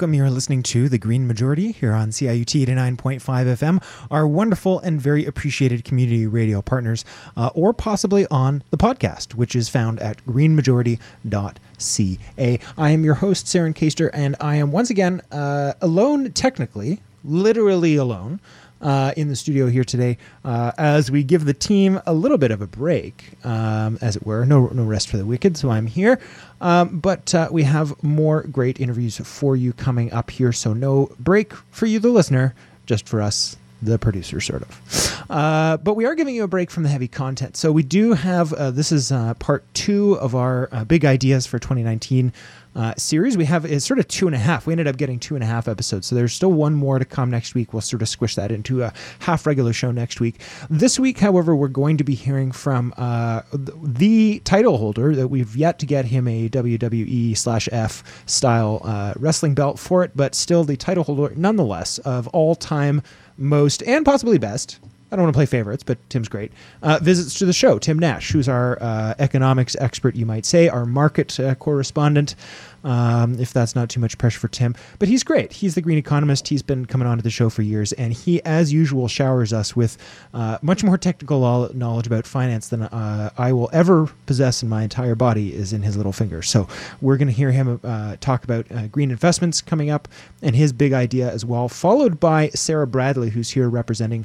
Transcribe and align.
welcome. 0.00 0.14
You're 0.14 0.30
listening 0.30 0.62
to 0.62 0.88
The 0.88 0.96
Green 0.96 1.26
Majority 1.26 1.72
here 1.72 1.92
on 1.92 2.08
CIUT 2.08 2.64
89.5 2.64 3.20
FM, 3.20 3.82
our 4.10 4.26
wonderful 4.26 4.78
and 4.78 4.98
very 4.98 5.26
appreciated 5.26 5.84
community 5.84 6.26
radio 6.26 6.62
partners, 6.62 7.04
uh, 7.36 7.50
or 7.54 7.74
possibly 7.74 8.26
on 8.28 8.62
the 8.70 8.78
podcast, 8.78 9.34
which 9.34 9.54
is 9.54 9.68
found 9.68 10.00
at 10.00 10.24
greenmajority.ca. 10.24 12.60
I 12.78 12.90
am 12.90 13.04
your 13.04 13.16
host, 13.16 13.44
Saren 13.44 13.74
Kaster, 13.74 14.08
and 14.14 14.36
I 14.40 14.56
am 14.56 14.72
once 14.72 14.88
again 14.88 15.20
uh, 15.30 15.74
alone, 15.82 16.32
technically, 16.32 17.02
literally 17.22 17.96
alone 17.96 18.40
uh, 18.80 19.12
in 19.16 19.28
the 19.28 19.36
studio 19.36 19.66
here 19.66 19.84
today 19.84 20.16
uh, 20.44 20.72
as 20.78 21.10
we 21.10 21.22
give 21.22 21.44
the 21.44 21.54
team 21.54 22.00
a 22.06 22.14
little 22.14 22.38
bit 22.38 22.50
of 22.50 22.60
a 22.60 22.66
break, 22.66 23.30
um, 23.44 23.98
as 24.00 24.16
it 24.16 24.24
were. 24.24 24.44
No, 24.44 24.66
no 24.68 24.84
rest 24.84 25.08
for 25.08 25.16
the 25.16 25.26
wicked, 25.26 25.56
so 25.56 25.70
I'm 25.70 25.86
here. 25.86 26.18
Um, 26.60 26.98
but 26.98 27.34
uh, 27.34 27.48
we 27.50 27.62
have 27.64 28.02
more 28.02 28.42
great 28.42 28.80
interviews 28.80 29.18
for 29.18 29.56
you 29.56 29.72
coming 29.72 30.12
up 30.12 30.30
here, 30.30 30.52
so 30.52 30.72
no 30.72 31.10
break 31.18 31.52
for 31.70 31.86
you, 31.86 31.98
the 31.98 32.08
listener, 32.08 32.54
just 32.86 33.08
for 33.08 33.22
us, 33.22 33.56
the 33.82 33.98
producer, 33.98 34.40
sort 34.40 34.62
of. 34.62 35.26
Uh, 35.30 35.76
but 35.78 35.94
we 35.94 36.04
are 36.04 36.14
giving 36.14 36.34
you 36.34 36.44
a 36.44 36.48
break 36.48 36.70
from 36.70 36.82
the 36.82 36.88
heavy 36.88 37.08
content. 37.08 37.56
So 37.56 37.72
we 37.72 37.82
do 37.82 38.12
have 38.12 38.52
uh, 38.52 38.70
this 38.70 38.92
is 38.92 39.12
uh, 39.12 39.34
part 39.34 39.64
two 39.74 40.14
of 40.14 40.34
our 40.34 40.68
uh, 40.72 40.84
big 40.84 41.04
ideas 41.04 41.46
for 41.46 41.58
2019 41.58 42.32
uh, 42.74 42.94
series. 42.96 43.36
We 43.36 43.44
have 43.46 43.66
is 43.66 43.84
sort 43.84 43.98
of 43.98 44.08
two 44.08 44.26
and 44.26 44.34
a 44.34 44.38
half. 44.38 44.66
We 44.66 44.72
ended 44.72 44.86
up 44.86 44.96
getting 44.96 45.18
two 45.18 45.34
and 45.34 45.42
a 45.42 45.46
half 45.46 45.68
episodes, 45.68 46.06
so 46.06 46.14
there's 46.14 46.32
still 46.32 46.52
one 46.52 46.74
more 46.74 46.98
to 46.98 47.04
come 47.04 47.30
next 47.30 47.54
week. 47.54 47.72
We'll 47.72 47.80
sort 47.80 48.02
of 48.02 48.08
squish 48.08 48.34
that 48.36 48.52
into 48.52 48.82
a 48.82 48.92
half 49.20 49.46
regular 49.46 49.72
show 49.72 49.90
next 49.90 50.20
week. 50.20 50.40
This 50.68 50.98
week, 50.98 51.18
however, 51.18 51.54
we're 51.54 51.68
going 51.68 51.96
to 51.96 52.04
be 52.04 52.14
hearing 52.14 52.52
from 52.52 52.94
uh, 52.96 53.42
the 53.52 54.40
title 54.40 54.78
holder 54.78 55.14
that 55.16 55.28
we've 55.28 55.56
yet 55.56 55.78
to 55.80 55.86
get 55.86 56.06
him 56.06 56.28
a 56.28 56.48
WWE 56.48 57.36
slash 57.36 57.68
F 57.72 58.24
style 58.26 58.80
uh, 58.84 59.14
wrestling 59.16 59.54
belt 59.54 59.78
for 59.78 60.04
it, 60.04 60.12
but 60.14 60.34
still 60.34 60.64
the 60.64 60.76
title 60.76 61.04
holder 61.04 61.34
nonetheless 61.36 61.98
of 61.98 62.28
all 62.28 62.54
time 62.54 63.02
most 63.36 63.82
and 63.84 64.04
possibly 64.04 64.38
best 64.38 64.78
I 65.12 65.16
don't 65.16 65.24
want 65.24 65.34
to 65.34 65.38
play 65.38 65.46
favorites, 65.46 65.82
but 65.82 65.98
Tim's 66.08 66.28
great. 66.28 66.52
Uh, 66.82 67.00
visits 67.02 67.34
to 67.40 67.46
the 67.46 67.52
show. 67.52 67.78
Tim 67.78 67.98
Nash, 67.98 68.30
who's 68.30 68.48
our 68.48 68.78
uh, 68.80 69.14
economics 69.18 69.74
expert, 69.80 70.14
you 70.14 70.24
might 70.24 70.46
say, 70.46 70.68
our 70.68 70.86
market 70.86 71.38
uh, 71.40 71.56
correspondent, 71.56 72.36
um, 72.84 73.38
if 73.40 73.52
that's 73.52 73.74
not 73.74 73.88
too 73.88 73.98
much 73.98 74.16
pressure 74.18 74.38
for 74.38 74.46
Tim. 74.46 74.76
But 75.00 75.08
he's 75.08 75.24
great. 75.24 75.52
He's 75.52 75.74
the 75.74 75.80
green 75.80 75.98
economist. 75.98 76.46
He's 76.46 76.62
been 76.62 76.86
coming 76.86 77.08
on 77.08 77.16
to 77.16 77.24
the 77.24 77.30
show 77.30 77.50
for 77.50 77.62
years, 77.62 77.92
and 77.94 78.12
he, 78.12 78.40
as 78.44 78.72
usual, 78.72 79.08
showers 79.08 79.52
us 79.52 79.74
with 79.74 79.98
uh, 80.32 80.58
much 80.62 80.84
more 80.84 80.96
technical 80.96 81.40
knowledge 81.74 82.06
about 82.06 82.24
finance 82.24 82.68
than 82.68 82.82
uh, 82.82 83.30
I 83.36 83.52
will 83.52 83.68
ever 83.72 84.08
possess 84.26 84.62
in 84.62 84.68
my 84.68 84.84
entire 84.84 85.16
body 85.16 85.52
is 85.54 85.72
in 85.72 85.82
his 85.82 85.96
little 85.96 86.12
finger. 86.12 86.40
So 86.40 86.68
we're 87.00 87.16
going 87.16 87.28
to 87.28 87.34
hear 87.34 87.50
him 87.50 87.80
uh, 87.82 88.16
talk 88.20 88.44
about 88.44 88.66
green 88.92 89.10
investments 89.10 89.60
coming 89.60 89.90
up 89.90 90.06
and 90.40 90.54
his 90.54 90.72
big 90.72 90.92
idea 90.92 91.30
as 91.30 91.44
well, 91.44 91.68
followed 91.68 92.20
by 92.20 92.50
Sarah 92.50 92.86
Bradley, 92.86 93.30
who's 93.30 93.50
here 93.50 93.68
representing 93.68 94.24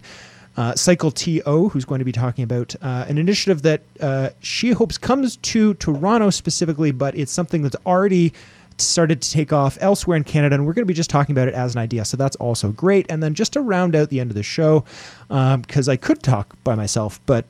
uh, 0.58 0.76
Cycle 0.76 1.12
TO, 1.12 1.70
who's 1.70 1.86
going 1.86 2.00
to 2.00 2.06
be 2.06 2.12
talking 2.12 2.44
about 2.44 2.76
uh, 2.82 3.06
an 3.08 3.18
initiative 3.18 3.62
that 3.64 3.82
uh, 4.00 4.30
she 4.40 4.72
hopes 4.72 4.98
comes 4.98 5.38
to 5.38 5.74
Toronto 5.76 6.30
specifically, 6.30 6.92
but 6.92 7.16
it's 7.16 7.32
something 7.32 7.62
that's 7.62 7.76
already 7.86 8.34
started 8.78 9.22
to 9.22 9.32
take 9.32 9.54
off 9.54 9.78
elsewhere 9.80 10.18
in 10.18 10.24
Canada, 10.24 10.56
and 10.56 10.66
we're 10.66 10.74
going 10.74 10.84
to 10.84 10.88
be 10.88 10.94
just 10.94 11.10
talking 11.10 11.34
about 11.34 11.48
it 11.48 11.54
as 11.54 11.76
an 11.76 11.82
idea. 11.82 12.04
So 12.06 12.18
that's 12.18 12.36
also 12.38 12.72
great. 12.72 13.06
And 13.10 13.24
then 13.24 13.34
just 13.34 13.54
to 13.54 13.62
round 13.62 13.96
out 13.96 14.10
the 14.10 14.20
end 14.20 14.32
of 14.32 14.36
the 14.36 14.44
show, 14.44 14.84
because 15.28 15.88
um, 15.88 15.92
I 15.92 15.96
could 15.96 16.22
talk 16.22 16.56
by 16.64 16.76
myself, 16.76 17.20
but 17.26 17.46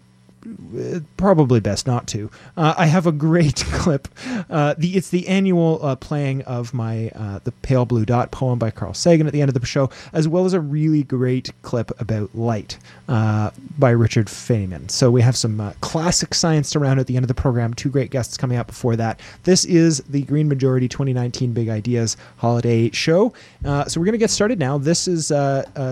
probably 1.17 1.59
best 1.59 1.87
not 1.87 2.07
to. 2.07 2.29
Uh, 2.57 2.73
I 2.77 2.85
have 2.85 3.07
a 3.07 3.11
great 3.11 3.55
clip. 3.71 4.07
Uh, 4.49 4.75
the 4.77 4.95
it's 4.95 5.09
the 5.09 5.27
annual 5.27 5.79
uh, 5.83 5.95
playing 5.95 6.43
of 6.43 6.73
my 6.73 7.09
uh, 7.09 7.39
the 7.43 7.51
Pale 7.51 7.85
Blue 7.85 8.05
Dot 8.05 8.31
poem 8.31 8.59
by 8.59 8.71
Carl 8.71 8.93
Sagan 8.93 9.27
at 9.27 9.33
the 9.33 9.41
end 9.41 9.49
of 9.49 9.59
the 9.59 9.65
show, 9.65 9.89
as 10.13 10.27
well 10.27 10.45
as 10.45 10.53
a 10.53 10.59
really 10.59 11.03
great 11.03 11.51
clip 11.61 11.91
about 11.99 12.35
light 12.35 12.77
uh, 13.07 13.51
by 13.77 13.89
Richard 13.89 14.27
Feynman. 14.27 14.89
So 14.91 15.09
we 15.11 15.21
have 15.21 15.35
some 15.35 15.59
uh, 15.59 15.73
classic 15.81 16.33
science 16.33 16.75
around 16.75 16.99
at 16.99 17.07
the 17.07 17.15
end 17.15 17.23
of 17.23 17.27
the 17.27 17.33
program. 17.33 17.73
Two 17.73 17.89
great 17.89 18.11
guests 18.11 18.37
coming 18.37 18.57
up 18.57 18.67
before 18.67 18.95
that. 18.95 19.19
This 19.43 19.65
is 19.65 19.99
the 20.09 20.23
Green 20.23 20.47
Majority 20.47 20.87
2019 20.87 21.53
Big 21.53 21.69
Ideas 21.69 22.17
Holiday 22.37 22.91
Show. 22.91 23.33
so 23.63 23.99
we're 23.99 24.05
to 24.11 24.17
get 24.17 24.29
started 24.29 24.59
now. 24.59 24.77
This 24.77 25.07
is 25.07 25.31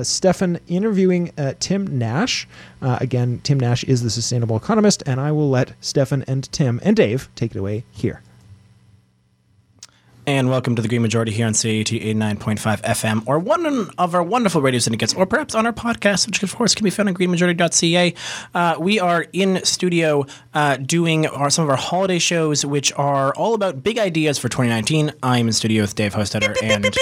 Stefan 0.08 0.60
interviewing 0.68 1.32
Tim 1.60 1.98
Nash. 1.98 2.48
again, 2.82 3.40
Tim 3.44 3.60
Nash 3.60 3.84
is 3.84 4.04
the 4.04 4.10
sustainable 4.10 4.43
sustainable 4.44 4.58
economist, 4.58 5.04
and 5.06 5.22
I 5.22 5.32
will 5.32 5.50
let 5.50 5.74
Stefan 5.80 6.24
and 6.28 6.52
Tim 6.52 6.80
and 6.84 6.96
Dave 6.98 7.30
take 7.36 7.56
it 7.56 7.58
away 7.58 7.86
here. 7.92 8.22
And 10.26 10.50
welcome 10.50 10.76
to 10.76 10.82
the 10.82 10.88
Green 10.88 11.02
Majority 11.02 11.32
here 11.32 11.46
on 11.46 11.54
CIUT 11.54 12.02
89.5 12.02 12.82
FM, 12.82 13.24
or 13.26 13.40
one 13.40 13.90
of 13.98 14.16
our 14.16 14.24
wonderful 14.24 14.62
radio 14.62 14.80
syndicates, 14.80 15.14
or 15.14 15.26
perhaps 15.26 15.56
on 15.56 15.66
our 15.66 15.74
podcast, 15.74 16.28
which 16.28 16.44
of 16.44 16.56
course 16.56 16.76
can 16.76 16.84
be 16.84 16.90
found 16.90 17.10
on 17.10 17.16
greenmajority.ca. 17.16 18.14
Uh, 18.54 18.76
we 18.80 19.00
are 19.00 19.26
in 19.34 19.64
studio 19.64 20.26
uh, 20.54 20.78
doing 20.78 21.26
our, 21.28 21.50
some 21.50 21.64
of 21.64 21.70
our 21.70 21.78
holiday 21.78 22.20
shows, 22.20 22.66
which 22.66 22.92
are 22.94 23.34
all 23.36 23.54
about 23.54 23.82
big 23.84 23.98
ideas 23.98 24.38
for 24.38 24.50
2019. 24.50 25.12
I'm 25.22 25.48
in 25.48 25.54
studio 25.54 25.84
with 25.84 25.96
Dave 25.96 26.14
Hostetter 26.14 26.56
and. 26.62 26.96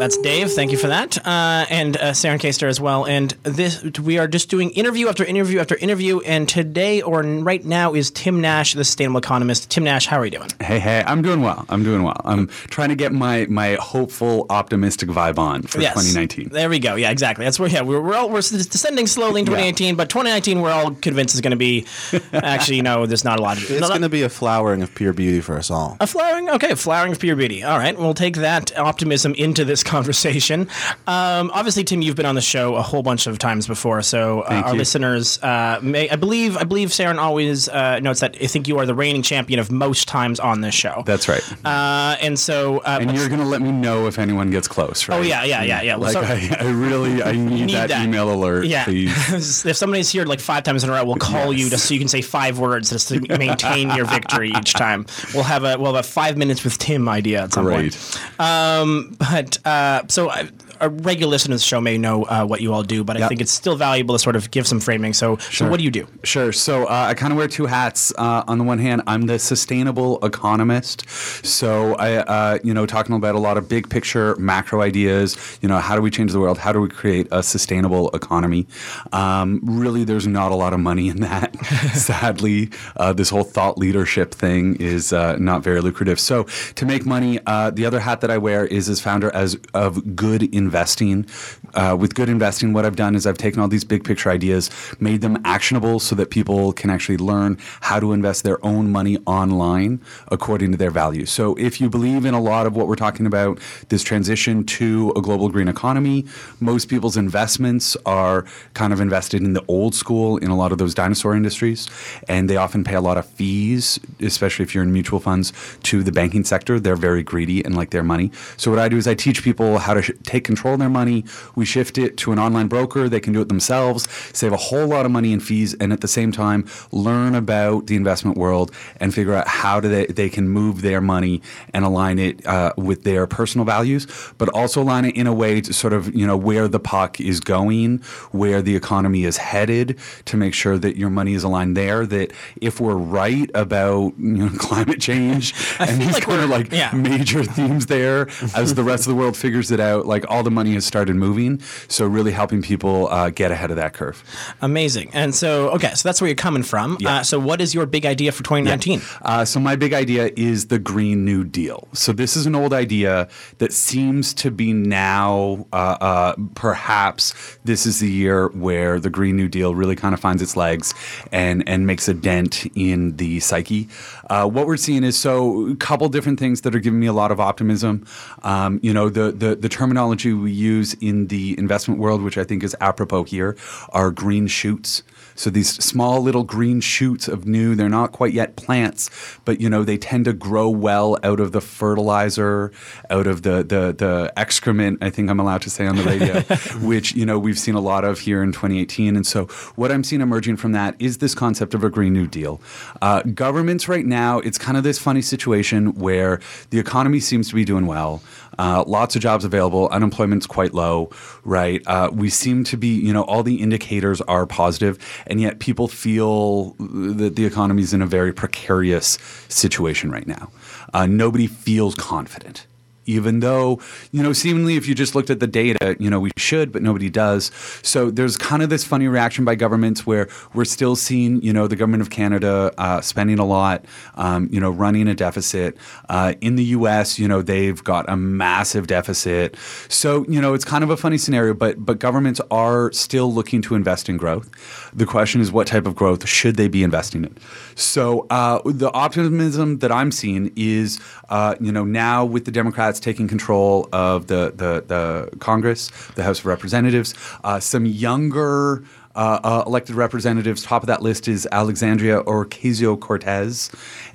That's 0.00 0.16
Dave. 0.16 0.50
Thank 0.50 0.72
you 0.72 0.78
for 0.78 0.86
that, 0.86 1.18
uh, 1.26 1.66
and 1.68 1.94
uh, 1.98 2.12
Saren 2.12 2.38
Kaster 2.38 2.66
as 2.66 2.80
well. 2.80 3.04
And 3.04 3.32
this, 3.42 3.82
we 3.98 4.16
are 4.16 4.26
just 4.26 4.48
doing 4.48 4.70
interview 4.70 5.08
after 5.08 5.26
interview 5.26 5.58
after 5.58 5.76
interview. 5.76 6.20
And 6.20 6.48
today, 6.48 7.02
or 7.02 7.22
right 7.22 7.62
now, 7.62 7.92
is 7.92 8.10
Tim 8.10 8.40
Nash, 8.40 8.72
the 8.72 8.82
sustainable 8.82 9.18
economist. 9.18 9.70
Tim 9.70 9.84
Nash, 9.84 10.06
how 10.06 10.18
are 10.18 10.24
you 10.24 10.30
doing? 10.30 10.48
Hey, 10.58 10.78
hey, 10.78 11.04
I'm 11.06 11.20
doing 11.20 11.42
well. 11.42 11.66
I'm 11.68 11.82
doing 11.82 12.02
well. 12.02 12.18
I'm 12.24 12.46
trying 12.46 12.88
to 12.88 12.94
get 12.94 13.12
my 13.12 13.44
my 13.50 13.74
hopeful, 13.74 14.46
optimistic 14.48 15.10
vibe 15.10 15.38
on 15.38 15.64
for 15.64 15.82
yes. 15.82 15.92
2019. 15.92 16.48
There 16.48 16.70
we 16.70 16.78
go. 16.78 16.94
Yeah, 16.94 17.10
exactly. 17.10 17.44
That's 17.44 17.60
where. 17.60 17.68
Yeah, 17.68 17.82
we're 17.82 18.00
we're, 18.00 18.14
all, 18.14 18.30
we're 18.30 18.40
descending 18.40 19.06
slowly 19.06 19.40
in 19.40 19.46
2018, 19.46 19.86
yeah. 19.86 19.94
but 19.96 20.08
2019 20.08 20.62
we're 20.62 20.72
all 20.72 20.94
convinced 20.94 21.34
is 21.34 21.42
going 21.42 21.50
to 21.50 21.58
be. 21.58 21.84
Actually, 22.32 22.78
you 22.78 22.82
know, 22.82 23.04
there's 23.04 23.24
not 23.24 23.38
a 23.38 23.42
lot 23.42 23.58
of. 23.58 23.70
It's 23.70 23.86
going 23.86 24.00
to 24.00 24.08
be 24.08 24.22
a 24.22 24.30
flowering 24.30 24.82
of 24.82 24.94
pure 24.94 25.12
beauty 25.12 25.42
for 25.42 25.58
us 25.58 25.70
all. 25.70 25.98
A 26.00 26.06
flowering, 26.06 26.48
okay, 26.48 26.70
a 26.70 26.76
flowering 26.76 27.12
of 27.12 27.20
pure 27.20 27.36
beauty. 27.36 27.62
All 27.62 27.76
right, 27.76 27.98
we'll 27.98 28.14
take 28.14 28.36
that 28.36 28.74
optimism 28.78 29.34
into 29.34 29.66
this 29.66 29.84
conversation. 29.90 30.68
Um, 31.08 31.50
obviously, 31.52 31.82
Tim, 31.82 32.00
you've 32.00 32.14
been 32.14 32.26
on 32.26 32.36
the 32.36 32.40
show 32.40 32.76
a 32.76 32.82
whole 32.82 33.02
bunch 33.02 33.26
of 33.26 33.38
times 33.38 33.66
before, 33.66 34.02
so 34.02 34.42
uh, 34.42 34.62
our 34.66 34.72
you. 34.72 34.78
listeners 34.78 35.42
uh, 35.42 35.80
may. 35.82 36.08
I 36.08 36.16
believe 36.16 36.56
I 36.56 36.64
believe 36.64 36.90
Saren 36.90 37.18
always 37.18 37.68
uh, 37.68 37.98
notes 37.98 38.20
that 38.20 38.36
I 38.40 38.46
think 38.46 38.68
you 38.68 38.78
are 38.78 38.86
the 38.86 38.94
reigning 38.94 39.22
champion 39.22 39.58
of 39.58 39.72
most 39.72 40.06
times 40.06 40.38
on 40.38 40.60
this 40.60 40.74
show. 40.74 41.02
That's 41.04 41.28
right. 41.28 41.42
Uh, 41.64 42.16
and 42.20 42.38
so, 42.38 42.78
uh, 42.78 42.98
and 43.00 43.16
you're 43.16 43.28
going 43.28 43.40
to 43.40 43.46
let 43.46 43.62
me 43.62 43.72
know 43.72 44.06
if 44.06 44.18
anyone 44.18 44.50
gets 44.50 44.68
close, 44.68 45.08
right? 45.08 45.18
Oh 45.18 45.22
yeah, 45.22 45.42
yeah, 45.42 45.62
yeah, 45.62 45.82
yeah. 45.82 45.96
Like 45.96 46.12
so, 46.12 46.20
I, 46.20 46.56
I, 46.60 46.70
really 46.70 47.22
I 47.22 47.32
need, 47.50 47.66
need 47.66 47.74
that, 47.74 47.88
that, 47.88 48.04
email 48.04 48.32
alert. 48.32 48.66
Yeah. 48.66 48.84
Please. 48.84 49.64
if 49.66 49.76
somebody's 49.76 50.10
here 50.10 50.24
like 50.24 50.40
five 50.40 50.62
times 50.62 50.84
in 50.84 50.90
a 50.90 50.92
row, 50.92 51.04
we'll 51.04 51.16
call 51.16 51.52
yes. 51.52 51.60
you 51.60 51.70
just 51.70 51.86
so 51.86 51.94
you 51.94 52.00
can 52.00 52.08
say 52.08 52.22
five 52.22 52.60
words 52.60 52.90
just 52.90 53.08
to 53.08 53.20
maintain 53.38 53.90
your 53.90 54.04
victory 54.04 54.52
each 54.56 54.72
time. 54.74 55.06
We'll 55.34 55.42
have 55.42 55.64
a 55.64 55.76
we'll 55.78 55.94
have 55.94 56.04
a 56.04 56.08
five 56.08 56.36
minutes 56.36 56.62
with 56.62 56.78
Tim 56.78 57.08
idea 57.08 57.42
at 57.42 57.52
some 57.52 57.64
Great. 57.64 57.92
point. 57.92 58.40
Um, 58.40 59.16
but 59.18 59.58
uh, 59.66 59.79
Uh, 59.80 60.02
so 60.08 60.28
I, 60.28 60.46
a 60.80 60.88
regular 60.88 61.30
listener 61.30 61.54
to 61.54 61.58
the 61.58 61.62
show 61.62 61.80
may 61.80 61.98
know 61.98 62.24
uh, 62.24 62.44
what 62.44 62.60
you 62.60 62.72
all 62.72 62.82
do, 62.82 63.04
but 63.04 63.16
yep. 63.16 63.26
I 63.26 63.28
think 63.28 63.40
it's 63.40 63.52
still 63.52 63.76
valuable 63.76 64.14
to 64.14 64.18
sort 64.18 64.36
of 64.36 64.50
give 64.50 64.66
some 64.66 64.80
framing. 64.80 65.12
So, 65.12 65.36
sure. 65.36 65.66
so 65.66 65.70
what 65.70 65.78
do 65.78 65.84
you 65.84 65.90
do? 65.90 66.06
Sure. 66.24 66.52
So 66.52 66.84
uh, 66.84 67.06
I 67.08 67.14
kind 67.14 67.32
of 67.32 67.36
wear 67.36 67.48
two 67.48 67.66
hats. 67.66 68.12
Uh, 68.16 68.44
on 68.48 68.58
the 68.58 68.64
one 68.64 68.78
hand, 68.78 69.02
I'm 69.06 69.22
the 69.22 69.38
sustainable 69.38 70.24
economist. 70.24 71.08
So 71.44 71.94
I, 71.96 72.16
uh, 72.16 72.58
you 72.64 72.74
know, 72.74 72.86
talking 72.86 73.14
about 73.14 73.34
a 73.34 73.38
lot 73.38 73.58
of 73.58 73.68
big 73.68 73.90
picture 73.90 74.34
macro 74.36 74.80
ideas. 74.80 75.36
You 75.60 75.68
know, 75.68 75.78
how 75.78 75.96
do 75.96 76.02
we 76.02 76.10
change 76.10 76.32
the 76.32 76.40
world? 76.40 76.58
How 76.58 76.72
do 76.72 76.80
we 76.80 76.88
create 76.88 77.28
a 77.30 77.42
sustainable 77.42 78.10
economy? 78.10 78.66
Um, 79.12 79.60
really, 79.62 80.04
there's 80.04 80.26
not 80.26 80.52
a 80.52 80.56
lot 80.56 80.72
of 80.72 80.80
money 80.80 81.08
in 81.08 81.20
that. 81.20 81.54
Sadly, 81.94 82.70
uh, 82.96 83.12
this 83.12 83.30
whole 83.30 83.44
thought 83.44 83.78
leadership 83.78 84.34
thing 84.34 84.76
is 84.76 85.12
uh, 85.12 85.36
not 85.36 85.62
very 85.62 85.80
lucrative. 85.80 86.18
So 86.18 86.44
to 86.74 86.86
make 86.86 87.04
money, 87.04 87.38
the 87.46 87.84
other 87.86 88.00
hat 88.00 88.20
that 88.22 88.30
I 88.30 88.38
wear 88.38 88.66
is 88.66 88.88
as 88.88 89.00
founder 89.00 89.30
as 89.34 89.58
of 89.74 90.16
good 90.16 90.42
investment 90.54 90.69
investing. 90.70 91.26
Uh, 91.74 91.96
with 91.98 92.14
good 92.14 92.28
investing, 92.28 92.72
what 92.72 92.84
I've 92.86 92.94
done 92.94 93.16
is 93.16 93.26
I've 93.26 93.38
taken 93.38 93.60
all 93.60 93.66
these 93.66 93.82
big 93.84 94.04
picture 94.04 94.30
ideas, 94.30 94.70
made 95.00 95.20
them 95.20 95.36
actionable 95.44 95.98
so 95.98 96.14
that 96.14 96.30
people 96.30 96.72
can 96.72 96.90
actually 96.90 97.16
learn 97.16 97.58
how 97.80 97.98
to 97.98 98.12
invest 98.12 98.44
their 98.44 98.64
own 98.64 98.92
money 98.92 99.18
online 99.26 100.00
according 100.28 100.70
to 100.70 100.78
their 100.78 100.92
values. 100.92 101.28
So 101.30 101.56
if 101.56 101.80
you 101.80 101.90
believe 101.90 102.24
in 102.24 102.34
a 102.34 102.40
lot 102.40 102.66
of 102.68 102.76
what 102.76 102.86
we're 102.86 103.02
talking 103.06 103.26
about, 103.26 103.58
this 103.88 104.04
transition 104.04 104.62
to 104.78 105.12
a 105.16 105.20
global 105.20 105.48
green 105.48 105.66
economy, 105.66 106.24
most 106.60 106.88
people's 106.88 107.16
investments 107.16 107.96
are 108.06 108.46
kind 108.74 108.92
of 108.92 109.00
invested 109.00 109.42
in 109.42 109.52
the 109.58 109.64
old 109.66 109.94
school 110.02 110.36
in 110.44 110.50
a 110.50 110.56
lot 110.56 110.70
of 110.70 110.78
those 110.78 110.94
dinosaur 110.94 111.34
industries. 111.34 111.88
And 112.28 112.48
they 112.48 112.58
often 112.64 112.84
pay 112.84 112.94
a 112.94 113.00
lot 113.00 113.18
of 113.18 113.26
fees, 113.26 113.98
especially 114.20 114.62
if 114.62 114.70
you're 114.72 114.84
in 114.84 114.92
mutual 114.92 115.18
funds, 115.18 115.52
to 115.88 116.04
the 116.04 116.12
banking 116.12 116.44
sector. 116.44 116.78
They're 116.78 117.02
very 117.10 117.24
greedy 117.24 117.64
and 117.64 117.74
like 117.74 117.90
their 117.90 118.04
money. 118.04 118.30
So 118.56 118.70
what 118.70 118.78
I 118.78 118.88
do 118.88 118.96
is 118.96 119.08
I 119.08 119.14
teach 119.14 119.42
people 119.42 119.78
how 119.78 119.94
to 119.94 120.02
sh- 120.02 120.18
take 120.22 120.44
control 120.44 120.59
control 120.60 120.76
their 120.76 120.90
money. 120.90 121.24
We 121.54 121.64
shift 121.64 121.96
it 121.96 122.18
to 122.18 122.32
an 122.32 122.38
online 122.38 122.68
broker. 122.68 123.08
They 123.08 123.20
can 123.20 123.32
do 123.32 123.40
it 123.40 123.48
themselves, 123.48 124.06
save 124.34 124.52
a 124.52 124.58
whole 124.58 124.86
lot 124.86 125.06
of 125.06 125.12
money 125.12 125.32
in 125.32 125.40
fees, 125.40 125.72
and 125.80 125.90
at 125.90 126.02
the 126.02 126.08
same 126.08 126.32
time, 126.32 126.66
learn 126.92 127.34
about 127.34 127.86
the 127.86 127.96
investment 127.96 128.36
world 128.36 128.70
and 128.98 129.14
figure 129.14 129.32
out 129.32 129.48
how 129.48 129.80
do 129.80 129.88
they, 129.88 130.04
they 130.06 130.28
can 130.28 130.50
move 130.50 130.82
their 130.82 131.00
money 131.00 131.40
and 131.72 131.82
align 131.82 132.18
it 132.18 132.46
uh, 132.46 132.74
with 132.76 133.04
their 133.04 133.26
personal 133.26 133.64
values, 133.64 134.06
but 134.36 134.50
also 134.50 134.82
align 134.82 135.06
it 135.06 135.16
in 135.16 135.26
a 135.26 135.32
way 135.32 135.62
to 135.62 135.72
sort 135.72 135.94
of, 135.94 136.14
you 136.14 136.26
know, 136.26 136.36
where 136.36 136.68
the 136.68 136.80
puck 136.80 137.18
is 137.18 137.40
going, 137.40 137.98
where 138.32 138.60
the 138.60 138.76
economy 138.76 139.24
is 139.24 139.38
headed 139.38 139.98
to 140.26 140.36
make 140.36 140.52
sure 140.52 140.76
that 140.76 140.98
your 140.98 141.08
money 141.08 141.32
is 141.32 141.42
aligned 141.42 141.74
there. 141.74 142.04
That 142.04 142.32
if 142.60 142.80
we're 142.80 142.96
right 142.96 143.50
about 143.54 144.12
you 144.18 144.44
know, 144.44 144.50
climate 144.58 145.00
change 145.00 145.54
and 145.78 146.02
these 146.02 146.14
like 146.14 146.24
kind 146.24 146.42
of 146.42 146.50
like 146.50 146.70
yeah. 146.70 146.92
major 146.92 147.44
themes 147.44 147.86
there, 147.86 148.28
as 148.54 148.74
the 148.74 148.84
rest 148.84 149.06
of 149.06 149.14
the 149.14 149.16
world 149.16 149.38
figures 149.38 149.70
it 149.70 149.80
out, 149.80 150.04
like 150.04 150.24
all 150.28 150.42
the 150.42 150.49
money 150.50 150.74
has 150.74 150.84
started 150.84 151.16
moving. 151.16 151.60
So 151.88 152.06
really 152.06 152.32
helping 152.32 152.62
people 152.62 153.08
uh, 153.08 153.30
get 153.30 153.50
ahead 153.50 153.70
of 153.70 153.76
that 153.76 153.94
curve. 153.94 154.22
Amazing. 154.60 155.10
And 155.12 155.34
so, 155.34 155.70
okay, 155.70 155.94
so 155.94 156.08
that's 156.08 156.20
where 156.20 156.28
you're 156.28 156.34
coming 156.34 156.62
from. 156.62 156.96
Yeah. 157.00 157.16
Uh, 157.16 157.22
so, 157.22 157.38
what 157.38 157.60
is 157.60 157.74
your 157.74 157.86
big 157.86 158.06
idea 158.06 158.32
for 158.32 158.42
2019? 158.42 159.00
Uh, 159.22 159.44
so 159.44 159.60
my 159.60 159.76
big 159.76 159.92
idea 159.92 160.30
is 160.36 160.66
the 160.66 160.78
Green 160.78 161.24
New 161.24 161.44
Deal. 161.44 161.88
So 161.92 162.12
this 162.12 162.36
is 162.36 162.46
an 162.46 162.54
old 162.54 162.72
idea 162.72 163.28
that 163.58 163.72
seems 163.72 164.34
to 164.34 164.50
be 164.50 164.72
now, 164.72 165.66
uh, 165.72 165.96
uh, 166.00 166.34
perhaps 166.54 167.34
this 167.64 167.86
is 167.86 168.00
the 168.00 168.10
year 168.10 168.48
where 168.48 169.00
the 169.00 169.10
Green 169.10 169.36
New 169.36 169.48
Deal 169.48 169.74
really 169.74 169.96
kind 169.96 170.14
of 170.14 170.20
finds 170.20 170.42
its 170.42 170.56
legs 170.56 170.94
and 171.32 171.66
and 171.68 171.86
makes 171.86 172.08
a 172.08 172.14
dent 172.14 172.66
in 172.74 173.16
the 173.16 173.40
psyche. 173.40 173.88
Uh, 174.28 174.48
what 174.48 174.66
we're 174.66 174.76
seeing 174.76 175.04
is 175.04 175.18
so 175.18 175.68
a 175.68 175.76
couple 175.76 176.08
different 176.08 176.38
things 176.38 176.60
that 176.62 176.74
are 176.74 176.78
giving 176.78 177.00
me 177.00 177.06
a 177.06 177.12
lot 177.12 177.30
of 177.30 177.40
optimism. 177.40 178.06
Um, 178.42 178.80
you 178.82 178.92
know, 178.92 179.08
the, 179.08 179.32
the 179.32 179.56
the 179.56 179.68
terminology 179.68 180.29
we 180.38 180.52
use 180.52 180.94
in 180.94 181.28
the 181.28 181.58
investment 181.58 182.00
world, 182.00 182.22
which 182.22 182.38
I 182.38 182.44
think 182.44 182.62
is 182.62 182.76
apropos 182.80 183.24
here, 183.24 183.56
are 183.90 184.10
green 184.10 184.46
shoots. 184.46 185.02
So 185.34 185.48
these 185.48 185.70
small 185.82 186.20
little 186.20 186.42
green 186.42 186.82
shoots 186.82 187.26
of 187.26 187.46
new, 187.46 187.74
they're 187.74 187.88
not 187.88 188.12
quite 188.12 188.34
yet 188.34 188.56
plants, 188.56 189.08
but 189.46 189.58
you 189.58 189.70
know 189.70 189.84
they 189.84 189.96
tend 189.96 190.26
to 190.26 190.34
grow 190.34 190.68
well 190.68 191.16
out 191.22 191.40
of 191.40 191.52
the 191.52 191.62
fertilizer, 191.62 192.72
out 193.08 193.26
of 193.26 193.40
the 193.40 193.62
the 193.62 193.94
the 193.96 194.32
excrement. 194.36 194.98
I 195.00 195.08
think 195.08 195.30
I'm 195.30 195.40
allowed 195.40 195.62
to 195.62 195.70
say 195.70 195.86
on 195.86 195.96
the 195.96 196.02
radio, 196.02 196.40
which 196.86 197.14
you 197.14 197.24
know 197.24 197.38
we've 197.38 197.58
seen 197.58 197.74
a 197.74 197.80
lot 197.80 198.04
of 198.04 198.20
here 198.20 198.42
in 198.42 198.52
2018. 198.52 199.16
And 199.16 199.26
so 199.26 199.46
what 199.76 199.90
I'm 199.90 200.04
seeing 200.04 200.20
emerging 200.20 200.56
from 200.56 200.72
that 200.72 200.94
is 200.98 201.18
this 201.18 201.34
concept 201.34 201.72
of 201.72 201.84
a 201.84 201.88
green 201.88 202.12
new 202.12 202.26
deal. 202.26 202.60
Uh, 203.00 203.22
governments 203.22 203.88
right 203.88 204.04
now, 204.04 204.40
it's 204.40 204.58
kind 204.58 204.76
of 204.76 204.82
this 204.82 204.98
funny 204.98 205.22
situation 205.22 205.94
where 205.94 206.40
the 206.68 206.78
economy 206.78 207.20
seems 207.20 207.48
to 207.48 207.54
be 207.54 207.64
doing 207.64 207.86
well. 207.86 208.22
Uh, 208.58 208.84
lots 208.86 209.16
of 209.16 209.22
jobs 209.22 209.44
available. 209.44 209.88
Unemployment's 209.88 210.46
quite 210.46 210.74
low, 210.74 211.10
right? 211.44 211.82
Uh, 211.86 212.10
we 212.12 212.28
seem 212.28 212.64
to 212.64 212.76
be, 212.76 212.88
you 212.88 213.12
know, 213.12 213.22
all 213.22 213.42
the 213.42 213.56
indicators 213.56 214.20
are 214.22 214.46
positive, 214.46 214.98
and 215.26 215.40
yet 215.40 215.58
people 215.60 215.88
feel 215.88 216.74
that 216.78 217.36
the 217.36 217.44
economy 217.44 217.82
is 217.82 217.94
in 217.94 218.02
a 218.02 218.06
very 218.06 218.32
precarious 218.32 219.18
situation 219.48 220.10
right 220.10 220.26
now. 220.26 220.50
Uh, 220.92 221.06
nobody 221.06 221.46
feels 221.46 221.94
confident. 221.94 222.66
Even 223.06 223.40
though, 223.40 223.80
you 224.12 224.22
know, 224.22 224.32
seemingly 224.32 224.76
if 224.76 224.86
you 224.88 224.94
just 224.94 225.14
looked 225.14 225.30
at 225.30 225.40
the 225.40 225.46
data, 225.46 225.96
you 225.98 226.10
know, 226.10 226.20
we 226.20 226.30
should, 226.36 226.72
but 226.72 226.82
nobody 226.82 227.10
does. 227.10 227.50
So 227.82 228.10
there's 228.10 228.36
kind 228.36 228.62
of 228.62 228.70
this 228.70 228.84
funny 228.84 229.08
reaction 229.08 229.44
by 229.44 229.54
governments 229.54 230.06
where 230.06 230.28
we're 230.54 230.64
still 230.64 230.96
seeing, 230.96 231.42
you 231.42 231.52
know, 231.52 231.66
the 231.66 231.76
government 231.76 232.02
of 232.02 232.10
Canada 232.10 232.72
uh, 232.78 233.00
spending 233.00 233.38
a 233.38 233.44
lot, 233.44 233.84
um, 234.14 234.48
you 234.50 234.60
know, 234.60 234.70
running 234.70 235.08
a 235.08 235.14
deficit. 235.14 235.76
Uh, 236.08 236.34
in 236.40 236.56
the 236.56 236.64
US, 236.64 237.18
you 237.18 237.28
know, 237.28 237.42
they've 237.42 237.82
got 237.84 238.08
a 238.08 238.16
massive 238.16 238.86
deficit. 238.86 239.56
So, 239.88 240.24
you 240.28 240.40
know, 240.40 240.54
it's 240.54 240.64
kind 240.64 240.82
of 240.82 240.90
a 240.90 240.96
funny 240.96 241.18
scenario, 241.18 241.54
but 241.54 241.84
but 241.84 241.98
governments 241.98 242.40
are 242.50 242.90
still 242.92 243.32
looking 243.32 243.62
to 243.62 243.74
invest 243.74 244.08
in 244.08 244.16
growth. 244.16 244.50
The 244.92 245.06
question 245.06 245.40
is 245.40 245.52
what 245.52 245.66
type 245.66 245.86
of 245.86 245.94
growth 245.94 246.26
should 246.28 246.56
they 246.56 246.68
be 246.68 246.82
investing 246.82 247.24
in? 247.24 247.36
So 247.74 248.26
uh, 248.30 248.60
the 248.64 248.90
optimism 248.92 249.78
that 249.78 249.92
I'm 249.92 250.10
seeing 250.10 250.52
is, 250.56 251.00
uh, 251.28 251.54
you 251.60 251.70
know, 251.70 251.84
now 251.84 252.24
with 252.24 252.44
the 252.44 252.50
Democrats 252.50 252.89
taking 252.98 253.28
control 253.28 253.88
of 253.92 254.26
the 254.26 254.52
the, 254.56 254.84
the 254.86 255.36
Congress, 255.38 255.90
the 256.14 256.24
House 256.24 256.40
of 256.40 256.46
Representatives, 256.46 257.14
uh, 257.44 257.60
some 257.60 257.86
younger. 257.86 258.82
Uh, 259.12 259.40
uh, 259.42 259.64
elected 259.66 259.96
representatives. 259.96 260.62
Top 260.62 260.84
of 260.84 260.86
that 260.86 261.02
list 261.02 261.26
is 261.26 261.46
Alexandria 261.50 262.22
Ocasio 262.22 262.98
Cortez, 262.98 263.68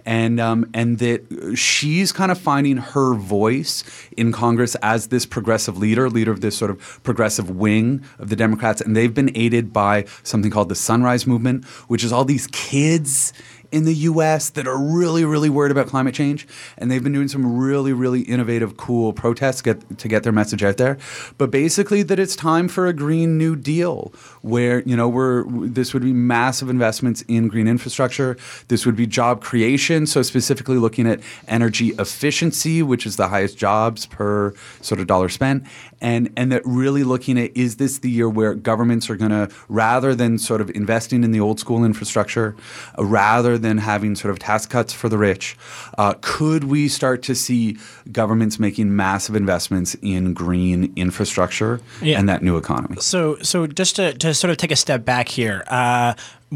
and 0.05 0.39
um, 0.39 0.69
and 0.73 0.99
that 0.99 1.53
she's 1.57 2.13
kind 2.13 2.31
of 2.31 2.37
finding 2.37 2.77
her 2.77 3.13
voice 3.13 3.83
in 4.15 4.31
Congress 4.31 4.75
as 4.75 5.07
this 5.07 5.25
progressive 5.25 5.77
leader, 5.77 6.09
leader 6.09 6.31
of 6.31 6.39
this 6.39 6.57
sort 6.57 6.71
of 6.71 7.01
progressive 7.03 7.49
wing 7.49 8.05
of 8.19 8.29
the 8.29 8.37
Democrats, 8.37 8.79
and 8.79 8.95
they've 8.95 9.13
been 9.13 9.35
aided 9.35 9.73
by 9.73 10.05
something 10.23 10.49
called 10.49 10.69
the 10.69 10.75
Sunrise 10.75 11.27
Movement, 11.27 11.65
which 11.89 12.01
is 12.01 12.13
all 12.13 12.23
these 12.23 12.47
kids 12.47 13.33
in 13.75 13.83
the 13.83 13.93
US 13.93 14.49
that 14.51 14.67
are 14.67 14.79
really, 14.79 15.25
really 15.25 15.49
worried 15.49 15.71
about 15.71 15.87
climate 15.87 16.15
change. 16.15 16.47
And 16.77 16.89
they've 16.89 17.03
been 17.03 17.11
doing 17.11 17.27
some 17.27 17.57
really, 17.57 17.91
really 17.91 18.21
innovative, 18.21 18.77
cool 18.77 19.11
protests 19.11 19.61
get, 19.61 19.97
to 19.97 20.07
get 20.07 20.23
their 20.23 20.31
message 20.31 20.63
out 20.63 20.77
there. 20.77 20.97
But 21.37 21.51
basically, 21.51 22.01
that 22.03 22.17
it's 22.17 22.37
time 22.37 22.69
for 22.69 22.87
a 22.87 22.93
Green 22.93 23.37
New 23.37 23.57
Deal 23.57 24.13
where, 24.45 24.81
you 24.83 24.95
know, 24.95 25.09
we're, 25.09 25.43
this 25.67 25.91
would 25.93 26.03
be 26.03 26.13
massive 26.13 26.69
investments 26.69 27.23
in 27.27 27.47
green 27.47 27.67
infrastructure. 27.67 28.37
This 28.67 28.85
would 28.85 28.95
be 28.95 29.07
job 29.07 29.41
creation. 29.41 30.05
So, 30.05 30.21
specifically 30.21 30.77
looking 30.77 31.07
at 31.07 31.19
energy 31.47 31.89
efficiency, 31.97 32.83
which 32.83 33.05
is 33.07 33.15
the 33.15 33.27
highest 33.27 33.57
jobs 33.57 34.05
per 34.05 34.53
sort 34.81 35.01
of 35.01 35.07
dollar 35.07 35.29
spent. 35.29 35.63
And, 36.01 36.29
and 36.37 36.51
that 36.51 36.61
really 36.65 37.03
looking 37.03 37.39
at 37.39 37.55
is 37.57 37.77
this 37.77 37.99
the 37.99 38.09
year 38.11 38.29
where 38.29 38.53
governments 38.53 39.09
are 39.09 39.15
going 39.15 39.31
to, 39.31 39.49
rather 39.69 40.13
than 40.13 40.37
sort 40.37 40.61
of 40.61 40.69
investing 40.75 41.23
in 41.23 41.31
the 41.31 41.39
old 41.39 41.59
school 41.59 41.83
infrastructure, 41.83 42.55
uh, 42.99 43.03
rather 43.03 43.57
than 43.57 43.79
having 43.79 44.13
sort 44.15 44.31
of 44.31 44.37
tax 44.37 44.67
cuts 44.67 44.93
for 44.93 45.09
the 45.09 45.17
rich, 45.17 45.57
uh, 45.97 46.13
could 46.21 46.65
we 46.65 46.87
start 46.87 47.23
to 47.23 47.33
see 47.33 47.77
governments 48.11 48.59
making 48.59 48.95
massive 48.95 49.35
investments 49.35 49.95
in 50.03 50.33
green 50.33 50.93
infrastructure 50.95 51.79
Yeah. 52.01 52.19
and 52.19 52.29
that 52.29 52.43
new 52.43 52.57
economy? 52.57 52.97
So, 52.99 53.37
so 53.41 53.65
just 53.65 53.95
to, 53.95 54.13
to 54.13 54.34
sort 54.35 54.51
of 54.51 54.57
take 54.57 54.71
a 54.71 54.75
step 54.75 55.05
back 55.05 55.27
here, 55.27 55.63
uh, 55.67 56.13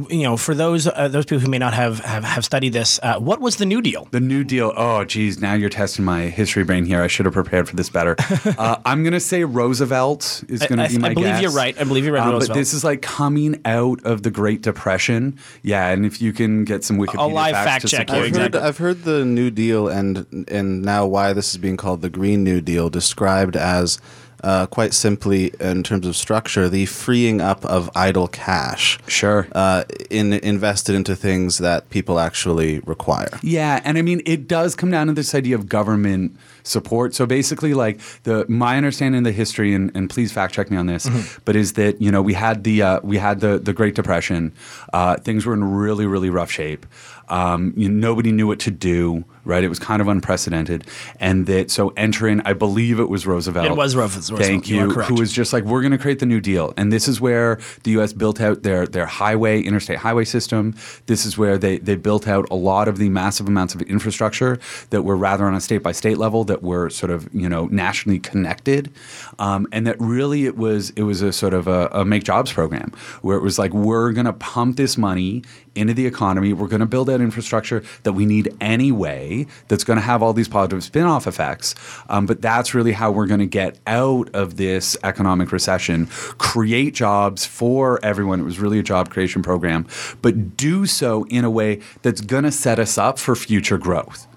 you 0.10 0.24
know, 0.24 0.38
for 0.38 0.54
those 0.56 0.88
uh, 0.88 1.08
those 1.10 1.26
people 1.26 1.40
who 1.40 1.50
may 1.50 1.58
not 1.58 1.74
have 1.74 2.00
have, 2.00 2.24
have 2.24 2.46
studied 2.46 2.72
this, 2.74 3.00
uh, 3.04 3.20
what 3.20 3.42
was 3.42 3.58
the 3.58 3.66
New 3.66 3.82
Deal? 3.82 4.08
The 4.12 4.20
New 4.20 4.44
Deal. 4.44 4.72
Oh, 4.78 5.04
geez, 5.04 5.42
now 5.42 5.56
you're 5.56 5.70
testing 5.70 6.06
my 6.06 6.24
history 6.24 6.64
brain 6.64 6.86
here. 6.86 7.02
I 7.02 7.08
should 7.08 7.26
have 7.26 7.34
prepared 7.34 7.68
for 7.68 7.76
this 7.76 7.90
better. 7.90 8.16
uh, 8.58 8.78
I'm 8.86 9.04
going 9.04 9.14
to 9.14 9.20
say 9.20 9.44
Roosevelt 9.44 10.44
is 10.48 10.62
going 10.68 10.80
I- 10.80 10.88
to 10.88 11.00
be 11.00 11.04
I- 11.04 11.10
I 11.10 11.14
believe 11.14 11.28
guess. 11.30 11.42
you're 11.42 11.52
right. 11.52 11.80
I 11.80 11.84
believe 11.84 12.06
you're 12.06 12.14
right, 12.14 12.28
Um, 12.34 12.40
But 12.40 12.54
this 12.54 12.74
is 12.74 12.84
like 12.84 13.02
coming 13.02 13.60
out 13.66 14.00
of 14.06 14.24
the 14.24 14.32
Great 14.32 14.62
Depression. 14.62 15.38
Yeah, 15.64 15.88
and 15.90 16.06
if 16.06 16.22
you 16.22 16.34
can 16.34 16.64
get 16.66 16.84
some 16.84 16.98
Wikipedia 16.98 17.34
live 17.34 17.54
facts 17.56 17.66
fact 17.66 17.82
to 17.82 17.88
check 17.90 18.08
support 18.10 18.26
I've 18.26 18.32
me. 18.34 18.38
heard, 18.40 18.48
exactly. 18.48 18.68
I've 18.68 18.78
heard 18.78 19.04
the 19.04 19.26
New 19.26 19.50
Deal 19.52 19.88
and 19.90 20.46
and 20.50 20.82
now 20.84 21.06
why 21.08 21.34
this 21.34 21.50
is 21.52 21.58
being 21.58 21.78
called 21.78 22.02
the 22.02 22.10
Green 22.10 22.44
New 22.44 22.62
Deal 22.62 22.90
described 22.90 23.58
as 23.58 24.00
uh, 24.44 24.66
quite 24.68 24.94
simply 24.94 25.52
in 25.60 25.84
terms 25.84 26.08
of 26.08 26.16
structure 26.16 26.70
the 26.70 26.86
freeing 26.86 27.42
up 27.42 27.66
of 27.66 27.90
idle 27.96 28.28
cash. 28.28 29.00
Sure. 29.08 29.48
Uh, 29.52 29.84
in 30.10 30.34
invested 30.34 30.96
into 30.96 31.16
things 31.16 31.58
that 31.58 31.90
people 31.90 32.20
actually 32.20 32.80
require. 32.82 33.40
Yeah, 33.42 33.82
and 33.84 33.98
I 33.98 34.02
mean 34.02 34.22
it 34.26 34.48
does 34.48 34.76
come 34.76 34.92
down 34.92 35.08
to 35.08 35.14
this 35.14 35.34
idea 35.36 35.56
of 35.56 35.68
government 35.68 36.38
support. 36.64 37.14
So 37.14 37.26
basically, 37.26 37.74
like 37.74 38.00
the 38.24 38.46
my 38.48 38.78
understanding 38.78 39.20
of 39.20 39.24
the 39.26 39.32
history, 39.32 39.74
and, 39.74 39.92
and 39.96 40.10
please 40.10 40.32
fact 40.32 40.54
check 40.54 40.72
me 40.72 40.78
on 40.78 40.86
this, 40.86 41.10
but 41.46 41.56
is 41.56 41.74
that 41.74 42.02
you 42.02 42.12
know 42.12 42.22
we 42.22 42.34
had 42.34 42.64
the 42.64 42.82
uh, 42.82 43.00
we 43.04 43.18
had 43.18 43.40
the 43.40 43.60
the 43.60 43.74
Great 43.74 43.96
Depression. 43.96 44.54
Uh, 44.94 45.18
things 45.18 45.46
were 45.46 45.54
in 45.54 45.64
really 45.64 46.06
really 46.06 46.30
rough 46.30 46.52
shape. 46.52 46.86
Um, 47.30 47.74
you, 47.78 47.90
nobody 47.90 48.32
knew 48.32 48.48
what 48.48 48.60
to 48.62 48.72
do. 48.72 49.24
Right, 49.50 49.64
it 49.64 49.70
was 49.70 49.80
kind 49.80 50.02
of 50.02 50.08
unprecedented, 50.08 50.86
and 51.20 51.46
that 51.48 51.72
so 51.72 51.90
entering, 51.98 52.42
I 52.46 52.54
believe 52.54 53.00
it 53.00 53.10
was 53.10 53.26
Roosevelt. 53.26 53.66
It 53.66 53.76
was 53.76 53.96
Roosevelt, 53.96 54.42
Thank 54.42 54.70
you 54.70 54.80
you. 54.80 54.90
Who 54.90 55.16
was 55.16 55.32
just 55.32 55.54
like, 55.54 55.64
we're 55.64 55.82
going 55.82 55.92
to 55.92 55.98
create 55.98 56.20
the 56.20 56.26
New 56.26 56.40
Deal, 56.40 56.74
and 56.78 56.92
this 56.92 57.08
is 57.08 57.20
where 57.20 57.60
the 57.84 57.92
U.S. 57.92 58.14
built 58.14 58.40
out 58.40 58.64
their 58.64 58.86
their 58.86 59.06
highway, 59.06 59.62
interstate 59.62 59.98
highway 59.98 60.26
system. 60.26 60.76
This 61.08 61.26
is 61.26 61.38
where 61.38 61.58
they 61.58 61.80
they 61.80 61.96
built 61.96 62.28
out 62.28 62.48
a 62.52 62.56
lot 62.56 62.88
of 62.88 62.98
the 62.98 63.10
massive 63.10 63.48
amounts 63.48 63.76
of 63.76 63.82
infrastructure 63.84 64.60
that 64.92 65.04
were 65.04 65.18
rather 65.18 65.46
on 65.46 65.56
a 65.56 65.62
state 65.62 65.80
by 65.80 65.92
state 65.92 66.18
level, 66.18 66.44
that 66.46 66.64
were 66.64 66.90
sort 66.90 67.12
of 67.12 67.28
you 67.34 67.50
know 67.50 67.66
nationally 67.68 68.20
connected, 68.20 68.92
um, 69.40 69.68
and 69.72 69.86
that 69.88 70.00
really 70.00 70.46
it 70.46 70.58
was 70.58 70.92
it 70.92 71.04
was 71.04 71.22
a 71.22 71.34
sort 71.34 71.54
of 71.54 71.68
a, 71.68 71.88
a 71.92 72.06
make 72.06 72.24
jobs 72.24 72.52
program 72.52 72.92
where 73.22 73.38
it 73.38 73.42
was 73.42 73.60
like 73.60 73.74
we're 73.74 74.12
going 74.12 74.26
to 74.26 74.34
pump 74.34 74.78
this 74.78 74.98
money 74.98 75.44
into 75.76 75.94
the 75.94 76.06
economy. 76.06 76.54
We're 76.54 76.68
going 76.68 76.82
to 76.82 76.86
build 76.86 77.10
out 77.10 77.22
infrastructure 77.22 77.84
that 78.04 78.14
we 78.14 78.26
need 78.26 78.54
anyway. 78.60 79.39
That's 79.68 79.84
going 79.84 79.98
to 79.98 80.06
have 80.06 80.24
all 80.24 80.34
these 80.34 80.48
positive 80.48 80.84
spin-off 80.84 81.28
effects. 81.28 81.76
Um, 82.10 82.26
but 82.26 82.42
that's 82.42 82.74
really 82.74 82.94
how 82.94 83.12
we're 83.12 83.28
going 83.28 83.40
to 83.40 83.46
get 83.46 83.80
out 83.88 84.30
of 84.34 84.58
this 84.58 84.98
economic 85.04 85.52
recession, 85.52 86.08
create 86.38 86.94
jobs 86.94 87.46
for 87.46 88.00
everyone. 88.04 88.40
It 88.40 88.44
was 88.44 88.60
really 88.60 88.80
a 88.80 88.84
job 88.84 89.10
creation 89.10 89.42
program, 89.44 89.88
but 90.22 90.56
do 90.56 90.86
so 90.86 91.26
in 91.26 91.44
a 91.44 91.50
way 91.50 91.82
that's 92.02 92.22
going 92.22 92.44
to 92.44 92.52
set 92.52 92.80
us 92.80 92.98
up 92.98 93.20
for 93.20 93.36
future 93.36 93.78
growth 93.78 94.29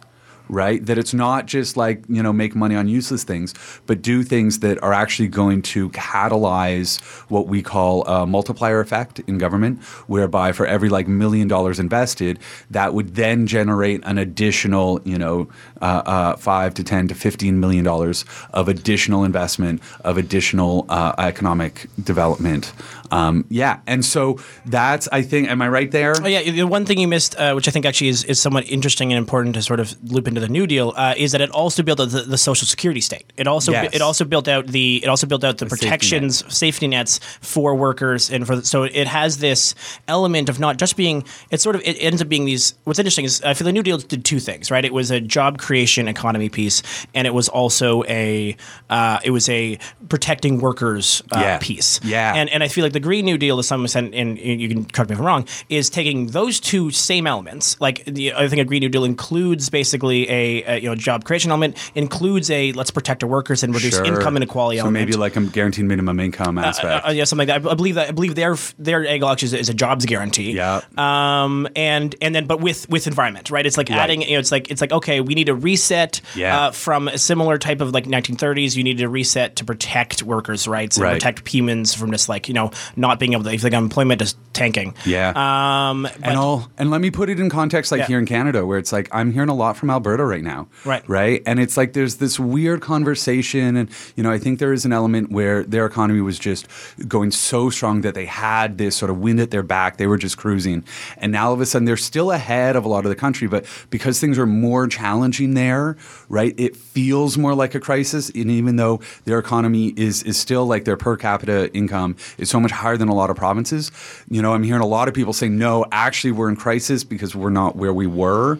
right? 0.53 0.85
That 0.85 0.99
it's 0.99 1.15
not 1.15 1.47
just 1.47 1.79
like, 1.79 2.05
you 2.09 2.23
know, 2.23 2.33
make 2.33 2.55
money 2.55 2.77
on 2.77 2.87
useless 2.87 3.25
things, 3.25 3.55
but 3.87 4.03
do 4.03 4.23
things 4.23 4.59
that 4.59 4.81
are 4.83 4.93
actually 4.93 5.29
going 5.29 5.63
to 5.63 5.89
catalyze 5.91 7.01
what 7.31 7.47
we 7.47 7.63
call 7.63 8.05
a 8.05 8.27
multiplier 8.27 8.81
effect 8.81 9.21
in 9.21 9.39
government, 9.39 9.83
whereby 10.07 10.53
for 10.53 10.67
every 10.67 10.91
like 10.91 11.09
million 11.09 11.49
dollars 11.49 11.81
invested, 11.81 12.39
that 12.71 12.93
would 12.93 13.15
then 13.15 13.47
generate 13.47 14.03
an 14.05 14.19
additional, 14.19 15.01
you 15.05 15.17
know, 15.17 15.49
uh, 15.81 16.03
uh, 16.05 16.37
five 16.37 16.75
to 16.75 16.85
10 16.85 17.09
to 17.09 17.15
15 17.15 17.59
million 17.59 17.85
dollars 17.85 18.27
of 18.53 18.69
additional 18.69 19.25
investment, 19.25 19.81
of 20.05 20.19
additional 20.19 20.85
uh, 20.91 21.15
economic 21.19 21.89
development. 22.05 22.73
Um, 23.13 23.45
yeah. 23.51 23.81
And 23.87 24.05
so 24.05 24.39
that's, 24.65 25.07
I 25.13 25.23
think, 25.23 25.49
am 25.49 25.61
I 25.61 25.69
right 25.69 25.91
there? 25.91 26.15
Oh, 26.21 26.27
yeah, 26.27 26.43
the 26.43 26.67
one 26.67 26.87
thing 26.87 26.99
you 26.99 27.07
missed, 27.07 27.39
uh, 27.39 27.53
which 27.53 27.69
I 27.69 27.71
think 27.71 27.85
actually 27.85 28.09
is, 28.09 28.25
is 28.25 28.41
somewhat 28.41 28.69
interesting 28.71 29.13
and 29.13 29.19
important 29.19 29.55
to 29.55 29.63
sort 29.63 29.81
of 29.81 29.95
loop 30.11 30.27
into 30.27 30.41
the 30.43 30.49
New 30.49 30.67
Deal, 30.67 30.93
uh, 30.97 31.15
is 31.17 31.33
that 31.33 31.41
it 31.41 31.51
also 31.51 31.83
built 31.83 31.99
out 32.01 32.11
the, 32.11 32.23
the 32.23 32.37
social 32.39 32.67
security 32.67 33.01
state. 33.01 33.33
It 33.37 33.47
also 33.47 33.73
Yes. 33.73 33.95
it 33.95 34.03
also 34.03 34.25
built 34.25 34.49
out 34.49 34.67
the 34.67 35.01
it 35.03 35.09
also 35.09 35.27
built 35.27 35.45
out 35.45 35.57
the, 35.59 35.69
safety 35.69 35.87
protections, 35.87 36.45
safety, 36.55 36.87
nets 36.89 37.19
for 37.41 37.75
workers, 37.75 38.31
and 38.31 38.47
for 38.47 38.57
the, 38.57 38.65
so 38.65 38.83
it 38.85 39.07
has 39.07 39.39
this 39.39 39.75
element 40.09 40.49
of 40.49 40.61
not 40.61 40.77
just 40.79 40.97
being. 40.97 41.25
It 41.51 41.61
sort 41.61 41.77
of 41.77 41.83
it 41.85 41.97
ends 42.01 42.21
up 42.21 42.29
being 42.29 42.45
these. 42.45 42.75
What's 42.85 42.99
interesting 42.99 43.25
is 43.25 43.41
I 43.43 43.55
feel 43.55 43.65
the 43.65 43.73
New 43.73 43.83
Deal 43.83 43.99
did 43.99 44.25
two 44.25 44.41
things, 44.41 44.71
right? 44.71 44.85
It 44.85 44.93
was 44.93 45.11
a 45.11 45.21
job 45.21 45.59
creation 45.59 46.09
economy 46.09 46.49
piece, 46.49 46.83
and 47.15 47.27
it 47.27 47.33
was 47.35 47.49
also 47.49 48.05
a 48.05 48.57
uh, 48.91 49.19
it 49.25 49.31
was 49.31 49.49
a 49.49 49.79
protecting 50.09 50.61
workers 50.61 51.23
uh, 51.33 51.41
Yeah. 51.41 51.59
piece. 51.59 52.01
Yeah. 52.05 52.35
and 52.35 52.51
and 52.51 52.63
I 52.63 52.69
feel 52.69 52.85
like 52.85 52.93
the 52.93 53.01
Green 53.01 53.25
New 53.25 53.39
Deal, 53.39 53.57
to 53.57 53.63
some 53.63 53.85
extent, 53.85 54.15
and 54.15 54.39
you 54.39 54.69
can 54.69 54.85
correct 54.85 55.09
me 55.11 55.15
if 55.15 55.21
I'm 55.21 55.27
wrong, 55.27 55.47
is 55.69 55.89
taking 55.89 56.27
those 56.29 56.61
two 56.61 56.91
same 56.91 57.27
elements. 57.27 57.81
Like 57.81 58.05
the, 58.05 58.35
I 58.35 58.49
think 58.49 58.61
a 58.61 58.65
Green 58.65 58.81
New 58.81 58.89
Deal 58.89 59.05
includes 59.05 59.71
basically 59.71 60.22
a, 60.29 60.63
a 60.65 60.79
you 60.81 60.89
know 60.89 60.95
job 60.95 61.25
creation 61.25 61.51
element, 61.51 61.77
includes 61.95 62.51
a 62.51 62.73
let's 62.73 62.91
protect 62.91 63.23
our 63.23 63.29
workers 63.29 63.63
and 63.63 63.75
reduce 63.75 63.93
Sure. 63.97 64.05
income 64.05 64.37
inequality 64.37 64.79
So 64.79 64.85
element. 64.85 65.07
maybe 65.09 65.17
like 65.19 65.37
a 65.37 65.41
guaranteed 65.41 65.85
minimum 65.85 66.19
income 66.21 66.57
aspect. 66.59 67.07
uh, 67.07 67.11
yeah, 67.11 67.25
something 67.25 67.47
like 67.49 67.63
that. 67.63 67.71
I 67.71 67.75
believe 67.75 67.95
that. 67.97 68.09
I 68.09 68.13
believe 68.13 68.35
their 68.35 68.57
their 68.79 69.07
actually 69.25 69.47
is, 69.47 69.53
is 69.55 69.69
a 69.69 69.75
jobs 69.75 70.07
guarantee. 70.07 70.53
Yeah. 70.53 70.81
Um. 70.97 71.69
And 71.77 72.15
and 72.21 72.35
then, 72.35 72.47
but 72.47 72.61
with 72.61 72.89
with 72.89 73.07
environment, 73.07 73.51
right? 73.51 73.65
It's 73.67 73.77
like 73.77 73.91
adding. 73.91 74.23
You 74.23 74.33
know, 74.33 74.39
it's 74.39 74.53
like 74.53 74.71
it's 74.71 74.81
like 74.81 74.93
okay, 74.93 75.21
we 75.21 75.35
need 75.35 75.49
a 75.49 75.55
reset. 75.55 76.21
Yeah. 76.35 76.67
Uh, 76.67 76.71
from 76.71 77.09
a 77.09 77.19
similar 77.19 77.59
type 77.59 77.81
of 77.81 77.93
like 77.93 78.05
1930s, 78.05 78.77
you 78.77 78.85
need 78.85 79.01
a 79.01 79.09
reset 79.09 79.57
to 79.57 79.65
protect 79.65 80.23
workers' 80.23 80.67
rights 80.69 80.97
and 80.97 81.05
Right. 81.05 81.15
protect 81.15 81.47
humans 81.49 81.95
from 81.95 82.11
just 82.13 82.29
like 82.29 82.49
you 82.49 82.55
know 82.55 82.71
not 82.97 83.19
being 83.19 83.33
able 83.33 83.45
to 83.45 83.53
if 83.53 83.63
they 83.63 83.71
got 83.71 83.79
employment 83.83 84.21
just 84.21 84.37
tanking. 84.53 84.95
Yeah. 85.05 85.31
Um. 85.35 86.03
But, 86.03 86.17
and 86.23 86.37
all 86.39 86.71
and 86.79 86.91
let 86.91 87.01
me 87.01 87.11
put 87.11 87.29
it 87.31 87.41
in 87.41 87.49
context 87.51 87.91
like 87.93 88.01
Yeah. 88.01 88.07
here 88.07 88.19
in 88.19 88.27
Canada 88.27 88.65
where 88.67 88.79
it's 88.79 88.93
like 88.93 89.09
I'm 89.13 89.33
hearing 89.33 89.49
a 89.49 89.55
lot 89.55 89.77
from 89.77 89.91
Alberta 89.91 90.12
right 90.21 90.43
now. 90.43 90.69
Right. 90.85 91.07
Right? 91.09 91.43
And 91.47 91.61
it's 91.61 91.77
like 91.77 91.93
there's 91.93 92.17
this 92.17 92.39
weird 92.39 92.81
conversation 92.81 93.77
and 93.77 93.91
you 94.17 94.23
know 94.23 94.31
I 94.31 94.39
think 94.39 94.59
there 94.59 94.73
is 94.73 94.85
an 94.85 94.93
element 94.93 95.31
where 95.31 95.63
their 95.65 95.87
economy 95.87 96.21
was 96.21 96.39
just 96.39 96.67
going 97.09 97.31
so 97.31 97.71
strong 97.71 98.03
that 98.03 98.15
they 98.15 98.27
had 98.27 98.79
this 98.79 98.97
sort 98.97 99.11
of 99.11 99.19
wind 99.19 99.41
at 99.41 99.51
their 99.51 99.63
back. 99.63 99.97
They 99.97 100.07
were 100.07 100.19
just 100.19 100.37
cruising. 100.37 100.85
And 101.19 101.33
now 101.33 101.49
all 101.49 101.53
of 101.53 101.61
a 101.61 101.67
sudden 101.67 101.85
they're 101.85 101.97
still 101.97 102.31
ahead 102.31 102.77
of 102.77 102.85
a 102.85 102.89
lot 102.89 103.05
of 103.05 103.09
the 103.09 103.17
country 103.17 103.49
but 103.49 103.65
because 103.91 104.21
things 104.21 104.39
are 104.39 104.47
more 104.47 104.87
challenging 104.87 105.55
there, 105.55 105.97
right? 106.29 106.55
It 106.59 106.77
feels 106.77 107.39
more 107.39 107.55
like 107.55 107.75
a 107.75 107.81
crisis 107.81 108.31
and 108.31 108.51
even 108.51 108.77
though 108.77 109.01
their 109.25 109.39
economy 109.39 109.95
is 109.97 110.23
is 110.23 110.39
still 110.39 110.67
like 110.67 110.85
their 110.85 110.97
per 110.97 111.17
capita 111.17 111.73
income 111.75 112.17
is 112.39 112.51
so 112.51 112.61
much 112.61 112.71
higher 112.71 112.97
than 112.97 113.09
a 113.09 113.15
lot 113.15 113.31
of 113.31 113.37
provinces, 113.37 113.91
you 114.29 114.43
know, 114.43 114.53
I'm 114.53 114.63
hearing 114.63 114.83
a 114.83 114.87
lot 114.87 115.09
of 115.09 115.15
people 115.15 115.33
saying 115.33 115.57
no, 115.59 115.85
actually 115.93 116.33
we're 116.33 116.49
in 116.49 116.57
crisis 116.57 117.05
because 117.05 117.35
we're 117.35 117.51
not 117.51 117.77
where 117.77 117.93
we 117.93 118.07
were. 118.07 118.59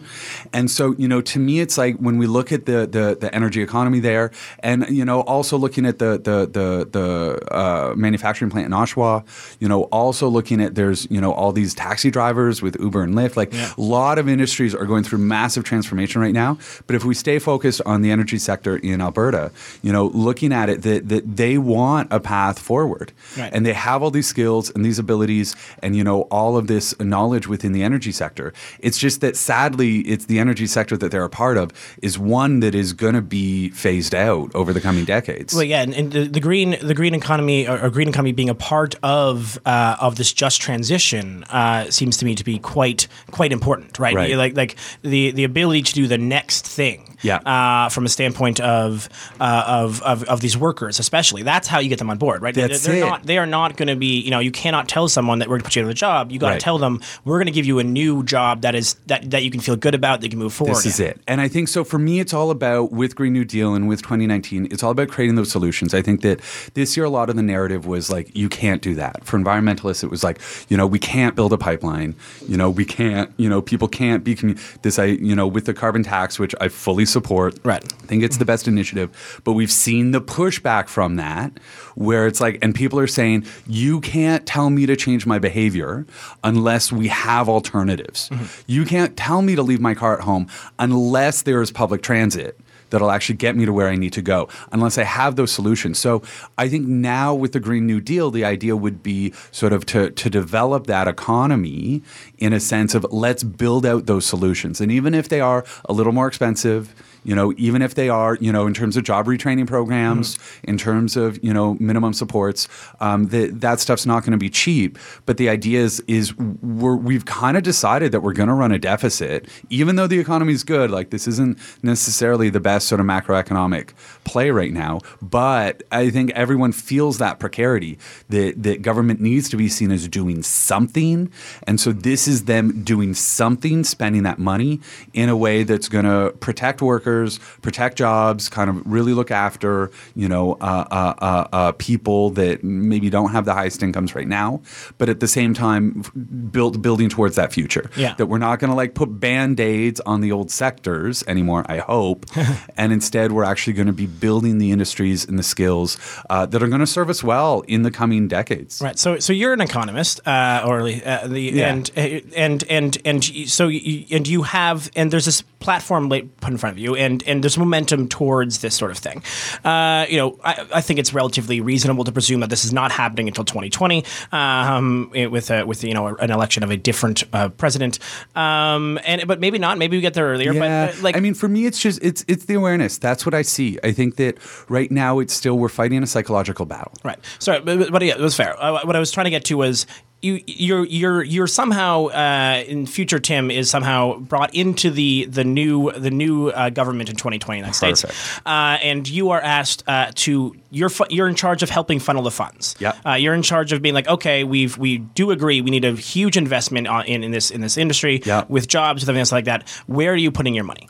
And 0.51 0.69
so, 0.69 0.93
you 0.97 1.07
know, 1.07 1.21
to 1.21 1.39
me 1.45 1.59
it's 1.59 1.77
like 1.77 1.97
when 1.97 2.17
we 2.17 2.27
look 2.27 2.51
at 2.51 2.65
the 2.65 2.87
the, 2.87 3.17
the 3.19 3.33
energy 3.33 3.61
economy 3.61 3.99
there 3.99 4.31
and 4.59 4.85
you 4.89 5.05
know, 5.05 5.21
also 5.21 5.57
looking 5.57 5.85
at 5.85 5.99
the 5.99 6.17
the 6.17 6.47
the, 6.47 6.87
the 6.91 7.55
uh, 7.55 7.93
manufacturing 7.95 8.51
plant 8.51 8.67
in 8.67 8.71
Oshawa, 8.71 9.25
you 9.59 9.67
know, 9.67 9.83
also 9.83 10.27
looking 10.27 10.61
at 10.61 10.75
there's, 10.75 11.09
you 11.09 11.19
know, 11.19 11.33
all 11.33 11.51
these 11.51 11.73
taxi 11.73 12.11
drivers 12.11 12.61
with 12.61 12.79
Uber 12.79 13.03
and 13.03 13.15
Lyft, 13.15 13.35
like 13.35 13.53
a 13.53 13.73
lot 13.77 14.19
of 14.19 14.29
industries 14.29 14.75
are 14.75 14.85
going 14.85 15.03
through 15.03 15.19
massive 15.19 15.63
transformation 15.63 16.21
right 16.21 16.33
now. 16.33 16.57
But 16.87 16.95
if 16.95 17.03
we 17.03 17.13
stay 17.13 17.39
focused 17.39 17.81
on 17.85 18.01
the 18.01 18.11
energy 18.11 18.37
sector 18.37 18.77
in 18.77 19.01
Alberta, 19.01 19.51
you 19.81 19.91
know, 19.91 20.07
looking 20.07 20.53
at 20.53 20.69
it 20.69 20.81
that 20.83 21.09
that 21.09 21.35
they 21.35 21.57
want 21.57 22.11
a 22.11 22.19
path 22.19 22.59
forward. 22.59 23.11
Right. 23.37 23.51
And 23.53 23.65
they 23.65 23.73
have 23.73 24.03
all 24.03 24.11
these 24.11 24.27
skills 24.27 24.69
and 24.69 24.85
these 24.85 24.99
abilities 24.99 25.55
and 25.81 25.95
you 25.95 26.03
know 26.03 26.21
all 26.23 26.57
of 26.57 26.67
this 26.67 26.97
knowledge 26.99 27.47
within 27.47 27.71
the 27.71 27.83
energy 27.83 28.11
sector. 28.11 28.53
It's 28.79 28.97
just 28.97 29.21
that 29.21 29.35
sadly 29.35 29.99
it's 29.99 30.25
the 30.25 30.39
energy 30.39 30.67
sector 30.67 30.97
that 30.97 31.11
they're 31.11 31.23
a 31.23 31.29
part 31.33 31.57
of 31.57 31.71
is 32.01 32.17
one 32.17 32.61
that 32.61 32.73
is 32.75 32.93
going 32.93 33.15
to 33.15 33.21
be 33.21 33.69
phased 33.71 34.15
out 34.15 34.53
over 34.55 34.71
the 34.71 34.79
coming 34.79 35.03
decades. 35.03 35.53
Well, 35.53 35.63
yeah, 35.63 35.81
and, 35.81 35.93
and 35.93 36.11
the, 36.11 36.23
the 36.27 36.39
green 36.39 36.77
the 36.81 36.93
green 36.93 37.13
economy 37.13 37.67
or, 37.67 37.77
or 37.83 37.89
green 37.89 38.07
economy 38.07 38.31
being 38.31 38.49
a 38.49 38.55
part 38.55 38.95
of 39.03 39.59
uh, 39.65 39.97
of 39.99 40.15
this 40.15 40.31
just 40.31 40.61
transition 40.61 41.43
uh, 41.45 41.89
seems 41.89 42.17
to 42.17 42.25
me 42.25 42.35
to 42.35 42.43
be 42.43 42.59
quite 42.59 43.07
quite 43.31 43.51
important, 43.51 43.99
right? 43.99 44.15
Right. 44.15 44.35
Like 44.37 44.55
like 44.55 44.75
the 45.01 45.31
the 45.31 45.43
ability 45.43 45.81
to 45.83 45.93
do 45.93 46.07
the 46.07 46.17
next 46.17 46.65
thing. 46.67 47.09
Yeah. 47.23 47.37
Uh, 47.37 47.87
from 47.87 48.05
a 48.05 48.09
standpoint 48.09 48.59
of, 48.59 49.07
uh, 49.39 49.63
of 49.65 50.01
of 50.01 50.23
of 50.25 50.41
these 50.41 50.57
workers, 50.57 50.99
especially, 50.99 51.41
that's 51.41 51.69
how 51.69 51.79
you 51.79 51.87
get 51.87 51.97
them 51.99 52.09
on 52.09 52.17
board, 52.17 52.41
right? 52.41 52.53
That's 52.53 52.83
they're 52.83 52.97
it. 52.97 52.99
not 52.99 53.23
they 53.23 53.37
are 53.37 53.45
not 53.45 53.77
going 53.77 53.87
to 53.87 53.95
be 53.95 54.19
you 54.19 54.29
know 54.29 54.39
you 54.39 54.51
cannot 54.51 54.89
tell 54.89 55.07
someone 55.07 55.39
that 55.39 55.47
we're 55.47 55.55
going 55.55 55.61
to 55.61 55.65
put 55.65 55.75
you 55.77 55.81
out 55.83 55.85
of 55.85 55.91
a 55.91 55.93
job. 55.93 56.31
You 56.33 56.39
got 56.39 56.47
to 56.49 56.53
Right. 56.53 56.59
tell 56.61 56.77
them 56.77 56.99
we're 57.23 57.37
going 57.37 57.47
to 57.47 57.53
give 57.53 57.65
you 57.65 57.79
a 57.79 57.83
new 57.83 58.23
job 58.23 58.61
that 58.63 58.75
is 58.75 58.95
that 59.07 59.31
that 59.31 59.41
you 59.43 59.49
can 59.51 59.61
feel 59.61 59.77
good 59.77 59.95
about 59.95 60.19
that 60.19 60.27
you 60.27 60.31
can 60.31 60.39
move 60.39 60.53
forward. 60.53 60.75
This 60.75 60.85
is 60.85 60.99
in. 60.99 61.07
it. 61.11 61.21
And 61.27 61.39
I 61.39 61.47
think 61.47 61.67
so 61.67 61.83
for 61.83 61.97
me, 61.97 62.19
it's 62.19 62.33
all 62.33 62.51
about 62.51 62.91
with 62.91 63.15
Green 63.15 63.33
New 63.33 63.45
Deal 63.45 63.73
and 63.73 63.87
with 63.87 64.01
2019, 64.01 64.67
it's 64.71 64.83
all 64.83 64.91
about 64.91 65.09
creating 65.09 65.35
those 65.35 65.51
solutions. 65.51 65.93
I 65.93 66.01
think 66.01 66.21
that 66.21 66.41
this 66.73 66.97
year, 66.97 67.05
a 67.05 67.09
lot 67.09 67.29
of 67.29 67.35
the 67.35 67.41
narrative 67.41 67.85
was 67.85 68.11
like, 68.11 68.35
you 68.35 68.49
can't 68.49 68.81
do 68.81 68.95
that. 68.95 69.23
For 69.23 69.37
environmentalists, 69.37 70.03
it 70.03 70.09
was 70.09 70.23
like, 70.23 70.39
you 70.69 70.77
know, 70.77 70.85
we 70.85 70.99
can't 70.99 71.35
build 71.35 71.53
a 71.53 71.57
pipeline. 71.57 72.15
You 72.47 72.57
know, 72.57 72.69
we 72.69 72.85
can't, 72.85 73.31
you 73.37 73.49
know, 73.49 73.61
people 73.61 73.87
can't 73.87 74.23
be 74.23 74.35
commu- 74.35 74.81
this, 74.81 74.99
I, 74.99 75.05
you 75.05 75.35
know, 75.35 75.47
with 75.47 75.65
the 75.65 75.73
carbon 75.73 76.03
tax, 76.03 76.39
which 76.39 76.53
I 76.59 76.67
fully 76.67 77.05
support. 77.05 77.57
Right. 77.63 77.83
I 77.83 78.05
think 78.05 78.23
it's 78.23 78.37
the 78.37 78.45
best 78.45 78.67
initiative. 78.67 79.41
But 79.43 79.53
we've 79.53 79.71
seen 79.71 80.11
the 80.11 80.21
pushback 80.21 80.87
from 80.87 81.15
that 81.15 81.53
where 81.95 82.27
it's 82.27 82.41
like, 82.41 82.57
and 82.61 82.73
people 82.73 82.99
are 82.99 83.07
saying, 83.07 83.45
you 83.67 84.01
can't 84.01 84.45
tell 84.45 84.69
me 84.69 84.85
to 84.85 84.95
change 84.95 85.25
my 85.25 85.39
behavior 85.39 86.05
unless 86.43 86.91
we 86.91 87.07
have 87.07 87.47
alternatives. 87.47 88.29
Mm-hmm. 88.29 88.45
You 88.67 88.85
can't 88.85 89.15
tell 89.15 89.41
me 89.41 89.55
to 89.55 89.61
leave 89.61 89.79
my 89.79 89.93
car 89.93 90.17
at 90.17 90.21
home 90.21 90.47
unless 90.79 91.12
there 91.45 91.61
is 91.61 91.71
public 91.71 92.01
transit 92.01 92.59
that'll 92.93 93.09
actually 93.09 93.35
get 93.35 93.55
me 93.55 93.65
to 93.65 93.73
where 93.73 93.89
I 93.89 93.95
need 93.95 94.13
to 94.13 94.21
go, 94.21 94.47
unless 94.71 94.99
I 94.99 95.03
have 95.03 95.35
those 95.35 95.51
solutions. 95.51 95.97
So 95.97 96.21
I 96.59 96.69
think 96.69 96.87
now 96.87 97.33
with 97.33 97.51
the 97.53 97.59
Green 97.59 97.87
New 97.87 97.99
Deal, 97.99 98.29
the 98.29 98.45
idea 98.45 98.75
would 98.75 99.01
be 99.01 99.33
sort 99.51 99.73
of 99.73 99.83
to, 99.87 100.11
to 100.11 100.29
develop 100.29 100.85
that 100.85 101.07
economy 101.07 102.03
in 102.37 102.53
a 102.53 102.59
sense 102.59 102.93
of 102.93 103.03
let's 103.09 103.43
build 103.43 103.83
out 103.83 104.05
those 104.05 104.25
solutions. 104.25 104.79
And 104.79 104.91
even 104.91 105.15
if 105.15 105.27
they 105.27 105.41
are 105.41 105.65
a 105.85 105.93
little 105.93 106.13
more 106.13 106.27
expensive, 106.27 106.93
you 107.23 107.35
know, 107.35 107.53
even 107.57 107.81
if 107.81 107.95
they 107.95 108.09
are, 108.09 108.37
you 108.39 108.51
know, 108.51 108.67
in 108.67 108.73
terms 108.73 108.97
of 108.97 109.03
job 109.03 109.25
retraining 109.25 109.67
programs, 109.67 110.37
in 110.63 110.77
terms 110.77 111.15
of, 111.15 111.43
you 111.43 111.53
know, 111.53 111.77
minimum 111.79 112.13
supports, 112.13 112.67
um, 112.99 113.27
that 113.27 113.61
that 113.61 113.79
stuff's 113.79 114.05
not 114.05 114.23
going 114.23 114.31
to 114.31 114.37
be 114.37 114.49
cheap. 114.49 114.97
But 115.25 115.37
the 115.37 115.49
idea 115.49 115.81
is, 115.81 116.01
is 116.07 116.37
we're, 116.37 116.95
we've 116.95 117.25
kind 117.25 117.57
of 117.57 117.63
decided 117.63 118.11
that 118.11 118.21
we're 118.21 118.33
going 118.33 118.49
to 118.49 118.53
run 118.53 118.71
a 118.71 118.79
deficit, 118.79 119.47
even 119.69 119.95
though 119.95 120.07
the 120.07 120.19
economy 120.19 120.53
is 120.53 120.63
good. 120.63 120.91
Like 120.91 121.09
this 121.09 121.27
isn't 121.27 121.57
necessarily 121.81 122.49
the 122.49 122.59
best 122.59 122.87
sort 122.87 122.99
of 122.99 123.07
macroeconomic 123.07 123.91
play 124.23 124.51
right 124.51 124.73
now. 124.73 124.99
But 125.21 125.83
I 125.91 126.09
think 126.09 126.31
everyone 126.31 126.71
feels 126.71 127.17
that 127.19 127.39
precarity 127.39 127.97
that 128.29 128.63
that 128.63 128.81
government 128.81 129.21
needs 129.21 129.49
to 129.49 129.57
be 129.57 129.69
seen 129.69 129.91
as 129.91 130.07
doing 130.07 130.43
something, 130.43 131.31
and 131.67 131.79
so 131.79 131.91
this 131.91 132.27
is 132.27 132.45
them 132.45 132.83
doing 132.83 133.13
something, 133.13 133.83
spending 133.83 134.23
that 134.23 134.39
money 134.39 134.81
in 135.13 135.29
a 135.29 135.37
way 135.37 135.63
that's 135.63 135.87
going 135.87 136.05
to 136.05 136.35
protect 136.39 136.81
workers, 136.81 137.12
protect 137.61 137.97
jobs, 137.97 138.49
kind 138.49 138.69
of 138.69 138.81
really 138.85 139.13
look 139.13 139.31
after 139.31 139.91
you 140.15 140.27
know 140.27 140.53
uh, 140.61 140.85
uh, 140.91 141.13
uh, 141.29 141.47
uh, 141.51 141.71
people 141.73 142.29
that 142.31 142.63
maybe 142.63 143.09
don't 143.09 143.31
have 143.31 143.45
the 143.45 143.53
highest 143.53 143.81
incomes 143.83 144.15
right 144.15 144.27
now, 144.27 144.61
but 144.97 145.09
at 145.09 145.19
the 145.19 145.27
same 145.27 145.53
time 145.53 146.03
build 146.51 146.81
building 146.81 147.09
towards 147.09 147.35
that 147.35 147.53
future. 147.53 147.89
Yeah. 147.95 148.15
That 148.15 148.27
we're 148.27 148.37
not 148.49 148.59
going 148.59 148.69
to 148.69 148.75
like 148.75 148.93
put 148.95 149.19
band 149.19 149.59
aids 149.59 149.99
on 150.05 150.21
the 150.21 150.31
old 150.31 150.49
sectors 150.51 151.23
anymore. 151.27 151.65
I 151.69 151.77
hope, 151.79 152.25
and 152.77 152.91
instead 152.93 153.31
we're 153.31 153.43
actually 153.43 153.73
going 153.73 153.87
to 153.87 153.93
be 153.93 154.07
building 154.07 154.57
the 154.57 154.71
industries 154.71 155.25
and 155.25 155.37
the 155.39 155.43
skills 155.43 155.97
uh, 156.29 156.45
that 156.47 156.61
are 156.63 156.67
going 156.67 156.79
to 156.81 156.87
serve 156.87 157.09
us 157.09 157.23
well 157.23 157.61
in 157.67 157.83
the 157.83 157.91
coming 157.91 158.27
decades. 158.27 158.81
Right. 158.81 158.97
So, 158.99 159.19
so 159.19 159.33
you're 159.33 159.53
an 159.53 159.61
economist, 159.61 160.25
uh, 160.27 160.65
or 160.67 160.83
the 160.83 161.51
Yeah. 161.53 161.73
and 161.73 161.91
and 161.95 162.63
and 162.69 162.97
and 163.05 163.23
so 163.49 163.67
you, 163.67 164.05
and 164.11 164.27
you 164.27 164.43
have 164.43 164.89
and 164.95 165.11
there's 165.11 165.25
this 165.25 165.41
platform 165.59 166.09
la- 166.09 166.19
put 166.41 166.51
in 166.51 166.57
front 166.57 166.73
of 166.75 166.79
you, 166.79 166.95
and 167.03 167.21
and 167.27 167.43
there's 167.43 167.57
momentum 167.57 168.07
towards 168.07 168.59
this 168.59 168.75
sort 168.75 168.91
of 168.91 168.97
thing. 168.97 169.21
Uh, 169.63 170.05
you 170.09 170.17
know, 170.17 170.39
I, 170.43 170.65
I 170.75 170.81
think 170.81 170.99
it's 170.99 171.13
relatively 171.13 171.61
reasonable 171.61 172.03
to 172.05 172.11
presume 172.11 172.39
that 172.39 172.49
this 172.49 172.65
is 172.65 172.73
not 172.73 172.91
happening 172.91 173.27
until 173.27 173.43
2020 173.43 174.03
um, 174.31 175.11
it- 175.13 175.31
with 175.31 175.51
a, 175.51 175.65
with 175.65 175.83
you 175.83 175.93
know 175.93 176.07
an 176.15 176.31
election 176.31 176.63
of 176.63 176.71
a 176.71 176.77
different 176.77 177.23
uh, 177.33 177.49
president. 177.49 177.99
Um, 178.35 178.99
and 179.05 179.27
but 179.27 179.39
maybe 179.39 179.59
not. 179.59 179.77
Maybe 179.77 179.97
we 179.97 180.01
get 180.01 180.13
there 180.13 180.25
earlier. 180.27 180.53
Yeah, 180.53 180.87
But 180.87 181.01
like, 181.01 181.15
I 181.17 181.19
mean, 181.19 181.33
for 181.33 181.47
me, 181.47 181.65
it's 181.65 181.79
just 181.79 181.99
it's 182.01 182.25
it's 182.27 182.45
the 182.45 182.55
awareness. 182.55 182.97
That's 182.97 183.25
what 183.25 183.33
I 183.35 183.41
see. 183.43 183.77
I 183.83 183.91
think 183.91 184.15
that 184.15 184.37
right 184.69 184.89
now 184.91 185.19
it's 185.19 185.33
still 185.33 185.57
we're 185.57 185.69
fighting 185.69 186.01
a 186.03 186.07
psychological 186.07 186.65
battle. 186.65 186.93
Right. 187.03 187.19
Sorry, 187.39 187.59
but, 187.61 187.79
but- 187.79 187.91
but 187.91 188.01
yeah, 188.01 188.13
it 188.15 188.19
was 188.19 188.35
fair. 188.35 188.55
Uh, 188.61 188.79
what 188.85 188.95
I 188.95 188.99
was 188.99 189.11
trying 189.11 189.25
to 189.25 189.29
get 189.29 189.45
to 189.45 189.57
was 189.57 189.85
you, 190.23 190.41
you're 190.47 190.85
you're 190.85 191.21
you're 191.23 191.47
somehow 191.47 192.05
uh, 192.07 192.63
in 192.65 192.85
future 192.85 193.19
Tim 193.19 193.51
is 193.51 193.69
somehow 193.69 194.17
brought 194.19 194.55
into 194.55 194.89
the 194.89 195.25
the 195.25 195.43
new 195.43 195.91
the 195.91 196.09
new 196.09 196.49
uh, 196.49 196.69
government 196.69 197.09
in 197.09 197.15
2020 197.15 197.57
United 197.59 197.75
States, 197.75 198.03
uh, 198.45 198.49
and 198.81 199.07
you 199.07 199.31
are 199.31 199.41
asked 199.41 199.83
uh, 199.87 200.11
to 200.15 200.55
you're 200.71 200.89
fu- 200.89 201.05
you're 201.09 201.27
in 201.27 201.35
charge 201.35 201.61
of 201.61 201.69
helping 201.69 201.99
funnel 201.99 202.23
the 202.23 202.31
funds. 202.31 202.75
Yeah. 202.79 202.93
Uh, 203.05 203.13
you're 203.13 203.33
in 203.35 203.43
charge 203.43 203.73
of 203.73 203.81
being 203.81 203.93
like, 203.93 204.07
okay, 204.07 204.43
we've 204.43 204.77
we 204.77 204.99
do 204.99 205.31
agree 205.31 205.61
we 205.61 205.69
need 205.71 205.85
a 205.85 205.91
huge 205.91 206.37
investment 206.37 206.87
on, 206.87 207.05
in 207.05 207.23
in 207.23 207.31
this 207.31 207.51
in 207.51 207.61
this 207.61 207.77
industry 207.77 208.21
Yeah. 208.25 208.45
with 208.47 208.67
jobs 208.67 209.01
with 209.01 209.09
everything 209.09 209.19
else 209.21 209.31
like 209.33 209.45
that. 209.45 209.67
Where 209.87 210.11
are 210.13 210.15
you 210.15 210.31
putting 210.31 210.53
your 210.55 210.63
money? 210.63 210.87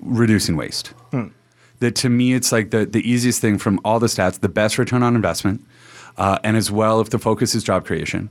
reducing 0.00 0.56
waste. 0.56 0.92
That 1.80 1.94
to 1.96 2.10
me, 2.10 2.34
it's 2.34 2.52
like 2.52 2.72
the, 2.72 2.84
the 2.84 3.00
easiest 3.10 3.40
thing 3.40 3.56
from 3.56 3.80
all 3.86 3.98
the 3.98 4.06
stats, 4.06 4.38
the 4.40 4.50
best 4.50 4.76
return 4.76 5.02
on 5.02 5.16
investment, 5.16 5.64
uh, 6.18 6.38
and 6.44 6.54
as 6.58 6.70
well, 6.70 7.00
if 7.00 7.08
the 7.08 7.18
focus 7.18 7.54
is 7.54 7.64
job 7.64 7.86
creation, 7.86 8.28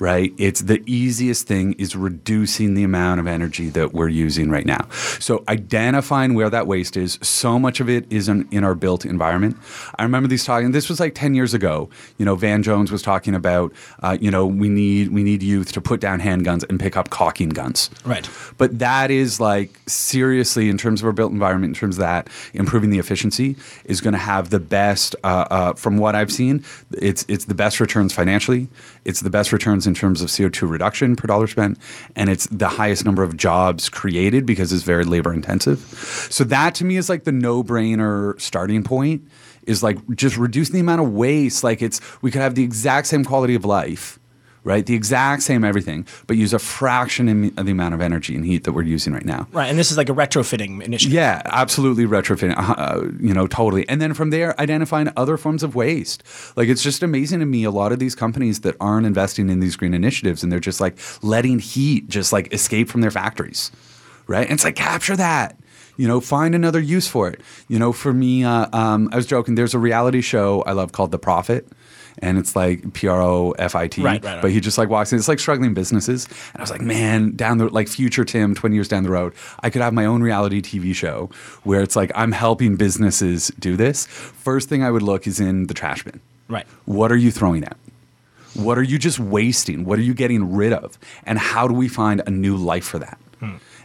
right? 0.00 0.32
It's 0.38 0.62
the 0.62 0.82
easiest 0.86 1.46
thing 1.46 1.74
is 1.74 1.94
reducing 1.94 2.74
the 2.74 2.84
amount 2.84 3.20
of 3.20 3.26
energy 3.26 3.68
that 3.70 3.92
we're 3.92 4.08
using 4.08 4.50
right 4.50 4.66
now. 4.66 4.88
So 5.20 5.44
identifying 5.48 6.34
where 6.34 6.50
that 6.50 6.66
waste 6.66 6.96
is, 6.96 7.18
so 7.22 7.58
much 7.58 7.80
of 7.80 7.88
it 7.88 8.10
is 8.10 8.28
in, 8.28 8.48
in 8.50 8.64
our 8.64 8.74
built 8.74 9.04
environment. 9.04 9.56
I 9.98 10.02
remember 10.02 10.28
these 10.28 10.44
talking. 10.44 10.72
This 10.72 10.88
was 10.88 11.00
like 11.00 11.14
ten 11.14 11.34
years 11.34 11.54
ago. 11.54 11.90
You 12.18 12.24
know, 12.24 12.34
Van 12.34 12.62
Jones 12.62 12.90
was 12.90 13.02
talking 13.02 13.34
about, 13.34 13.72
uh, 14.02 14.16
you 14.20 14.30
know, 14.30 14.46
we 14.46 14.68
need 14.68 15.08
we 15.08 15.22
need 15.22 15.42
youth 15.42 15.72
to 15.72 15.80
put 15.80 16.00
down 16.00 16.20
handguns 16.20 16.68
and 16.68 16.80
pick 16.80 16.96
up 16.96 17.10
caulking 17.10 17.50
guns. 17.50 17.90
Right. 18.04 18.28
But 18.58 18.78
that 18.78 19.10
is 19.10 19.40
like 19.40 19.78
seriously, 19.86 20.68
in 20.68 20.78
terms 20.78 21.00
of 21.00 21.06
our 21.06 21.12
built 21.12 21.32
environment, 21.32 21.76
in 21.76 21.80
terms 21.80 21.96
of 21.96 22.00
that, 22.00 22.28
improving 22.54 22.90
the 22.90 22.98
efficiency 22.98 23.56
is 23.84 24.00
going 24.00 24.14
to 24.14 24.18
have 24.18 24.50
the 24.50 24.60
best. 24.60 25.16
Uh, 25.24 25.46
uh, 25.50 25.72
from 25.74 25.98
what 25.98 26.14
I've 26.14 26.32
seen, 26.32 26.64
it's 26.92 27.24
it's 27.28 27.44
the 27.46 27.54
best 27.54 27.80
returns 27.80 28.12
financially. 28.12 28.68
It's 29.04 29.20
the 29.20 29.30
best 29.30 29.52
returns 29.52 29.81
in 29.86 29.94
terms 29.94 30.22
of 30.22 30.34
CO 30.34 30.48
two 30.48 30.66
reduction 30.66 31.16
per 31.16 31.26
dollar 31.26 31.46
spent, 31.46 31.78
and 32.16 32.30
it's 32.30 32.46
the 32.46 32.68
highest 32.68 33.04
number 33.04 33.22
of 33.22 33.36
jobs 33.36 33.88
created 33.88 34.46
because 34.46 34.72
it's 34.72 34.82
very 34.82 35.04
labor 35.04 35.32
intensive. 35.32 35.78
So 36.30 36.44
that 36.44 36.74
to 36.76 36.84
me 36.84 36.96
is 36.96 37.08
like 37.08 37.24
the 37.24 37.32
no 37.32 37.62
brainer 37.62 38.40
starting 38.40 38.82
point. 38.82 39.28
Is 39.64 39.80
like 39.80 39.98
just 40.16 40.36
reducing 40.36 40.74
the 40.74 40.80
amount 40.80 41.02
of 41.02 41.12
waste. 41.12 41.62
Like 41.62 41.82
it's 41.82 42.00
we 42.20 42.32
could 42.32 42.40
have 42.40 42.56
the 42.56 42.64
exact 42.64 43.06
same 43.06 43.24
quality 43.24 43.54
of 43.54 43.64
life 43.64 44.18
right? 44.64 44.86
The 44.86 44.94
exact 44.94 45.42
same 45.42 45.64
everything, 45.64 46.06
but 46.26 46.36
use 46.36 46.52
a 46.52 46.58
fraction 46.58 47.52
of 47.58 47.66
the 47.66 47.72
amount 47.72 47.94
of 47.94 48.00
energy 48.00 48.36
and 48.36 48.44
heat 48.44 48.64
that 48.64 48.72
we're 48.72 48.82
using 48.82 49.12
right 49.12 49.24
now. 49.24 49.48
Right, 49.52 49.68
and 49.68 49.78
this 49.78 49.90
is 49.90 49.96
like 49.96 50.08
a 50.08 50.14
retrofitting 50.14 50.82
initiative. 50.82 51.12
Yeah, 51.12 51.42
absolutely 51.46 52.04
retrofitting, 52.04 52.54
uh, 52.56 53.10
you 53.20 53.34
know, 53.34 53.46
totally. 53.46 53.88
And 53.88 54.00
then 54.00 54.14
from 54.14 54.30
there, 54.30 54.58
identifying 54.60 55.10
other 55.16 55.36
forms 55.36 55.62
of 55.62 55.74
waste. 55.74 56.22
Like, 56.56 56.68
it's 56.68 56.82
just 56.82 57.02
amazing 57.02 57.40
to 57.40 57.46
me, 57.46 57.64
a 57.64 57.70
lot 57.70 57.92
of 57.92 57.98
these 57.98 58.14
companies 58.14 58.60
that 58.60 58.76
aren't 58.80 59.06
investing 59.06 59.50
in 59.50 59.60
these 59.60 59.76
green 59.76 59.94
initiatives 59.94 60.42
and 60.42 60.52
they're 60.52 60.60
just 60.60 60.80
like 60.80 60.96
letting 61.22 61.58
heat 61.58 62.08
just 62.08 62.32
like 62.32 62.52
escape 62.52 62.88
from 62.88 63.00
their 63.00 63.10
factories, 63.10 63.72
right? 64.26 64.44
And 64.44 64.52
it's 64.52 64.64
like, 64.64 64.76
capture 64.76 65.16
that. 65.16 65.58
You 65.96 66.08
know, 66.08 66.20
find 66.20 66.54
another 66.54 66.80
use 66.80 67.06
for 67.06 67.28
it. 67.28 67.42
You 67.68 67.78
know, 67.78 67.92
for 67.92 68.14
me, 68.14 68.44
uh, 68.44 68.66
um, 68.72 69.10
I 69.12 69.16
was 69.16 69.26
joking. 69.26 69.56
There's 69.56 69.74
a 69.74 69.78
reality 69.78 70.22
show 70.22 70.62
I 70.62 70.72
love 70.72 70.92
called 70.92 71.10
The 71.10 71.18
Profit, 71.18 71.68
and 72.18 72.38
it's 72.38 72.54
like 72.54 72.92
P 72.92 73.08
R 73.08 73.20
O 73.20 73.52
F 73.52 73.74
I 73.74 73.88
T. 73.88 74.02
Right, 74.02 74.22
right, 74.22 74.34
right. 74.34 74.42
But 74.42 74.50
he 74.50 74.60
just 74.60 74.78
like 74.78 74.88
walks 74.88 75.12
in. 75.12 75.18
It's 75.18 75.28
like 75.28 75.38
struggling 75.38 75.74
businesses, 75.74 76.26
and 76.26 76.56
I 76.56 76.60
was 76.60 76.70
like, 76.70 76.80
man, 76.80 77.32
down 77.36 77.58
the 77.58 77.68
like 77.68 77.88
future 77.88 78.24
Tim, 78.24 78.54
twenty 78.54 78.74
years 78.74 78.88
down 78.88 79.02
the 79.02 79.10
road, 79.10 79.34
I 79.60 79.70
could 79.70 79.82
have 79.82 79.92
my 79.92 80.04
own 80.04 80.22
reality 80.22 80.60
TV 80.60 80.94
show 80.94 81.30
where 81.64 81.80
it's 81.80 81.96
like 81.96 82.12
I'm 82.14 82.32
helping 82.32 82.76
businesses 82.76 83.50
do 83.58 83.76
this. 83.76 84.06
First 84.06 84.68
thing 84.68 84.82
I 84.82 84.90
would 84.90 85.02
look 85.02 85.26
is 85.26 85.40
in 85.40 85.66
the 85.66 85.74
trash 85.74 86.02
bin. 86.04 86.20
Right. 86.48 86.66
What 86.84 87.10
are 87.12 87.16
you 87.16 87.30
throwing 87.30 87.64
out? 87.64 87.76
What 88.54 88.76
are 88.76 88.82
you 88.82 88.98
just 88.98 89.18
wasting? 89.18 89.84
What 89.84 89.98
are 89.98 90.02
you 90.02 90.12
getting 90.12 90.54
rid 90.54 90.72
of? 90.72 90.98
And 91.24 91.38
how 91.38 91.66
do 91.66 91.74
we 91.74 91.88
find 91.88 92.22
a 92.26 92.30
new 92.30 92.56
life 92.56 92.84
for 92.84 92.98
that? 92.98 93.18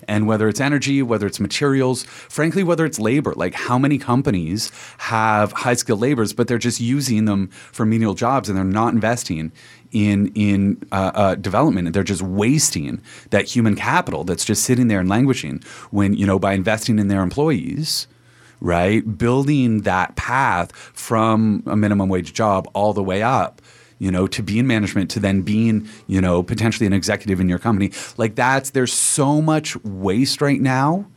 And 0.08 0.28
whether 0.28 0.48
it's 0.48 0.60
energy, 0.60 1.02
whether 1.02 1.28
it's 1.28 1.40
materials, 1.40 2.04
frankly, 2.04 2.64
whether 2.64 2.86
it's 2.86 3.00
labor, 3.00 3.34
like 3.36 3.54
how 3.54 3.78
many 3.78 3.98
companies 3.98 4.72
have 5.00 5.52
high 5.52 5.74
skilled 5.74 6.00
laborers, 6.00 6.34
but 6.34 6.48
they're 6.48 6.58
just 6.58 6.80
using 6.80 7.26
them 7.26 7.48
for 7.48 7.86
menial 7.86 8.14
jobs 8.14 8.48
and 8.48 8.58
they're 8.58 8.66
not 8.66 8.94
investing 8.94 9.52
in 9.92 10.32
in 10.36 10.84
uh, 10.92 11.12
uh, 11.14 11.36
development 11.36 11.88
and 11.88 11.94
they're 11.94 12.04
just 12.04 12.22
wasting 12.22 13.02
that 13.30 13.46
human 13.46 13.76
capital 13.76 14.24
that's 14.24 14.44
just 14.44 14.64
sitting 14.64 14.90
there 14.90 15.00
and 15.00 15.08
languishing 15.08 15.62
when 15.92 16.14
you 16.14 16.26
know 16.26 16.38
by 16.38 16.54
investing 16.54 17.00
in 17.00 17.08
their 17.08 17.22
employees 17.22 18.08
right? 18.60 19.18
Building 19.18 19.82
that 19.82 20.16
path 20.16 20.76
from 20.76 21.64
a 21.66 21.76
minimum 21.76 22.10
wage 22.10 22.34
job 22.34 22.68
all 22.74 22.94
the 22.94 23.04
way 23.04 23.22
up, 23.22 23.62
you 24.00 24.12
know, 24.12 24.28
to 24.28 24.44
be 24.44 24.60
in 24.60 24.68
management, 24.68 25.10
to 25.12 25.20
then 25.20 25.42
being, 25.42 25.88
you 26.08 26.22
know, 26.22 26.44
potentially 26.44 26.86
an 26.86 26.94
executive 26.94 27.40
in 27.40 27.50
your 27.50 27.60
company. 27.60 27.92
Like 28.18 28.36
that's 28.36 28.72
there's 28.72 28.94
so 28.94 29.42
much 29.42 29.76
waste 29.84 30.42
right 30.42 30.62
now 30.62 31.08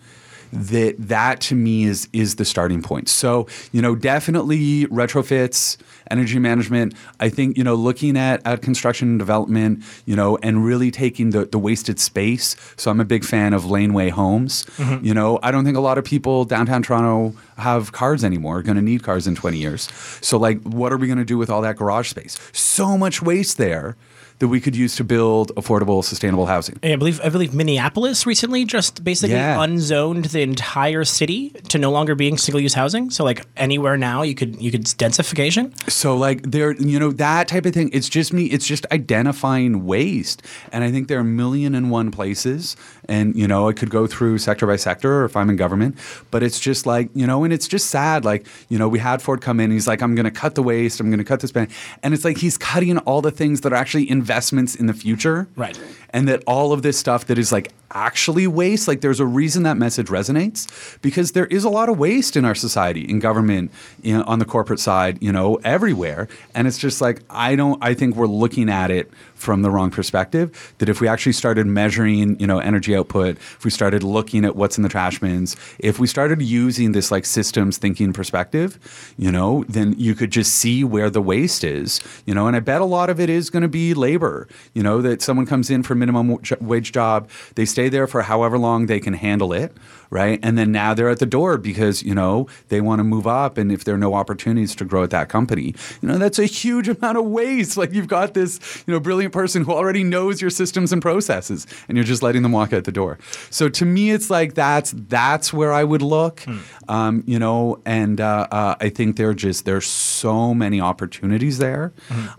that 0.53 0.97
that 0.99 1.41
to 1.41 1.55
me 1.55 1.85
is 1.85 2.09
is 2.13 2.37
the 2.37 2.45
starting 2.45 2.83
point. 2.83 3.09
So, 3.09 3.47
you 3.73 3.81
know, 3.81 3.95
definitely 3.95 4.87
retrofits, 4.87 5.77
energy 6.11 6.39
management. 6.39 6.95
I 7.21 7.29
think, 7.29 7.57
you 7.57 7.65
know, 7.65 7.75
looking 7.75 8.17
at, 8.17 8.45
at 8.47 8.63
construction 8.63 9.09
and 9.11 9.19
development, 9.19 9.83
you 10.07 10.17
know, 10.17 10.39
and 10.43 10.65
really 10.65 10.91
taking 10.91 11.31
the, 11.31 11.47
the 11.47 11.59
wasted 11.59 12.01
space. 12.01 12.57
So 12.77 12.91
I'm 12.91 13.01
a 13.01 13.05
big 13.05 13.25
fan 13.25 13.55
of 13.55 13.71
laneway 13.71 14.09
homes. 14.09 14.65
Mm-hmm. 14.77 15.05
You 15.05 15.15
know, 15.15 15.39
I 15.43 15.51
don't 15.51 15.65
think 15.65 15.77
a 15.77 15.81
lot 15.81 15.99
of 15.99 16.05
people 16.05 16.45
downtown 16.45 16.83
Toronto 16.83 17.37
have 17.59 17.93
cars 17.93 18.25
anymore, 18.25 18.63
going 18.63 18.77
to 18.77 18.83
need 18.83 19.03
cars 19.03 19.27
in 19.27 19.35
20 19.35 19.59
years. 19.59 19.89
So 20.21 20.39
like 20.39 20.61
what 20.63 20.93
are 20.93 20.97
we 20.97 21.07
going 21.07 21.19
to 21.19 21.25
do 21.25 21.39
with 21.39 21.51
all 21.51 21.63
that 21.63 21.77
garage 21.77 22.11
space? 22.11 22.39
So 22.53 22.99
much 22.99 23.23
waste 23.23 23.59
there 23.59 23.97
that 24.41 24.49
we 24.49 24.61
could 24.61 24.75
use 24.75 24.97
to 24.97 25.05
build 25.05 25.55
affordable, 25.55 26.03
sustainable 26.03 26.47
housing. 26.47 26.79
I 26.83 26.97
believe 26.97 27.21
I 27.23 27.29
believe 27.29 27.55
Minneapolis 27.55 28.27
recently 28.27 28.65
just 28.65 29.05
basically 29.05 29.37
Yeah. 29.37 29.63
unzoned 29.63 30.25
the 30.27 30.41
entire 30.43 31.05
city 31.05 31.51
to 31.69 31.79
no 31.79 31.91
longer 31.91 32.15
being 32.15 32.37
single 32.39 32.61
use 32.61 32.75
housing. 32.75 33.11
So 33.11 33.23
like 33.23 33.45
anywhere 33.57 33.97
now 33.97 34.23
you 34.23 34.35
could 34.35 34.61
you 34.61 34.71
could 34.71 34.85
densification. 34.85 35.73
So 35.91 36.17
like 36.17 36.43
there, 36.51 36.73
you 36.73 36.99
know, 36.99 37.13
that 37.13 37.49
type 37.49 37.67
of 37.67 37.75
thing. 37.75 37.91
It's 37.93 38.09
just 38.09 38.33
me. 38.33 38.47
It's 38.47 38.67
just 38.67 38.87
identifying 38.91 39.85
waste, 39.87 40.43
and 40.73 40.83
I 40.85 40.91
think 40.91 41.09
there 41.09 41.19
are 41.19 41.23
a 41.23 41.25
million 41.25 41.75
and 41.75 41.91
one 41.91 42.11
places. 42.11 42.77
And 43.11 43.37
you 43.37 43.47
know, 43.47 43.69
I 43.69 43.73
could 43.73 43.91
go 43.91 44.07
through 44.07 44.39
sector 44.39 44.67
by 44.67 44.77
sector, 44.77 45.21
or 45.21 45.25
if 45.25 45.37
I'm 45.37 45.51
in 45.51 45.57
government. 45.57 45.99
But 46.31 46.43
it's 46.43 46.59
just 46.59 46.87
like 46.87 47.11
you 47.15 47.27
know, 47.27 47.45
and 47.45 47.53
it's 47.53 47.69
just 47.69 47.91
sad. 47.91 48.25
Like 48.25 48.47
you 48.69 48.79
know, 48.79 48.89
we 48.89 48.99
had 48.99 49.21
Ford 49.21 49.43
come 49.43 49.61
in. 49.61 49.65
and 49.65 49.73
He's 49.75 49.87
like, 49.87 50.01
I'm 50.01 50.15
going 50.15 50.25
to 50.25 50.31
cut 50.31 50.55
the 50.55 50.63
waste. 50.63 51.01
I'm 51.01 51.11
going 51.11 51.19
to 51.19 51.25
cut 51.25 51.41
the 51.41 51.49
spend, 51.49 51.71
and 52.03 52.15
it's 52.15 52.25
like 52.25 52.39
he's 52.39 52.57
cutting 52.57 52.97
all 52.99 53.21
the 53.21 53.31
things 53.31 53.61
that 53.61 53.73
are 53.73 53.77
actually 53.77 54.09
investments 54.09 54.75
in 54.75 54.87
the 54.87 54.95
future. 54.95 55.49
Right. 55.57 55.79
And 56.11 56.27
that 56.29 56.43
all 56.47 56.73
of 56.73 56.83
this 56.83 56.99
stuff 56.99 57.27
that 57.27 57.39
is 57.39 57.53
like 57.53 57.73
actually 57.93 58.47
waste, 58.47 58.89
like 58.89 59.01
there's 59.01 59.21
a 59.21 59.27
reason 59.27 59.63
that 59.65 59.77
message 59.77 60.09
resonates 60.09 61.01
because 61.03 61.33
there 61.33 61.47
is 61.47 61.65
a 61.65 61.71
lot 61.71 61.89
of 61.89 61.99
waste 61.99 62.37
in 62.37 62.45
our 62.45 62.55
society, 62.55 63.09
in 63.09 63.19
government, 63.19 63.71
on 64.07 64.39
the 64.39 64.45
corporate 64.45 64.81
side, 64.81 65.19
you 65.23 65.33
know, 65.33 65.57
everywhere. 65.65 66.29
And 66.55 66.67
it's 66.67 66.79
just 66.79 67.01
like, 67.01 67.21
I 67.31 67.57
don't, 67.57 67.83
I 67.83 67.95
think 67.95 68.17
we're 68.17 68.27
looking 68.27 68.69
at 68.69 68.91
it 68.91 69.11
from 69.35 69.63
the 69.63 69.71
wrong 69.71 69.91
perspective. 69.91 70.75
That 70.79 70.89
if 70.89 71.01
we 71.01 71.09
actually 71.09 71.33
started 71.33 71.67
measuring, 71.67 72.39
you 72.39 72.47
know, 72.47 72.59
energy 72.59 72.95
output, 72.95 73.37
if 73.37 73.65
we 73.65 73.71
started 73.71 74.03
looking 74.03 74.45
at 74.45 74.55
what's 74.57 74.77
in 74.77 74.83
the 74.83 74.89
trash 74.89 75.19
bins, 75.19 75.57
if 75.79 75.99
we 75.99 76.07
started 76.07 76.43
using 76.43 76.93
this 76.93 77.11
like 77.11 77.25
systems 77.25 77.79
thinking 77.79 78.13
perspective, 78.13 79.15
you 79.17 79.33
know, 79.33 79.65
then 79.69 79.95
you 79.99 80.15
could 80.15 80.31
just 80.31 80.53
see 80.53 80.85
where 80.85 81.09
the 81.09 81.23
waste 81.23 81.65
is, 81.65 82.01
you 82.27 82.35
know, 82.35 82.47
and 82.47 82.57
I 82.57 82.61
bet 82.61 82.81
a 82.81 82.85
lot 82.85 83.09
of 83.09 83.19
it 83.19 83.31
is 83.31 83.49
going 83.49 83.63
to 83.63 83.69
be 83.69 83.95
labor, 83.95 84.47
you 84.75 84.83
know, 84.83 85.01
that 85.01 85.23
someone 85.23 85.47
comes 85.47 85.71
in 85.71 85.83
for 85.83 85.95
minimum 85.95 86.39
wage 86.61 86.93
job, 86.93 87.29
they 87.55 87.65
stay 87.65 87.80
there 87.89 88.07
for 88.07 88.23
however 88.23 88.59
long 88.59 88.87
they 88.87 89.01
can 89.01 89.15
handle 89.15 89.53
it, 89.53 89.73
right? 90.11 90.39
And 90.43 90.59
then 90.59 90.73
now 90.73 90.93
they're 90.95 91.09
at 91.09 91.19
the 91.21 91.27
door 91.27 91.57
because, 91.59 92.03
you 92.03 92.15
know, 92.15 92.47
they 92.69 92.81
want 92.81 92.99
to 93.01 93.05
move 93.05 93.27
up 93.27 93.57
and 93.59 93.73
if 93.73 93.85
there 93.85 93.95
are 93.95 93.99
no 93.99 94.15
opportunities 94.15 94.75
to 94.77 94.85
grow 94.85 95.03
at 95.05 95.11
that 95.11 95.29
company, 95.29 95.75
you 96.03 96.09
know, 96.09 96.19
that's 96.19 96.39
a 96.39 96.47
huge 96.47 96.89
amount 96.97 97.17
of 97.19 97.25
waste. 97.25 97.77
Like 97.77 97.93
you've 97.93 98.09
got 98.09 98.35
this, 98.35 98.61
you 98.87 98.93
know, 98.93 99.01
brilliant 99.01 99.33
person 99.33 99.65
who 99.65 99.73
already 99.73 100.05
knows 100.05 100.41
your 100.41 100.51
systems 100.51 100.93
and 100.93 101.01
processes 101.01 101.67
and 101.89 101.97
you're 101.97 102.05
just 102.05 102.23
letting 102.23 102.43
them 102.43 102.53
walk 102.53 102.73
out 102.73 102.85
the 102.85 102.93
door. 102.93 103.19
So 103.51 103.69
to 103.69 103.85
me 103.85 104.11
it's 104.11 104.31
like 104.31 104.55
that's 104.55 104.93
that's 105.09 105.53
where 105.53 105.73
I 105.73 105.85
would 105.85 106.03
look. 106.03 106.43
Um, 106.89 107.23
you 107.27 107.39
know, 107.39 107.81
and 107.87 108.21
uh, 108.21 108.47
uh, 108.51 108.75
I 108.81 108.89
think 108.89 109.17
there 109.17 109.29
are 109.31 109.35
just 109.35 109.65
there's 109.65 109.87
so 109.87 110.53
many 110.55 110.81
opportunities 110.81 111.59
there. 111.59 111.93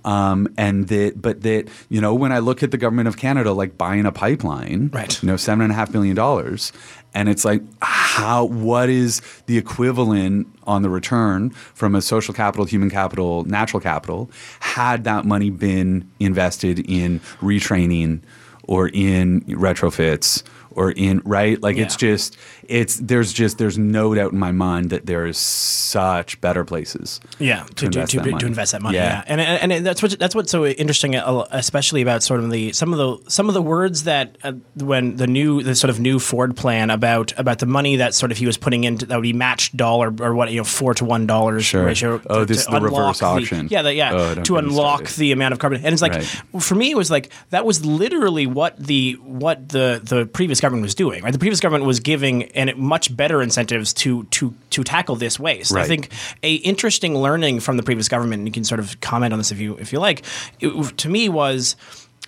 Um, 0.04 0.48
and 0.58 0.88
that 0.90 1.22
but 1.22 1.42
that, 1.42 1.68
you 1.90 2.02
know, 2.02 2.14
when 2.14 2.32
I 2.32 2.40
look 2.40 2.64
at 2.64 2.72
the 2.72 2.78
government 2.78 3.08
of 3.08 3.18
Canada 3.18 3.54
like 3.54 3.78
buying 3.78 4.06
a 4.06 4.12
pipeline, 4.12 4.90
Right. 4.94 5.22
you 5.24 5.28
know, 5.28 5.31
seven 5.38 5.62
and 5.64 5.72
a 5.72 5.76
half 5.76 5.94
million 5.94 6.16
dollars. 6.16 6.72
And 7.14 7.28
it's 7.28 7.44
like, 7.44 7.62
how? 7.82 8.46
What 8.46 8.90
is 8.90 9.22
the 9.46 9.58
equivalent 9.58 10.48
on 10.64 10.82
the 10.82 10.90
return 10.90 11.50
from 11.50 11.94
a 11.96 12.02
social 12.02 12.34
capital, 12.34 12.66
human 12.66 12.90
capital, 12.90 13.44
natural 13.46 13.82
capital? 13.82 14.30
Had 14.62 15.04
that 15.04 15.26
money 15.26 15.50
been 15.50 16.10
invested 16.20 16.80
in 16.90 17.20
retraining 17.42 18.22
or 18.64 18.90
in 18.94 19.42
retrofits 19.42 20.44
or 20.72 20.92
in 20.92 21.22
right? 21.26 21.62
Like 21.62 21.78
it's 21.78 21.96
just 21.98 22.38
it's 22.68 22.96
there's 22.98 23.34
just 23.34 23.58
there's 23.58 23.78
no 23.78 24.14
doubt 24.16 24.32
in 24.34 24.40
my 24.40 24.52
mind 24.52 24.90
that 24.92 25.06
there 25.06 25.26
is 25.26 25.38
such 25.38 26.40
better 26.42 26.64
places. 26.64 27.20
Yeah, 27.40 27.64
to, 27.64 27.74
to, 27.76 27.86
invest 27.88 28.12
to, 28.12 28.18
that 28.18 28.24
to 28.26 28.32
money. 28.32 28.46
invest 28.46 28.72
that 28.74 28.82
money. 28.82 28.98
Yeah. 28.98 29.02
Yeah, 29.02 29.24
And, 29.28 29.42
and 29.42 29.72
and 29.74 29.86
that's 29.86 30.02
what 30.04 30.18
that's 30.20 30.36
what's 30.36 30.52
so 30.52 30.66
interesting, 30.66 31.16
uh, 31.16 31.46
especially 31.52 32.02
about 32.02 32.24
sort 32.24 32.40
of 32.40 32.50
the 32.52 32.72
some 32.74 32.94
of 32.94 32.98
the 33.00 33.30
some 33.30 33.48
of 33.48 33.54
the 33.54 33.62
words 33.62 34.04
that 34.04 34.38
uh, 34.44 34.54
when 34.76 35.16
the 35.18 35.28
new 35.28 35.64
the 35.64 35.76
sort 35.76 35.90
of 35.90 36.00
new 36.00 36.20
Ford 36.20 36.56
plan 36.56 36.90
about 36.90 37.38
about 37.40 37.60
the 37.60 37.66
money 37.66 37.98
that 37.98 38.14
sort 38.14 38.32
of 38.32 38.38
he 38.38 38.46
was 38.46 38.58
putting 38.58 38.84
into 38.84 39.06
that 39.06 39.16
would 39.16 39.22
be 39.24 39.34
matched 39.34 39.76
dollar 39.76 40.14
or 40.22 40.34
what 40.36 40.52
you 40.52 40.58
know 40.58 40.64
four 40.64 40.94
to 40.94 41.06
one 41.06 41.28
dollars 41.28 41.66
Sure. 41.66 41.86
ratio. 41.86 42.22
Oh, 42.30 42.40
to- 42.40 42.46
this 42.46 42.66
to 42.66 42.72
the 42.72 42.82
reverse 42.82 43.22
auction. 43.22 43.68
yeah, 43.70 43.82
the, 43.82 43.94
yeah, 43.94 44.12
Oh, 44.14 44.36
to 44.44 44.58
unlock 44.58 45.08
the 45.12 45.32
amount 45.32 45.54
of 45.54 45.60
carbon. 45.60 45.84
And 45.84 45.94
it's 45.94 46.02
like 46.02 46.12
Right. 46.14 46.44
for 46.60 46.76
me, 46.76 46.92
it 46.92 46.98
was 46.98 47.10
like 47.10 47.32
that 47.50 47.66
was 47.66 47.86
literally 47.86 48.46
what 48.48 48.78
the 48.78 49.14
what 49.24 49.70
the 49.70 50.02
the 50.04 50.26
previous 50.26 50.60
government 50.62 50.84
was 50.84 50.96
doing. 50.96 51.24
Right, 51.24 51.32
the 51.34 51.40
previous 51.40 51.60
government 51.60 51.86
was 51.86 52.00
giving 52.00 52.51
and 52.56 52.70
it 52.70 52.78
much 52.78 53.16
better 53.16 53.42
incentives 53.42 53.94
to 53.94 54.24
to 54.26 54.54
to 54.72 54.84
tackle 54.84 55.16
this 55.16 55.40
waste. 55.40 55.74
I 55.74 55.86
think 55.86 56.10
a 56.44 56.56
interesting 56.56 57.18
learning 57.18 57.60
from 57.60 57.78
the 57.78 57.84
previous 57.84 58.08
government, 58.08 58.40
and 58.40 58.48
you 58.48 58.52
can 58.52 58.64
sort 58.64 58.80
of 58.80 59.00
comment 59.02 59.34
on 59.34 59.40
this 59.40 59.52
if 59.52 59.60
you 59.60 59.76
if 59.78 59.92
you 59.94 60.00
like, 60.00 60.24
it, 60.60 60.98
to 60.98 61.10
me 61.10 61.30
was 61.30 61.76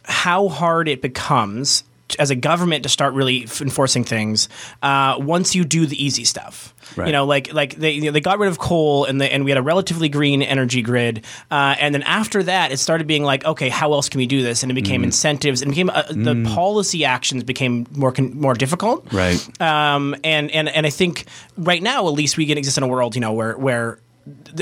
how 0.03 0.49
hard 0.49 0.88
it 0.88 1.01
becomes 1.01 1.83
as 2.15 2.30
a 2.30 2.36
government 2.36 2.84
to 2.84 2.89
start 2.89 3.13
really 3.13 3.41
enforcing 3.62 4.04
things 4.04 4.49
uh, 4.82 5.15
once 5.19 5.56
you 5.56 5.63
do 5.63 5.86
the 5.86 6.04
easy 6.04 6.23
stuff. 6.23 6.73
Right. 6.97 7.08
You 7.08 7.13
know, 7.13 7.26
like 7.26 7.54
like 7.54 7.76
they 7.76 7.91
you 7.91 8.02
know, 8.02 8.12
they 8.12 8.21
got 8.21 8.39
rid 8.39 8.49
of 8.49 8.60
coal 8.60 9.06
and 9.06 9.19
they, 9.21 9.30
and 9.30 9.45
we 9.45 9.52
had 9.52 9.58
a 9.58 9.62
relatively 9.62 10.10
green 10.10 10.41
energy 10.41 10.82
grid, 10.82 11.23
uh, 11.49 11.76
and 11.80 11.93
then 11.95 12.04
after 12.04 12.43
that 12.43 12.71
it 12.71 12.78
started 12.78 13.08
being 13.08 13.23
like, 13.23 13.45
okay, 13.45 13.69
how 13.69 13.93
else 13.93 14.10
can 14.10 14.19
we 14.19 14.28
do 14.28 14.41
this? 14.43 14.63
And 14.63 14.71
it 14.71 14.76
became 14.76 15.02
Mm. 15.02 15.06
incentives 15.06 15.62
and 15.62 15.71
became 15.71 15.89
uh, 15.89 16.04
the 16.10 16.43
policy 16.54 17.04
actions 17.06 17.43
became 17.43 17.86
more 17.95 18.12
con- 18.12 18.38
more 18.39 18.54
difficult. 18.54 19.12
Right. 19.13 19.39
Um, 19.62 20.15
and 20.23 20.52
and 20.52 20.69
and 20.69 20.86
I 20.86 20.89
think 20.91 21.26
right 21.58 21.82
now, 21.82 22.08
at 22.08 22.13
least, 22.13 22.38
we 22.38 22.45
can 22.45 22.58
exist 22.58 22.78
in 22.78 22.84
a 22.84 22.88
world, 22.88 23.15
you 23.15 23.21
know, 23.21 23.34
where 23.34 23.58
where 23.58 23.97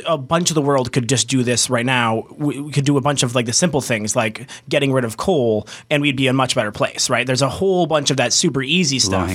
a 0.07 0.17
bunch 0.17 0.49
of 0.49 0.55
the 0.55 0.61
world 0.61 0.91
could 0.91 1.07
just 1.07 1.27
do 1.27 1.43
this 1.43 1.69
right 1.69 1.85
now. 1.85 2.25
We, 2.31 2.59
we 2.59 2.71
could 2.71 2.85
do 2.85 2.97
a 2.97 3.01
bunch 3.01 3.21
of 3.21 3.35
like 3.35 3.45
the 3.45 3.53
simple 3.53 3.81
things, 3.81 4.15
like 4.15 4.49
getting 4.67 4.91
rid 4.91 5.05
of 5.05 5.17
coal, 5.17 5.67
and 5.89 6.01
we'd 6.01 6.15
be 6.15 6.27
in 6.27 6.31
a 6.31 6.33
much 6.33 6.55
better 6.55 6.71
place, 6.71 7.09
right? 7.09 7.27
There's 7.27 7.43
a 7.43 7.49
whole 7.49 7.85
bunch 7.85 8.09
of 8.09 8.17
that 8.17 8.33
super 8.33 8.63
easy 8.63 8.97
stuff. 8.99 9.29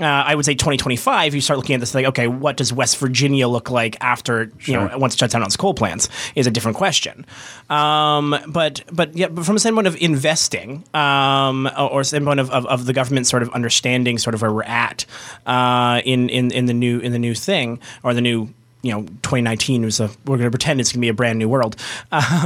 Uh, 0.00 0.04
I 0.04 0.34
would 0.34 0.44
say 0.46 0.54
2025. 0.54 1.34
You 1.34 1.40
start 1.40 1.58
looking 1.58 1.74
at 1.74 1.80
this, 1.80 1.94
like, 1.94 2.06
okay, 2.06 2.26
what 2.26 2.56
does 2.56 2.72
West 2.72 2.96
Virginia 2.98 3.48
look 3.48 3.70
like 3.70 3.96
after 4.00 4.50
you 4.60 4.74
know 4.74 4.96
once 4.98 5.14
it 5.14 5.18
shuts 5.18 5.32
down 5.34 5.42
its 5.42 5.56
coal 5.56 5.74
plants? 5.74 6.08
Is 6.34 6.46
a 6.46 6.50
different 6.50 6.76
question. 6.78 7.26
Um, 7.68 8.34
but 8.48 8.82
but 8.90 9.14
yeah, 9.14 9.28
but 9.28 9.44
from 9.44 9.56
a 9.56 9.58
standpoint 9.58 9.86
of 9.88 9.96
investing, 9.96 10.84
um, 10.94 11.66
or 11.76 11.90
or 11.90 12.04
standpoint 12.04 12.40
of, 12.40 12.50
of, 12.50 12.64
of 12.66 12.86
the 12.86 12.92
government 12.92 13.26
sort 13.26 13.42
of 13.42 13.50
understanding 13.50 14.16
sort 14.18 14.34
of 14.34 14.40
where 14.42 14.52
we're 14.52 14.62
at 14.62 15.04
uh, 15.44 16.00
in 16.04 16.28
in 16.30 16.50
in 16.50 16.66
the 16.66 16.74
new 16.74 16.98
in 17.00 17.12
the 17.12 17.18
new 17.18 17.34
thing 17.34 17.78
or 18.02 18.14
the 18.14 18.22
new. 18.22 18.54
You 18.86 18.92
know, 18.92 19.02
2019 19.02 19.84
was 19.84 20.00
a. 20.00 20.06
We're 20.24 20.36
going 20.38 20.46
to 20.46 20.50
pretend 20.50 20.80
it's 20.80 20.90
going 20.92 21.00
to 21.00 21.04
be 21.04 21.08
a 21.08 21.14
brand 21.14 21.38
new 21.38 21.48
world. 21.48 21.76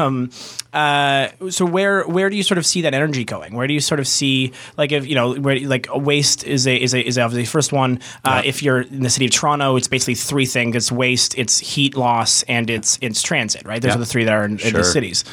Um, 0.00 0.30
uh, 0.72 1.28
so 1.50 1.64
where 1.66 2.04
where 2.04 2.30
do 2.30 2.36
you 2.36 2.42
sort 2.42 2.58
of 2.58 2.64
see 2.66 2.82
that 2.82 2.94
energy 2.94 3.24
going? 3.24 3.54
Where 3.54 3.66
do 3.66 3.74
you 3.74 3.80
sort 3.80 3.98
of 4.00 4.06
see 4.06 4.52
like 4.76 4.92
if 4.92 5.06
you 5.06 5.14
know 5.14 5.34
where 5.34 5.58
like 5.60 5.88
waste 5.94 6.44
is 6.44 6.66
a 6.66 6.76
is 6.76 6.94
a 6.94 7.06
is 7.06 7.18
obviously 7.18 7.42
the 7.42 7.50
first 7.50 7.72
one. 7.72 8.00
Uh, 8.24 8.42
If 8.44 8.62
you're 8.62 8.82
in 8.82 9.02
the 9.02 9.10
city 9.10 9.26
of 9.26 9.32
Toronto, 9.32 9.76
it's 9.76 9.88
basically 9.88 10.14
three 10.14 10.46
things: 10.46 10.76
it's 10.76 10.92
waste, 10.92 11.36
it's 11.36 11.58
heat 11.58 11.96
loss, 11.96 12.42
and 12.44 12.70
it's 12.70 12.98
it's 13.02 13.20
transit. 13.22 13.66
Right? 13.66 13.82
Those 13.82 13.90
Yeah. 13.90 13.96
are 13.96 13.98
the 13.98 14.06
three 14.06 14.24
that 14.24 14.32
are 14.32 14.44
in, 14.44 14.58
in 14.60 14.72
the 14.72 14.84
cities. 14.84 15.24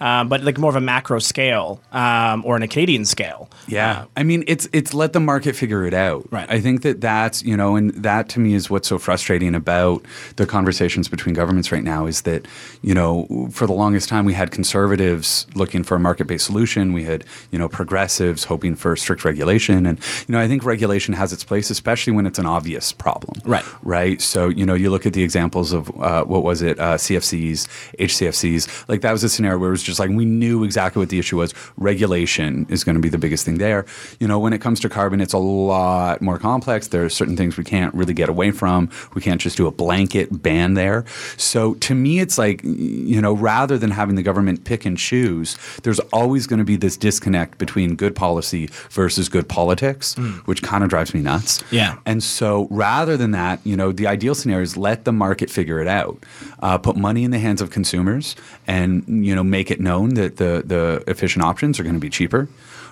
Um, 0.00 0.28
but 0.28 0.42
like 0.42 0.58
more 0.58 0.70
of 0.70 0.76
a 0.76 0.80
macro 0.80 1.18
scale 1.18 1.80
um, 1.92 2.44
or 2.44 2.56
in 2.56 2.62
a 2.62 2.68
Canadian 2.68 3.04
scale. 3.04 3.48
Yeah, 3.66 4.06
I 4.16 4.22
mean, 4.22 4.44
it's 4.46 4.68
it's 4.72 4.94
let 4.94 5.12
the 5.12 5.20
market 5.20 5.56
figure 5.56 5.84
it 5.84 5.94
out. 5.94 6.26
Right. 6.30 6.50
I 6.50 6.60
think 6.60 6.82
that 6.82 7.00
that's 7.00 7.42
you 7.42 7.56
know, 7.56 7.76
and 7.76 7.90
that 7.90 8.28
to 8.30 8.40
me 8.40 8.54
is 8.54 8.70
what's 8.70 8.88
so 8.88 8.98
frustrating 8.98 9.54
about 9.54 10.04
the 10.36 10.46
conversations 10.46 11.08
between 11.08 11.34
governments 11.34 11.72
right 11.72 11.84
now 11.84 12.06
is 12.06 12.22
that 12.22 12.46
you 12.82 12.94
know, 12.94 13.48
for 13.52 13.66
the 13.66 13.72
longest 13.72 14.08
time 14.08 14.24
we 14.24 14.34
had 14.34 14.50
conservatives 14.50 15.46
looking 15.54 15.82
for 15.82 15.96
a 15.96 16.00
market-based 16.00 16.44
solution. 16.44 16.92
We 16.92 17.04
had 17.04 17.24
you 17.50 17.58
know 17.58 17.68
progressives 17.68 18.44
hoping 18.44 18.74
for 18.74 18.96
strict 18.96 19.24
regulation, 19.24 19.86
and 19.86 19.98
you 20.26 20.32
know, 20.32 20.40
I 20.40 20.48
think 20.48 20.64
regulation 20.64 21.14
has 21.14 21.32
its 21.32 21.44
place, 21.44 21.70
especially 21.70 22.12
when 22.12 22.26
it's 22.26 22.38
an 22.38 22.46
obvious 22.46 22.92
problem. 22.92 23.40
Right. 23.44 23.64
Right. 23.82 24.20
So 24.20 24.48
you 24.48 24.64
know, 24.64 24.74
you 24.74 24.90
look 24.90 25.06
at 25.06 25.12
the 25.12 25.22
examples 25.22 25.72
of 25.72 25.88
uh, 26.00 26.24
what 26.24 26.42
was 26.42 26.62
it, 26.62 26.78
uh, 26.78 26.96
CFCs, 26.96 27.66
HCFCs. 27.98 28.88
Like 28.88 29.00
that 29.02 29.12
was 29.12 29.24
a 29.24 29.28
scenario 29.28 29.58
where 29.58 29.68
it 29.68 29.72
was 29.72 29.82
just 29.88 29.98
like 29.98 30.10
we 30.10 30.24
knew 30.24 30.62
exactly 30.62 31.00
what 31.00 31.08
the 31.08 31.18
issue 31.18 31.38
was. 31.38 31.52
Regulation 31.76 32.66
is 32.68 32.84
going 32.84 32.94
to 32.94 33.02
be 33.02 33.08
the 33.08 33.18
biggest 33.18 33.44
thing 33.44 33.58
there. 33.58 33.84
You 34.20 34.28
know, 34.28 34.38
when 34.38 34.52
it 34.52 34.60
comes 34.60 34.78
to 34.80 34.88
carbon, 34.88 35.20
it's 35.20 35.32
a 35.32 35.38
lot 35.38 36.22
more 36.22 36.38
complex. 36.38 36.88
There 36.88 37.04
are 37.04 37.08
certain 37.08 37.36
things 37.36 37.56
we 37.56 37.64
can't 37.64 37.92
really 37.94 38.14
get 38.14 38.28
away 38.28 38.52
from. 38.52 38.90
We 39.14 39.22
can't 39.22 39.40
just 39.40 39.56
do 39.56 39.66
a 39.66 39.72
blanket 39.72 40.42
ban 40.42 40.74
there. 40.74 41.04
So 41.36 41.74
to 41.74 41.94
me, 41.94 42.20
it's 42.20 42.38
like 42.38 42.60
you 42.62 43.20
know, 43.20 43.32
rather 43.32 43.78
than 43.78 43.90
having 43.90 44.14
the 44.14 44.22
government 44.22 44.64
pick 44.64 44.84
and 44.84 44.96
choose, 44.96 45.56
there's 45.82 46.00
always 46.12 46.46
going 46.46 46.58
to 46.58 46.64
be 46.64 46.76
this 46.76 46.96
disconnect 46.96 47.58
between 47.58 47.96
good 47.96 48.14
policy 48.14 48.68
versus 48.90 49.28
good 49.28 49.48
politics, 49.48 50.14
which 50.44 50.62
kind 50.62 50.84
of 50.84 50.90
drives 50.90 51.14
me 51.14 51.20
nuts. 51.20 51.62
Yeah. 51.70 51.96
And 52.06 52.22
so 52.22 52.68
rather 52.70 53.16
than 53.16 53.32
that, 53.32 53.60
you 53.64 53.76
know, 53.76 53.92
the 53.92 54.06
ideal 54.06 54.34
scenario 54.34 54.62
is 54.62 54.76
let 54.76 55.04
the 55.04 55.12
market 55.12 55.50
figure 55.50 55.80
it 55.80 55.88
out. 55.88 56.24
Uh, 56.60 56.76
put 56.76 56.96
money 56.96 57.24
in 57.24 57.30
the 57.30 57.38
hands 57.38 57.60
of 57.60 57.70
consumers 57.70 58.34
and, 58.66 59.04
you 59.24 59.34
know, 59.34 59.44
make 59.44 59.70
it 59.70 59.77
known 59.80 60.14
that 60.14 60.36
the, 60.36 60.62
the 60.64 61.04
efficient 61.06 61.44
options 61.44 61.78
are 61.78 61.82
going 61.82 61.94
to 61.94 62.00
be 62.00 62.10
cheaper. 62.10 62.48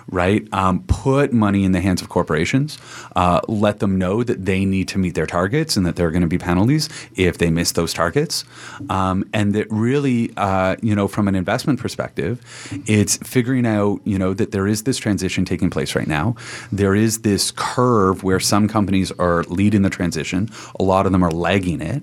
Right. 0.09 0.47
Um, 0.53 0.83
put 0.87 1.33
money 1.33 1.65
in 1.65 1.73
the 1.73 1.81
hands 1.81 2.01
of 2.01 2.07
corporations. 2.07 2.77
Uh, 3.13 3.41
let 3.49 3.79
them 3.79 3.97
know 3.97 4.23
that 4.23 4.45
they 4.45 4.63
need 4.63 4.87
to 4.89 4.97
meet 4.97 5.15
their 5.15 5.27
targets 5.27 5.75
and 5.75 5.85
that 5.85 5.97
there 5.97 6.07
are 6.07 6.11
going 6.11 6.21
to 6.21 6.29
be 6.29 6.37
penalties 6.37 6.87
if 7.17 7.39
they 7.39 7.49
miss 7.49 7.73
those 7.73 7.93
targets. 7.93 8.45
Um, 8.89 9.29
and 9.33 9.53
that 9.53 9.67
really, 9.69 10.31
uh, 10.37 10.77
you 10.81 10.95
know, 10.95 11.09
from 11.09 11.27
an 11.27 11.35
investment 11.35 11.81
perspective, 11.81 12.41
it's 12.85 13.17
figuring 13.17 13.65
out, 13.67 13.99
you 14.05 14.17
know, 14.17 14.33
that 14.33 14.51
there 14.51 14.65
is 14.65 14.83
this 14.83 14.97
transition 14.97 15.43
taking 15.43 15.69
place 15.69 15.93
right 15.93 16.07
now. 16.07 16.37
There 16.71 16.95
is 16.95 17.23
this 17.23 17.51
curve 17.51 18.23
where 18.23 18.39
some 18.39 18.69
companies 18.69 19.11
are 19.19 19.43
leading 19.49 19.81
the 19.81 19.89
transition. 19.89 20.49
A 20.79 20.83
lot 20.83 21.05
of 21.05 21.11
them 21.11 21.21
are 21.21 21.31
lagging 21.31 21.81
it 21.81 22.01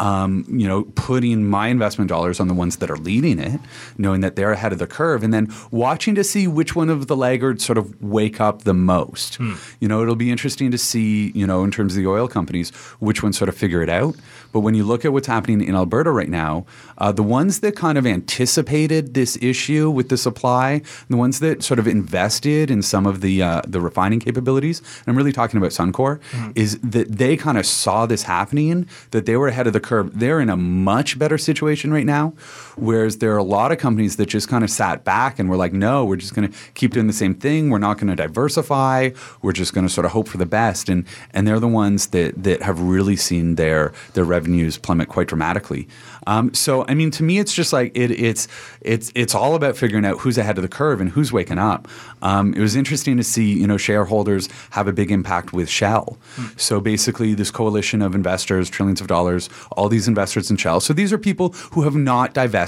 um, 0.00 0.44
you 0.48 0.68
know, 0.68 0.84
putting 0.94 1.48
my 1.48 1.68
investment 1.68 2.08
dollars 2.08 2.40
on 2.40 2.48
the 2.48 2.54
ones 2.54 2.76
that 2.78 2.90
are 2.90 2.96
leading 2.96 3.38
it, 3.38 3.60
knowing 3.96 4.20
that 4.20 4.36
they're 4.36 4.52
ahead 4.52 4.72
of 4.72 4.78
the 4.78 4.86
curve, 4.86 5.22
and 5.22 5.32
then 5.32 5.52
watching 5.70 6.14
to 6.14 6.24
see 6.24 6.46
which 6.46 6.76
one 6.76 6.90
of 6.90 7.06
the 7.06 7.16
laggards 7.16 7.64
sort 7.64 7.78
of 7.78 8.00
wake 8.02 8.40
up 8.40 8.62
the 8.62 8.74
most. 8.74 9.38
You 9.80 9.88
know, 9.88 10.02
it'll 10.02 10.16
be 10.16 10.30
interesting 10.30 10.70
to 10.70 10.78
see, 10.78 11.30
you 11.34 11.46
know, 11.46 11.64
in 11.64 11.70
terms 11.70 11.94
of 11.96 12.02
the 12.02 12.08
oil 12.08 12.28
companies, 12.28 12.70
which 12.98 13.22
ones 13.22 13.38
sort 13.38 13.48
of 13.48 13.56
figure 13.56 13.82
it 13.82 13.88
out. 13.88 14.16
But 14.56 14.60
when 14.60 14.74
you 14.74 14.84
look 14.84 15.04
at 15.04 15.12
what's 15.12 15.26
happening 15.26 15.60
in 15.60 15.74
Alberta 15.74 16.10
right 16.10 16.30
now, 16.30 16.64
uh, 16.96 17.12
the 17.12 17.22
ones 17.22 17.60
that 17.60 17.76
kind 17.76 17.98
of 17.98 18.06
anticipated 18.06 19.12
this 19.12 19.36
issue 19.42 19.90
with 19.90 20.08
the 20.08 20.16
supply, 20.16 20.80
the 21.10 21.18
ones 21.18 21.40
that 21.40 21.62
sort 21.62 21.78
of 21.78 21.86
invested 21.86 22.70
in 22.70 22.80
some 22.80 23.04
of 23.04 23.20
the 23.20 23.42
uh, 23.42 23.60
the 23.68 23.82
refining 23.82 24.18
capabilities, 24.18 24.78
and 24.80 25.08
I'm 25.08 25.14
really 25.14 25.30
talking 25.30 25.58
about 25.58 25.72
Suncor, 25.72 26.20
is 26.54 26.78
that 26.78 27.18
they 27.18 27.36
kind 27.36 27.58
of 27.58 27.66
saw 27.66 28.06
this 28.06 28.22
happening, 28.22 28.88
that 29.10 29.26
they 29.26 29.36
were 29.36 29.48
ahead 29.48 29.66
of 29.66 29.74
the 29.74 29.80
curve. 29.80 30.18
They're 30.18 30.40
in 30.40 30.48
a 30.48 30.56
much 30.56 31.18
better 31.18 31.36
situation 31.36 31.92
right 31.92 32.06
now, 32.06 32.32
whereas 32.76 33.18
there 33.18 33.32
are 33.34 33.38
a 33.38 33.44
lot 33.44 33.72
of 33.72 33.78
companies 33.78 34.16
that 34.16 34.26
just 34.26 34.48
kind 34.48 34.62
of 34.62 34.70
sat 34.70 35.04
back 35.04 35.38
and 35.38 35.48
were 35.48 35.56
like, 35.56 35.72
no, 35.72 36.04
we're 36.04 36.16
just 36.16 36.34
going 36.34 36.50
to 36.50 36.58
keep 36.74 36.92
doing 36.92 37.06
the 37.06 37.12
same 37.12 37.34
thing. 37.34 37.70
We're 37.70 37.78
not 37.78 37.98
going 37.98 38.08
to 38.08 38.16
diversify. 38.16 39.10
We're 39.42 39.52
just 39.52 39.74
going 39.74 39.86
to 39.86 39.92
sort 39.92 40.04
of 40.04 40.12
hope 40.12 40.28
for 40.28 40.38
the 40.38 40.46
best. 40.46 40.88
And 40.88 41.04
and 41.32 41.46
they're 41.46 41.60
the 41.60 41.68
ones 41.68 42.08
that 42.08 42.42
that 42.42 42.62
have 42.62 42.80
really 42.80 43.16
seen 43.16 43.56
their 43.56 43.92
their 44.14 44.24
revenues 44.24 44.78
plummet 44.78 45.08
quite 45.08 45.28
dramatically. 45.28 45.88
Um, 46.26 46.52
so 46.54 46.84
I 46.88 46.94
mean, 46.94 47.10
to 47.12 47.22
me, 47.22 47.38
it's 47.38 47.54
just 47.54 47.72
like 47.72 47.92
it, 47.96 48.10
it's 48.10 48.48
it's 48.80 49.10
it's 49.14 49.34
all 49.34 49.54
about 49.54 49.76
figuring 49.76 50.04
out 50.04 50.18
who's 50.18 50.38
ahead 50.38 50.58
of 50.58 50.62
the 50.62 50.68
curve 50.68 51.00
and 51.00 51.10
who's 51.10 51.32
waking 51.32 51.58
up. 51.58 51.88
Um, 52.22 52.52
it 52.54 52.60
was 52.60 52.76
interesting 52.76 53.16
to 53.16 53.24
see 53.24 53.58
you 53.58 53.66
know 53.66 53.76
shareholders 53.76 54.48
have 54.70 54.88
a 54.88 54.92
big 54.92 55.10
impact 55.10 55.52
with 55.52 55.68
Shell. 55.68 56.18
So 56.56 56.80
basically, 56.80 57.34
this 57.34 57.50
coalition 57.50 58.02
of 58.02 58.14
investors, 58.14 58.68
trillions 58.68 59.00
of 59.00 59.06
dollars, 59.06 59.48
all 59.72 59.88
these 59.88 60.08
investors 60.08 60.50
in 60.50 60.56
Shell. 60.56 60.80
So 60.80 60.92
these 60.92 61.12
are 61.12 61.18
people 61.18 61.50
who 61.72 61.82
have 61.82 61.94
not 61.94 62.34
divested. 62.34 62.65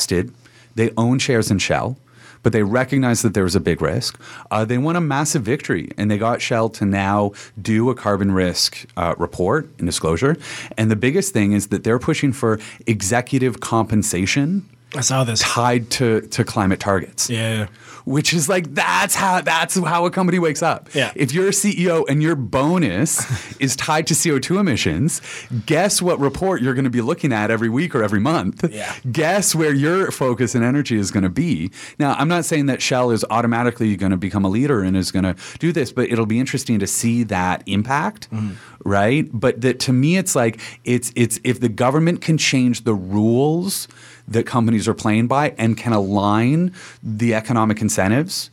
They 0.75 0.91
own 0.97 1.19
shares 1.19 1.51
in 1.51 1.59
Shell 1.59 1.97
but 2.43 2.53
they 2.53 2.63
recognized 2.63 3.25
that 3.25 3.35
there 3.35 3.45
was 3.45 3.57
a 3.57 3.61
big 3.61 3.83
risk. 3.83 4.21
Uh, 4.51 4.65
they 4.65 4.79
won 4.79 4.97
a 4.97 5.01
massive 5.01 5.43
victory, 5.43 5.91
and 5.97 6.11
they 6.11 6.19
got 6.19 6.41
Shell 6.41 6.71
to 6.71 6.85
now 6.85 7.33
do 7.61 7.91
a 7.91 7.95
carbon 7.95 8.33
risk 8.33 8.87
uh, 8.97 9.15
report 9.19 9.69
and 9.79 9.87
disclosure. 9.87 10.37
And 10.77 10.91
the 10.91 10.97
biggest 10.97 11.33
thing 11.33 11.53
is 11.53 11.69
that 11.69 11.85
they're 11.85 11.99
pushing 11.99 12.33
for 12.33 12.59
executive 12.87 13.61
compensation 13.61 14.69
I 14.95 15.03
saw 15.03 15.25
this. 15.25 15.41
tied 15.41 15.91
to 15.93 16.23
to 16.23 16.45
climate 16.45 16.81
targets. 16.81 17.29
Yeah. 17.29 17.67
Which 18.09 18.33
is 18.33 18.49
like 18.49 18.73
that's 18.75 19.14
how 19.14 19.42
that's 19.42 19.75
how 19.75 20.07
a 20.07 20.11
company 20.11 20.38
wakes 20.38 20.62
up. 20.62 20.88
Yeah. 20.94 21.12
If 21.14 21.33
you're 21.33 21.49
a 21.49 21.51
CEO 21.51 22.09
and 22.09 22.23
your 22.23 22.37
bonus 22.37 23.27
is 23.61 23.77
tied 23.77 24.07
to 24.07 24.14
CO2 24.14 24.59
emissions, 24.59 25.21
guess 25.66 26.01
what 26.01 26.18
report 26.18 26.62
you're 26.62 26.73
going 26.73 26.85
to 26.85 26.90
be 26.90 27.03
looking 27.03 27.35
at 27.35 27.51
every 27.51 27.68
week 27.68 27.94
or 27.94 28.03
every 28.03 28.21
month? 28.21 28.64
Yeah. 28.73 28.94
Guess 29.12 29.55
where 29.55 29.75
your 29.75 30.11
focus 30.11 30.55
and 30.55 30.64
energy 30.64 30.97
is 30.97 31.11
going 31.11 31.25
to 31.25 31.29
be. 31.29 31.71
Now, 31.99 32.14
I'm 32.14 32.29
not 32.29 32.47
saying 32.47 32.66
that 32.66 32.81
Shell 32.81 33.11
is 33.11 33.27
automatically 33.29 33.94
going 33.97 34.12
to 34.12 34.16
become 34.16 34.44
a 34.44 34.49
leader 34.49 34.83
and 34.83 34.97
is 34.97 35.11
going 35.11 35.25
to 35.25 35.37
do 35.59 35.73
this, 35.73 35.92
but 35.92 36.11
it'll 36.11 36.27
be 36.27 36.40
interesting 36.40 36.79
to 36.79 36.87
see 36.87 37.25
that 37.25 37.62
impact, 37.66 38.31
mm-hmm. 38.31 38.55
right? 38.88 39.29
But 39.33 39.61
that 39.61 39.81
to 39.81 39.92
me 39.92 40.16
it's 40.16 40.35
like 40.35 40.61
it's 40.85 41.12
it's 41.14 41.38
if 41.44 41.61
the 41.61 41.68
government 41.68 42.23
can 42.23 42.38
change 42.38 42.85
the 42.85 42.94
rules 42.94 43.87
that 44.29 44.47
companies 44.47 44.87
are 44.87 44.95
playing 44.95 45.27
by 45.27 45.55
and 45.59 45.77
can 45.77 45.93
align 45.93 46.73
the 47.03 47.35
economic 47.35 47.81
incentives 47.81 48.51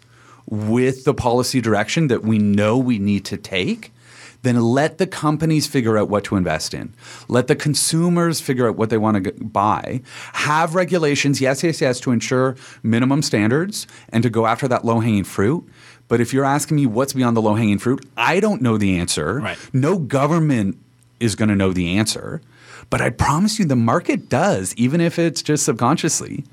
with 0.47 1.05
the 1.05 1.13
policy 1.13 1.61
direction 1.61 2.07
that 2.07 2.23
we 2.23 2.37
know 2.37 2.77
we 2.77 2.99
need 2.99 3.25
to 3.25 3.37
take, 3.37 3.91
then 4.43 4.61
let 4.61 4.99
the 4.99 5.07
companies 5.07 5.65
figure 5.65 5.97
out 5.97 6.07
what 6.07 6.23
to 6.23 6.35
invest 6.35 6.73
in. 6.73 6.93
Let 7.27 7.47
the 7.47 7.55
consumers 7.55 8.39
figure 8.39 8.69
out 8.69 8.75
what 8.75 8.91
they 8.91 8.97
want 8.97 9.23
to 9.23 9.31
buy. 9.43 10.01
Have 10.33 10.75
regulations, 10.75 11.41
yes, 11.41 11.63
yes, 11.63 11.81
yes, 11.81 11.99
to 12.01 12.11
ensure 12.11 12.55
minimum 12.83 13.23
standards 13.23 13.87
and 14.09 14.21
to 14.21 14.29
go 14.29 14.45
after 14.45 14.67
that 14.67 14.85
low 14.85 14.99
hanging 14.99 15.23
fruit. 15.23 15.67
But 16.07 16.21
if 16.21 16.31
you're 16.31 16.45
asking 16.45 16.77
me 16.77 16.85
what's 16.85 17.13
beyond 17.13 17.35
the 17.35 17.41
low 17.41 17.55
hanging 17.55 17.79
fruit, 17.79 18.05
I 18.15 18.39
don't 18.39 18.61
know 18.61 18.77
the 18.77 18.99
answer. 18.99 19.39
Right. 19.39 19.57
No 19.73 19.97
government 19.97 20.77
is 21.19 21.35
going 21.35 21.49
to 21.49 21.55
know 21.55 21.73
the 21.73 21.97
answer. 21.97 22.41
But 22.89 23.01
I 23.01 23.09
promise 23.09 23.59
you, 23.59 23.65
the 23.65 23.75
market 23.75 24.29
does, 24.29 24.73
even 24.75 25.01
if 25.01 25.19
it's 25.19 25.41
just 25.41 25.65
subconsciously, 25.65 26.43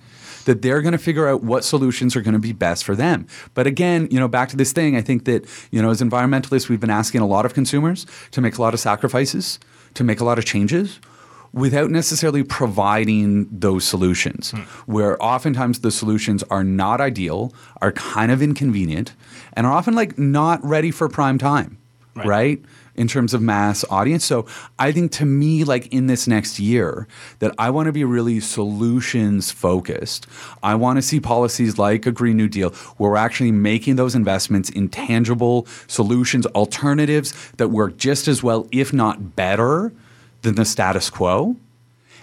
that 0.45 0.63
they're 0.63 0.83
going 0.83 0.93
to 0.93 0.99
figure 0.99 1.29
out 1.29 1.43
what 1.43 1.65
solutions 1.65 2.17
are 2.17 2.21
going 2.21 2.35
to 2.35 2.41
be 2.41 2.53
best 2.53 2.85
for 2.85 2.97
them. 2.97 3.27
But 3.55 3.67
again, 3.67 4.09
you 4.11 4.19
know, 4.19 4.29
back 4.29 4.49
to 4.51 4.57
this 4.57 4.73
thing, 4.73 4.97
I 4.97 5.01
think 5.01 5.25
that, 5.27 5.47
you 5.71 5.81
know, 5.81 5.91
as 5.91 6.01
environmentalists, 6.01 6.69
we've 6.69 6.81
been 6.81 6.91
asking 6.91 7.21
a 7.21 7.27
lot 7.27 7.47
of 7.47 7.55
consumers 7.55 8.07
to 8.33 8.41
make 8.41 8.59
a 8.59 8.63
lot 8.63 8.75
of 8.75 8.81
sacrifices, 8.81 9.59
to 9.95 10.05
make 10.05 10.21
a 10.21 10.25
lot 10.25 10.39
of 10.39 10.45
changes 10.45 11.01
without 11.53 11.91
necessarily 11.91 12.43
providing 12.43 13.47
those 13.51 13.85
solutions, 13.85 14.53
hmm. 14.53 14.61
where 14.91 15.23
oftentimes 15.23 15.81
the 15.81 15.91
solutions 15.91 16.43
are 16.45 16.65
not 16.65 17.01
ideal, 17.01 17.53
are 17.81 17.93
kind 17.93 18.33
of 18.33 18.43
inconvenient, 18.43 19.13
and 19.53 19.67
are 19.67 19.73
often 19.73 19.95
like 19.95 20.19
not 20.19 20.65
ready 20.65 20.91
for 20.91 21.09
prime 21.09 21.37
time, 21.39 21.77
right? 22.25 22.63
In 22.95 23.09
terms 23.09 23.33
of 23.33 23.41
mass 23.41 23.87
audience. 23.89 24.23
So 24.23 24.45
I 24.79 24.93
think 24.93 25.13
to 25.13 25.25
me, 25.25 25.65
like 25.65 25.87
in 25.95 26.09
this 26.09 26.27
next 26.29 26.61
year, 26.61 27.09
that 27.39 27.55
I 27.59 27.71
want 27.71 27.87
to 27.87 27.93
be 27.93 28.05
really 28.05 28.39
solutions 28.39 29.51
focused. 29.51 30.27
I 30.63 30.75
want 30.75 30.99
to 30.99 31.03
see 31.03 31.19
policies 31.19 31.79
like 31.79 32.05
a 32.05 32.13
Green 32.13 32.37
New 32.37 32.49
Deal 32.49 32.69
where 32.99 33.13
we're 33.13 33.17
actually 33.17 33.51
making 33.51 33.97
those 33.97 34.15
investments 34.15 34.69
in 34.69 34.91
tangible 34.91 35.67
solutions, 35.87 36.45
alternatives 36.49 37.33
that 37.57 37.69
work 37.69 37.97
just 37.97 38.29
as 38.29 38.43
well, 38.43 38.69
if 38.73 38.93
not 38.93 39.37
better, 39.37 39.91
than 40.43 40.57
the 40.57 40.67
status 40.67 41.09
quo. 41.09 41.57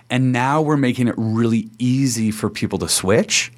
And 0.07 0.31
now 0.31 0.61
we're 0.61 0.77
making 0.77 1.07
it 1.07 1.15
really 1.17 1.69
easy 1.79 2.29
for 2.29 2.47
people 2.47 2.77
to 2.79 2.89
switch, 2.89 3.51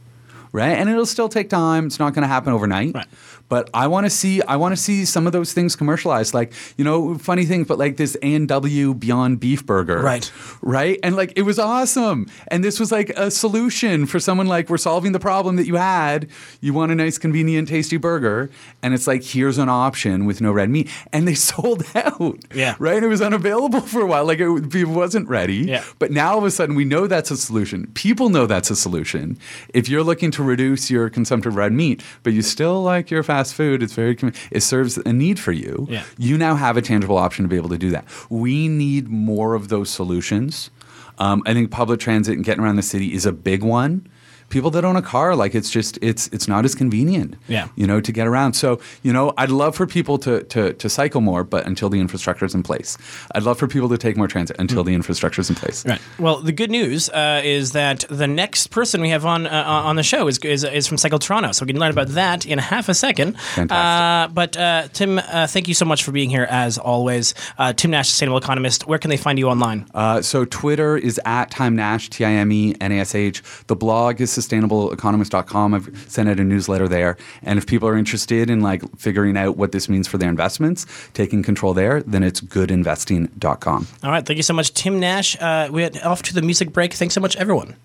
right? 0.53 0.77
And 0.77 0.89
it'll 0.89 1.05
still 1.05 1.29
take 1.29 1.49
time. 1.49 1.87
It's 1.87 1.99
not 1.99 2.13
going 2.13 2.23
to 2.23 2.27
happen 2.29 2.53
overnight. 2.53 2.95
Right. 2.95 3.07
But 3.51 3.69
I 3.73 3.87
want 3.87 4.05
to 4.05 4.09
see 4.09 4.41
I 4.43 4.55
want 4.55 4.71
to 4.71 4.81
see 4.81 5.03
some 5.03 5.27
of 5.27 5.33
those 5.33 5.51
things 5.51 5.75
commercialized, 5.75 6.33
like 6.33 6.53
you 6.77 6.85
know, 6.85 7.17
funny 7.17 7.43
things, 7.43 7.67
but 7.67 7.77
like 7.77 7.97
this 7.97 8.15
A 8.23 8.33
and 8.33 8.47
W 8.47 8.93
Beyond 8.93 9.41
Beef 9.41 9.65
Burger, 9.65 9.99
Right. 9.99 10.31
Right, 10.61 10.99
and 11.03 11.17
like 11.17 11.33
it 11.35 11.41
was 11.41 11.59
awesome, 11.59 12.27
and 12.47 12.63
this 12.63 12.79
was 12.79 12.93
like 12.93 13.09
a 13.17 13.29
solution 13.29 14.05
for 14.05 14.21
someone 14.21 14.47
like 14.47 14.69
we're 14.69 14.77
solving 14.77 15.11
the 15.11 15.19
problem 15.19 15.57
that 15.57 15.67
you 15.67 15.75
had. 15.75 16.29
You 16.61 16.73
want 16.73 16.93
a 16.93 16.95
nice, 16.95 17.17
convenient, 17.17 17.67
tasty 17.67 17.97
burger, 17.97 18.49
and 18.81 18.93
it's 18.93 19.05
like 19.05 19.21
here's 19.21 19.57
an 19.57 19.67
option 19.67 20.25
with 20.25 20.39
no 20.39 20.53
red 20.53 20.69
meat, 20.69 20.89
and 21.11 21.27
they 21.27 21.35
sold 21.51 21.83
out. 21.93 22.39
Yeah. 22.55 22.75
right. 22.79 23.03
It 23.03 23.07
was 23.07 23.21
unavailable 23.21 23.81
for 23.81 23.99
a 24.01 24.05
while, 24.05 24.23
like 24.23 24.39
it, 24.39 24.73
it 24.75 24.87
wasn't 24.87 25.27
ready. 25.27 25.57
Yeah. 25.67 25.83
But 25.99 26.11
now 26.11 26.31
all 26.31 26.37
of 26.37 26.45
a 26.45 26.51
sudden 26.51 26.73
we 26.73 26.85
know 26.85 27.05
that's 27.05 27.31
a 27.31 27.35
solution. 27.37 27.87
People 27.95 28.29
know 28.29 28.45
that's 28.45 28.71
a 28.71 28.77
solution. 28.77 29.37
If 29.73 29.89
you're 29.89 30.03
looking 30.03 30.31
to 30.31 30.41
reduce 30.43 30.89
your 30.89 31.09
consumption 31.09 31.49
of 31.51 31.57
red 31.57 31.73
meat, 31.73 32.01
but 32.23 32.31
you 32.31 32.43
still 32.43 32.81
like 32.81 33.11
your 33.11 33.23
fast 33.23 33.40
food, 33.49 33.81
it's 33.81 33.93
very 33.93 34.17
it 34.51 34.61
serves 34.61 34.97
a 34.97 35.13
need 35.13 35.39
for 35.39 35.51
you. 35.51 35.87
Yeah. 35.89 36.03
You 36.17 36.37
now 36.37 36.55
have 36.55 36.77
a 36.77 36.81
tangible 36.81 37.17
option 37.17 37.43
to 37.43 37.49
be 37.49 37.55
able 37.55 37.69
to 37.69 37.77
do 37.77 37.89
that. 37.91 38.05
We 38.29 38.67
need 38.67 39.07
more 39.07 39.55
of 39.55 39.69
those 39.69 39.89
solutions. 39.89 40.69
Um, 41.17 41.43
I 41.45 41.53
think 41.53 41.71
public 41.71 41.99
transit 41.99 42.35
and 42.35 42.43
getting 42.43 42.63
around 42.63 42.77
the 42.77 42.83
city 42.83 43.13
is 43.13 43.25
a 43.25 43.31
big 43.31 43.63
one. 43.63 44.07
People 44.51 44.69
that 44.71 44.85
own 44.85 44.95
a 44.95 45.01
car, 45.01 45.35
like 45.35 45.55
it's 45.55 45.69
just 45.71 45.97
it's 46.01 46.27
it's 46.27 46.47
not 46.47 46.65
as 46.65 46.75
convenient, 46.75 47.35
Yeah. 47.47 47.67
you 47.75 47.87
know, 47.87 47.99
to 48.01 48.11
get 48.11 48.27
around. 48.27 48.53
So, 48.53 48.79
you 49.01 49.11
know, 49.13 49.33
I'd 49.37 49.49
love 49.49 49.75
for 49.75 49.87
people 49.87 50.17
to 50.19 50.43
to 50.43 50.73
to 50.73 50.89
cycle 50.89 51.21
more, 51.21 51.43
but 51.43 51.65
until 51.65 51.89
the 51.89 51.99
infrastructure 51.99 52.45
is 52.45 52.53
in 52.53 52.61
place. 52.63 52.97
I'd 53.33 53.43
love 53.43 53.57
for 53.57 53.67
people 53.67 53.89
to 53.89 53.97
take 53.97 54.15
more 54.17 54.27
transit 54.27 54.57
until 54.59 54.83
the 54.83 54.93
infrastructure 54.93 55.41
is 55.41 55.49
in 55.49 55.55
place. 55.55 55.85
Right. 55.85 56.01
Well, 56.19 56.41
the 56.41 56.51
good 56.51 56.69
news 56.69 57.09
uh, 57.09 57.41
is 57.43 57.71
that 57.71 58.05
the 58.09 58.27
next 58.27 58.67
person 58.67 59.01
we 59.01 59.09
have 59.09 59.25
on 59.25 59.47
uh, 59.47 59.87
on 59.89 59.95
the 59.95 60.03
show 60.03 60.27
is, 60.27 60.37
is 60.39 60.63
is 60.63 60.85
from 60.87 60.97
Cycle 60.97 61.19
Toronto, 61.19 61.51
so 61.53 61.65
we 61.65 61.71
can 61.73 61.79
learn 61.79 61.91
about 61.91 62.09
that 62.09 62.45
in 62.45 62.59
half 62.59 62.89
a 62.89 62.93
second. 62.93 63.39
Fantastic. 63.55 63.71
Uh, 63.71 64.33
but 64.33 64.57
uh, 64.57 64.87
Tim, 64.93 65.17
uh, 65.19 65.47
thank 65.47 65.67
you 65.67 65.73
so 65.73 65.85
much 65.85 66.03
for 66.03 66.11
being 66.11 66.29
here 66.29 66.47
as 66.49 66.77
always. 66.77 67.33
Uh, 67.57 67.73
Tim 67.73 67.91
Nash, 67.91 68.09
sustainable 68.09 68.37
economist. 68.37 68.85
Where 68.87 68.99
can 68.99 69.09
they 69.09 69.17
find 69.17 69.39
you 69.39 69.47
online? 69.49 69.85
Uh, 69.93 70.21
so 70.21 70.45
Twitter 70.45 70.97
is 70.97 71.19
at 71.25 71.51
Time 71.51 71.75
Nash, 71.75 72.09
T 72.09 72.25
I 72.25 72.31
M 72.31 72.51
E 72.51 72.75
N 72.81 72.91
A 72.91 72.99
S 72.99 73.15
H. 73.15 73.41
The 73.67 73.75
blog 73.75 74.19
is 74.21 74.31
sustainableeconomist.com. 74.41 75.73
I've 75.73 76.05
sent 76.07 76.29
out 76.29 76.39
a 76.39 76.43
newsletter 76.43 76.87
there. 76.87 77.17
And 77.43 77.57
if 77.57 77.67
people 77.67 77.87
are 77.87 77.97
interested 77.97 78.49
in 78.49 78.61
like 78.61 78.83
figuring 78.97 79.37
out 79.37 79.57
what 79.57 79.71
this 79.71 79.89
means 79.89 80.07
for 80.07 80.17
their 80.17 80.29
investments, 80.29 80.85
taking 81.13 81.43
control 81.43 81.73
there, 81.73 82.01
then 82.03 82.23
it's 82.23 82.41
goodinvesting.com. 82.41 83.87
All 84.03 84.11
right. 84.11 84.25
Thank 84.25 84.37
you 84.37 84.43
so 84.43 84.53
much, 84.53 84.73
Tim 84.73 84.99
Nash. 84.99 85.39
Uh, 85.39 85.69
we're 85.71 85.91
off 86.03 86.21
to 86.23 86.33
the 86.33 86.41
music 86.41 86.73
break. 86.73 86.93
Thanks 86.93 87.13
so 87.13 87.21
much, 87.21 87.35
everyone. 87.35 87.75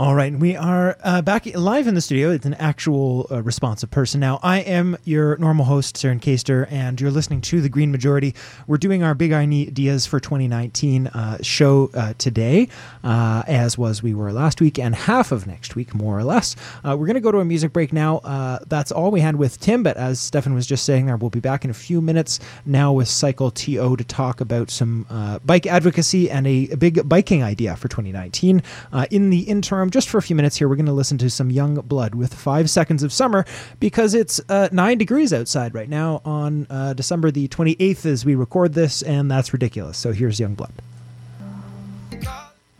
All 0.00 0.14
right, 0.14 0.34
we 0.34 0.56
are 0.56 0.96
uh, 1.04 1.20
back 1.20 1.44
live 1.54 1.86
in 1.86 1.94
the 1.94 2.00
studio. 2.00 2.30
It's 2.30 2.46
an 2.46 2.54
actual 2.54 3.26
uh, 3.30 3.42
responsive 3.42 3.90
person. 3.90 4.18
Now, 4.18 4.40
I 4.42 4.60
am 4.60 4.96
your 5.04 5.36
normal 5.36 5.66
host, 5.66 5.96
Saren 5.96 6.18
Kaster, 6.18 6.66
and 6.72 6.98
you're 6.98 7.10
listening 7.10 7.42
to 7.42 7.60
The 7.60 7.68
Green 7.68 7.92
Majority. 7.92 8.34
We're 8.66 8.78
doing 8.78 9.02
our 9.02 9.14
Big 9.14 9.34
Ideas 9.34 10.06
for 10.06 10.18
2019 10.18 11.08
uh, 11.08 11.36
show 11.42 11.90
uh, 11.92 12.14
today, 12.16 12.68
uh, 13.04 13.42
as 13.46 13.76
was 13.76 14.02
we 14.02 14.14
were 14.14 14.32
last 14.32 14.62
week 14.62 14.78
and 14.78 14.94
half 14.94 15.32
of 15.32 15.46
next 15.46 15.76
week, 15.76 15.94
more 15.94 16.18
or 16.18 16.24
less. 16.24 16.56
Uh, 16.82 16.96
we're 16.98 17.04
going 17.04 17.12
to 17.12 17.20
go 17.20 17.30
to 17.30 17.40
a 17.40 17.44
music 17.44 17.74
break 17.74 17.92
now. 17.92 18.20
That's 18.68 18.90
all 18.90 19.10
we 19.10 19.20
had 19.20 19.36
with 19.36 19.60
Tim, 19.60 19.82
but 19.82 19.98
as 19.98 20.18
Stefan 20.18 20.54
was 20.54 20.66
just 20.66 20.86
saying 20.86 21.04
there, 21.04 21.18
we'll 21.18 21.28
be 21.28 21.40
back 21.40 21.62
in 21.62 21.70
a 21.70 21.74
few 21.74 22.00
minutes 22.00 22.40
now 22.64 22.90
with 22.90 23.08
Cycle 23.08 23.50
TO 23.50 23.96
to 23.96 24.04
talk 24.04 24.40
about 24.40 24.70
some 24.70 25.40
bike 25.44 25.66
advocacy 25.66 26.30
and 26.30 26.46
a, 26.46 26.70
a 26.70 26.76
big 26.78 27.06
biking 27.06 27.42
idea 27.42 27.76
for 27.76 27.88
2019. 27.88 28.62
Uh, 28.94 29.04
in 29.10 29.28
the 29.28 29.40
interim, 29.40 29.89
just 29.90 30.08
for 30.08 30.18
a 30.18 30.22
few 30.22 30.36
minutes 30.36 30.56
here, 30.56 30.68
we're 30.68 30.76
going 30.76 30.86
to 30.86 30.92
listen 30.92 31.18
to 31.18 31.30
some 31.30 31.50
Young 31.50 31.74
Blood 31.74 32.14
with 32.14 32.32
Five 32.34 32.70
Seconds 32.70 33.02
of 33.02 33.12
Summer 33.12 33.44
because 33.78 34.14
it's 34.14 34.40
uh, 34.48 34.68
nine 34.72 34.98
degrees 34.98 35.32
outside 35.32 35.74
right 35.74 35.88
now 35.88 36.22
on 36.24 36.66
uh, 36.70 36.94
December 36.94 37.30
the 37.30 37.48
28th 37.48 38.06
as 38.06 38.24
we 38.24 38.34
record 38.34 38.74
this, 38.74 39.02
and 39.02 39.30
that's 39.30 39.52
ridiculous. 39.52 39.98
So 39.98 40.12
here's 40.12 40.40
Young 40.40 40.54
Blood. 40.54 40.72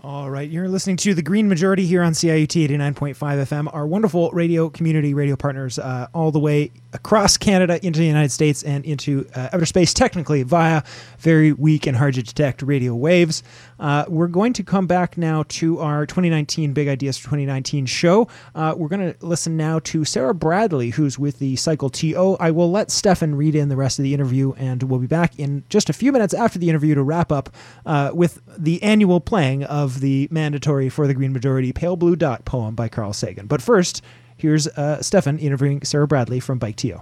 All 0.02 0.30
right, 0.30 0.48
you're 0.48 0.68
listening 0.68 0.96
to 0.98 1.12
the 1.12 1.22
Green 1.22 1.46
Majority 1.46 1.84
here 1.84 2.02
on 2.02 2.12
CIUT 2.12 2.68
89.5 2.68 3.14
FM. 3.14 3.72
Our 3.74 3.86
wonderful 3.86 4.30
radio 4.30 4.70
community 4.70 5.12
radio 5.12 5.36
partners, 5.36 5.78
uh, 5.78 6.08
all 6.14 6.32
the 6.32 6.38
way 6.38 6.70
across 6.92 7.36
Canada 7.36 7.84
into 7.84 8.00
the 8.00 8.06
United 8.06 8.30
States 8.30 8.62
and 8.62 8.84
into 8.84 9.28
uh, 9.34 9.50
outer 9.52 9.66
space, 9.66 9.94
technically 9.94 10.42
via 10.42 10.82
very 11.18 11.52
weak 11.52 11.86
and 11.86 11.96
hard 11.96 12.14
to 12.14 12.22
detect 12.22 12.62
radio 12.62 12.94
waves. 12.94 13.42
Uh, 13.78 14.04
we're 14.08 14.26
going 14.26 14.52
to 14.52 14.62
come 14.62 14.86
back 14.86 15.16
now 15.16 15.44
to 15.48 15.78
our 15.78 16.06
2019 16.06 16.72
Big 16.72 16.88
Ideas 16.88 17.16
for 17.16 17.24
2019 17.24 17.86
show. 17.86 18.28
Uh, 18.54 18.74
we're 18.76 18.88
going 18.88 19.12
to 19.12 19.26
listen 19.26 19.56
now 19.56 19.78
to 19.80 20.04
Sarah 20.04 20.34
Bradley, 20.34 20.90
who's 20.90 21.18
with 21.18 21.38
the 21.38 21.56
Cycle 21.56 21.90
TO. 21.90 22.36
I 22.40 22.50
will 22.50 22.70
let 22.70 22.90
Stefan 22.90 23.34
read 23.34 23.54
in 23.54 23.68
the 23.68 23.76
rest 23.76 23.98
of 23.98 24.02
the 24.02 24.14
interview, 24.14 24.52
and 24.54 24.82
we'll 24.82 25.00
be 25.00 25.06
back 25.06 25.38
in 25.38 25.64
just 25.68 25.88
a 25.88 25.92
few 25.92 26.12
minutes 26.12 26.34
after 26.34 26.58
the 26.58 26.68
interview 26.68 26.94
to 26.94 27.02
wrap 27.02 27.32
up 27.32 27.50
uh, 27.86 28.10
with 28.12 28.40
the 28.58 28.82
annual 28.82 29.20
playing 29.20 29.64
of 29.64 30.00
the 30.00 30.28
mandatory 30.30 30.88
for 30.88 31.06
the 31.06 31.14
Green 31.14 31.32
Majority 31.32 31.72
Pale 31.72 31.96
Blue 31.96 32.16
Dot 32.16 32.44
poem 32.44 32.74
by 32.74 32.88
Carl 32.88 33.12
Sagan. 33.12 33.46
But 33.46 33.62
first, 33.62 34.02
here's 34.40 34.66
uh, 34.66 35.02
Stefan 35.02 35.38
interviewing 35.38 35.82
Sarah 35.84 36.08
Bradley 36.08 36.40
from 36.40 36.58
Bike 36.58 36.76
TO. 36.76 37.00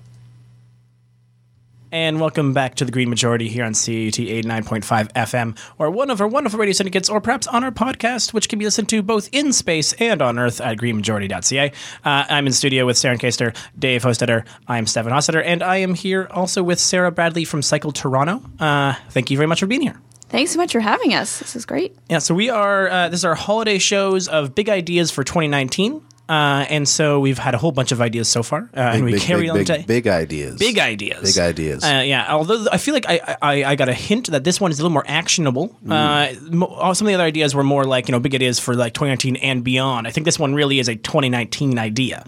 And 1.90 2.20
welcome 2.20 2.52
back 2.52 2.74
to 2.76 2.84
the 2.84 2.92
Green 2.92 3.08
Majority 3.08 3.48
here 3.48 3.64
on 3.64 3.72
CIUT 3.72 4.42
89.5 4.44 5.10
FM, 5.14 5.58
or 5.78 5.90
one 5.90 6.10
of 6.10 6.20
our 6.20 6.28
wonderful 6.28 6.58
radio 6.58 6.74
syndicates, 6.74 7.08
or 7.08 7.18
perhaps 7.18 7.46
on 7.46 7.64
our 7.64 7.70
podcast, 7.70 8.34
which 8.34 8.50
can 8.50 8.58
be 8.58 8.66
listened 8.66 8.90
to 8.90 9.02
both 9.02 9.30
in 9.32 9.54
space 9.54 9.94
and 9.94 10.20
on 10.20 10.38
Earth 10.38 10.60
at 10.60 10.76
greenmajority.ca. 10.76 11.72
Uh, 12.04 12.24
I'm 12.28 12.46
in 12.46 12.52
studio 12.52 12.84
with 12.84 12.98
Saren 12.98 13.18
Kaster, 13.18 13.56
Dave 13.78 14.02
Hostetter. 14.02 14.44
I'm 14.66 14.86
Stefan 14.86 15.12
Hostetter, 15.12 15.42
and 15.42 15.62
I 15.62 15.78
am 15.78 15.94
here 15.94 16.28
also 16.30 16.62
with 16.62 16.78
Sarah 16.78 17.10
Bradley 17.10 17.46
from 17.46 17.62
Cycle 17.62 17.92
Toronto. 17.92 18.42
Uh, 18.60 18.92
thank 19.08 19.30
you 19.30 19.38
very 19.38 19.46
much 19.46 19.60
for 19.60 19.66
being 19.66 19.80
here. 19.80 19.98
Thanks 20.28 20.50
so 20.50 20.58
much 20.58 20.72
for 20.72 20.80
having 20.80 21.14
us. 21.14 21.38
This 21.38 21.56
is 21.56 21.64
great. 21.64 21.96
Yeah, 22.10 22.18
so 22.18 22.34
we 22.34 22.50
are. 22.50 22.90
Uh, 22.90 23.08
this 23.08 23.20
is 23.20 23.24
our 23.24 23.34
holiday 23.34 23.78
shows 23.78 24.28
of 24.28 24.54
big 24.54 24.68
ideas 24.68 25.10
for 25.10 25.24
2019. 25.24 26.02
Uh, 26.28 26.66
and 26.68 26.86
so 26.86 27.20
we've 27.20 27.38
had 27.38 27.54
a 27.54 27.58
whole 27.58 27.72
bunch 27.72 27.90
of 27.90 28.00
ideas 28.02 28.28
so 28.28 28.42
far, 28.42 28.68
uh, 28.76 28.80
and 28.80 29.04
we 29.04 29.12
big, 29.12 29.22
carry 29.22 29.42
big, 29.42 29.50
on 29.50 29.56
big, 29.56 29.66
to 29.66 29.84
big 29.86 30.06
ideas. 30.06 30.58
big 30.58 30.78
ideas. 30.78 31.34
Big 31.34 31.42
ideas. 31.42 31.82
Uh, 31.82 32.02
yeah, 32.04 32.26
although 32.34 32.66
I 32.70 32.76
feel 32.76 32.92
like 32.92 33.06
I, 33.08 33.36
I 33.40 33.64
I 33.64 33.76
got 33.76 33.88
a 33.88 33.94
hint 33.94 34.30
that 34.30 34.44
this 34.44 34.60
one 34.60 34.70
is 34.70 34.78
a 34.78 34.82
little 34.82 34.92
more 34.92 35.04
actionable. 35.06 35.74
Uh, 35.88 36.34
mo- 36.50 36.92
some 36.92 37.06
of 37.06 37.10
the 37.10 37.14
other 37.14 37.24
ideas 37.24 37.54
were 37.54 37.64
more 37.64 37.84
like 37.84 38.08
you 38.08 38.12
know 38.12 38.20
big 38.20 38.34
ideas 38.34 38.58
for 38.58 38.74
like 38.74 38.92
2019 38.92 39.36
and 39.36 39.64
beyond. 39.64 40.06
I 40.06 40.10
think 40.10 40.26
this 40.26 40.38
one 40.38 40.54
really 40.54 40.78
is 40.80 40.88
a 40.88 40.96
2019 40.96 41.78
idea. 41.78 42.22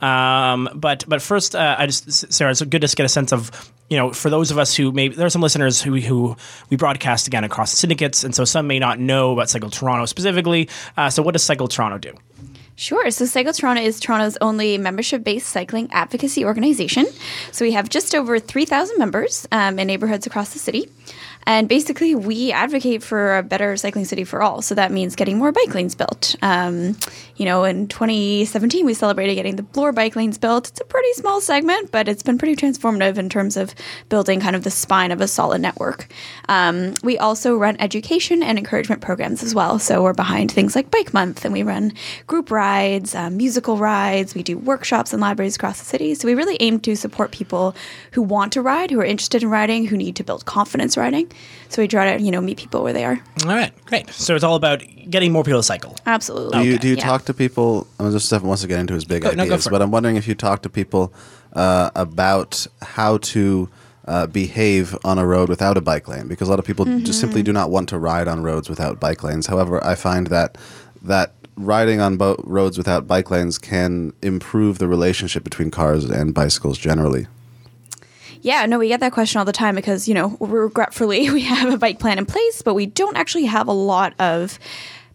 Um, 0.00 0.68
but 0.74 1.04
but 1.08 1.20
first, 1.20 1.54
uh, 1.56 1.76
I 1.78 1.86
just 1.86 2.32
Sarah, 2.32 2.50
it's 2.52 2.62
good 2.62 2.82
to 2.82 2.96
get 2.96 3.04
a 3.04 3.08
sense 3.08 3.32
of 3.32 3.50
you 3.88 3.96
know 3.96 4.12
for 4.12 4.30
those 4.30 4.50
of 4.50 4.58
us 4.58 4.76
who 4.76 4.92
maybe 4.92 5.14
there 5.16 5.26
are 5.26 5.30
some 5.30 5.42
listeners 5.42 5.82
who 5.82 5.96
who 6.00 6.36
we 6.70 6.76
broadcast 6.76 7.26
again 7.26 7.42
across 7.44 7.72
syndicates, 7.72 8.22
and 8.22 8.34
so 8.34 8.44
some 8.44 8.66
may 8.66 8.78
not 8.78 9.00
know 9.00 9.32
about 9.32 9.50
Cycle 9.50 9.70
Toronto 9.70 10.06
specifically. 10.06 10.68
Uh, 10.96 11.10
so 11.10 11.22
what 11.22 11.32
does 11.32 11.42
Cycle 11.42 11.66
Toronto 11.66 11.98
do? 11.98 12.14
Sure. 12.80 13.10
So 13.10 13.26
Cycle 13.26 13.52
Toronto 13.52 13.82
is 13.82 14.00
Toronto's 14.00 14.38
only 14.40 14.78
membership-based 14.78 15.46
cycling 15.46 15.92
advocacy 15.92 16.46
organization. 16.46 17.04
So 17.52 17.66
we 17.66 17.72
have 17.72 17.90
just 17.90 18.14
over 18.14 18.38
3,000 18.38 18.96
members 18.96 19.46
um, 19.52 19.78
in 19.78 19.86
neighborhoods 19.86 20.26
across 20.26 20.54
the 20.54 20.58
city. 20.58 20.90
And 21.46 21.68
basically, 21.68 22.14
we 22.14 22.52
advocate 22.52 23.02
for 23.02 23.38
a 23.38 23.42
better 23.42 23.76
cycling 23.76 24.04
city 24.04 24.24
for 24.24 24.42
all. 24.42 24.62
So 24.62 24.74
that 24.74 24.92
means 24.92 25.16
getting 25.16 25.38
more 25.38 25.52
bike 25.52 25.74
lanes 25.74 25.94
built. 25.94 26.36
Um, 26.42 26.96
you 27.36 27.46
know, 27.46 27.64
in 27.64 27.88
2017, 27.88 28.84
we 28.84 28.94
celebrated 28.94 29.34
getting 29.34 29.56
the 29.56 29.62
Bloor 29.62 29.92
bike 29.92 30.16
lanes 30.16 30.36
built. 30.36 30.68
It's 30.68 30.80
a 30.80 30.84
pretty 30.84 31.12
small 31.14 31.40
segment, 31.40 31.90
but 31.90 32.08
it's 32.08 32.22
been 32.22 32.38
pretty 32.38 32.54
transformative 32.54 33.16
in 33.16 33.28
terms 33.28 33.56
of 33.56 33.74
building 34.08 34.40
kind 34.40 34.54
of 34.54 34.62
the 34.62 34.70
spine 34.70 35.10
of 35.10 35.20
a 35.20 35.28
solid 35.28 35.60
network. 35.60 36.08
Um, 36.48 36.94
we 37.02 37.18
also 37.18 37.56
run 37.56 37.76
education 37.80 38.42
and 38.42 38.58
encouragement 38.58 39.00
programs 39.00 39.42
as 39.42 39.54
well. 39.54 39.78
So 39.78 40.02
we're 40.02 40.12
behind 40.12 40.52
things 40.52 40.76
like 40.76 40.90
Bike 40.90 41.14
Month, 41.14 41.44
and 41.44 41.54
we 41.54 41.62
run 41.62 41.94
group 42.26 42.50
rides, 42.50 43.14
um, 43.14 43.38
musical 43.38 43.78
rides. 43.78 44.34
We 44.34 44.42
do 44.42 44.58
workshops 44.58 45.14
in 45.14 45.20
libraries 45.20 45.56
across 45.56 45.78
the 45.78 45.86
city. 45.86 46.14
So 46.14 46.26
we 46.26 46.34
really 46.34 46.58
aim 46.60 46.80
to 46.80 46.94
support 46.94 47.30
people 47.30 47.74
who 48.12 48.22
want 48.22 48.52
to 48.52 48.62
ride, 48.62 48.90
who 48.90 49.00
are 49.00 49.04
interested 49.04 49.42
in 49.42 49.50
riding, 49.50 49.86
who 49.86 49.96
need 49.96 50.16
to 50.16 50.24
build 50.24 50.44
confidence 50.44 50.96
riding. 50.96 51.29
So 51.68 51.82
we 51.82 51.88
try 51.88 52.16
to, 52.16 52.22
you 52.22 52.30
know, 52.32 52.40
meet 52.40 52.58
people 52.58 52.82
where 52.82 52.92
they 52.92 53.04
are. 53.04 53.20
All 53.44 53.54
right, 53.54 53.72
great. 53.86 54.10
So 54.10 54.34
it's 54.34 54.42
all 54.44 54.56
about 54.56 54.82
getting 55.08 55.30
more 55.32 55.44
people 55.44 55.60
to 55.60 55.62
cycle. 55.62 55.94
Absolutely. 56.06 56.58
Do 56.62 56.68
you, 56.68 56.78
do 56.78 56.88
you 56.88 56.96
Yeah. 56.96 57.04
talk 57.06 57.24
to 57.26 57.34
people? 57.34 57.86
I 57.98 58.02
mean, 58.02 58.12
just 58.12 58.26
Stefan 58.26 58.48
wants 58.48 58.62
to 58.62 58.68
get 58.68 58.80
into 58.80 58.94
his 58.94 59.04
big 59.04 59.22
Go- 59.22 59.30
no, 59.30 59.36
go 59.36 59.42
ideas, 59.42 59.64
for 59.64 59.70
it. 59.70 59.72
but 59.72 59.82
I'm 59.82 59.90
wondering 59.92 60.16
if 60.16 60.26
you 60.26 60.34
talk 60.34 60.62
to 60.62 60.68
people 60.68 61.12
uh, 61.52 61.90
about 61.94 62.66
how 62.82 63.18
to 63.18 63.68
uh, 64.06 64.26
behave 64.26 64.96
on 65.04 65.18
a 65.18 65.26
road 65.26 65.48
without 65.48 65.76
a 65.76 65.80
bike 65.80 66.08
lane, 66.08 66.26
because 66.26 66.48
a 66.48 66.50
lot 66.50 66.58
of 66.58 66.64
people 66.64 66.84
Mm-hmm. 66.84 67.04
just 67.04 67.20
simply 67.20 67.42
do 67.42 67.52
not 67.52 67.70
want 67.70 67.88
to 67.90 67.98
ride 67.98 68.26
on 68.26 68.42
roads 68.42 68.68
without 68.68 68.98
bike 68.98 69.22
lanes. 69.22 69.46
However, 69.46 69.84
I 69.84 69.94
find 69.94 70.26
that 70.28 70.58
that 71.02 71.34
riding 71.56 72.00
on 72.00 72.16
bo- 72.16 72.42
roads 72.44 72.76
without 72.78 73.06
bike 73.06 73.30
lanes 73.30 73.58
can 73.58 74.12
improve 74.22 74.78
the 74.78 74.88
relationship 74.88 75.44
between 75.44 75.70
cars 75.70 76.04
and 76.04 76.34
bicycles 76.34 76.78
generally. 76.78 77.26
Yeah, 78.42 78.64
no, 78.66 78.78
we 78.78 78.88
get 78.88 79.00
that 79.00 79.12
question 79.12 79.38
all 79.38 79.44
the 79.44 79.52
time 79.52 79.74
because, 79.74 80.08
you 80.08 80.14
know, 80.14 80.36
regretfully, 80.40 81.30
we 81.32 81.42
have 81.42 81.72
a 81.72 81.78
bike 81.78 81.98
plan 81.98 82.18
in 82.18 82.26
place, 82.26 82.62
but 82.62 82.74
we 82.74 82.86
don't 82.86 83.16
actually 83.16 83.44
have 83.46 83.68
a 83.68 83.72
lot 83.72 84.14
of 84.18 84.58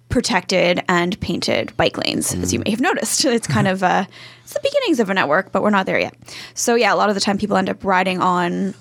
protected 0.10 0.84
and 0.88 1.20
painted 1.20 1.76
bike 1.78 1.98
lanes, 1.98 2.34
as 2.36 2.54
you 2.54 2.60
may 2.60 2.70
have 2.72 2.82
noticed. 2.82 3.26
It's 3.36 3.48
kind 3.48 3.68
of 3.74 3.84
uh, 3.84 4.06
it's 4.44 4.54
the 4.54 4.60
beginnings 4.62 5.00
of 5.00 5.10
a 5.10 5.14
network, 5.14 5.52
but 5.52 5.64
we're 5.64 5.72
not 5.72 5.86
there 5.86 6.00
yet. 6.00 6.16
So 6.54 6.76
yeah, 6.76 6.94
a 6.94 6.96
lot 6.96 7.10
of 7.10 7.16
the 7.16 7.22
time 7.22 7.38
people 7.38 7.58
end 7.58 7.70
up 7.70 7.84
riding 7.84 8.22
on. 8.22 8.76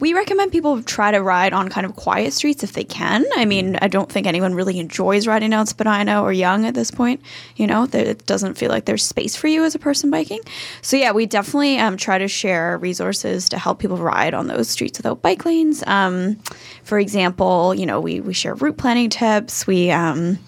We 0.00 0.14
recommend 0.14 0.50
people 0.50 0.82
try 0.82 1.10
to 1.10 1.22
ride 1.22 1.52
on 1.52 1.68
kind 1.68 1.84
of 1.84 1.94
quiet 1.94 2.32
streets 2.32 2.64
if 2.64 2.72
they 2.72 2.84
can. 2.84 3.24
I 3.36 3.44
mean, 3.44 3.76
I 3.82 3.88
don't 3.88 4.10
think 4.10 4.26
anyone 4.26 4.54
really 4.54 4.78
enjoys 4.78 5.26
riding 5.26 5.50
down 5.50 5.66
Spadina 5.66 6.22
or 6.22 6.32
Yonge 6.32 6.64
at 6.64 6.74
this 6.74 6.90
point. 6.90 7.20
You 7.56 7.66
know, 7.66 7.86
it 7.92 8.24
doesn't 8.26 8.54
feel 8.54 8.70
like 8.70 8.86
there's 8.86 9.04
space 9.04 9.36
for 9.36 9.46
you 9.46 9.62
as 9.62 9.74
a 9.74 9.78
person 9.78 10.10
biking. 10.10 10.40
So 10.80 10.96
yeah, 10.96 11.12
we 11.12 11.26
definitely 11.26 11.78
um, 11.78 11.98
try 11.98 12.16
to 12.16 12.28
share 12.28 12.78
resources 12.78 13.48
to 13.50 13.58
help 13.58 13.78
people 13.78 13.98
ride 13.98 14.32
on 14.32 14.46
those 14.46 14.70
streets 14.70 14.98
without 14.98 15.20
bike 15.20 15.44
lanes. 15.44 15.84
Um, 15.86 16.36
for 16.82 16.98
example, 16.98 17.74
you 17.74 17.84
know, 17.84 18.00
we 18.00 18.20
we 18.20 18.32
share 18.32 18.54
route 18.54 18.78
planning 18.78 19.10
tips. 19.10 19.66
We 19.66 19.90
um, 19.90 20.38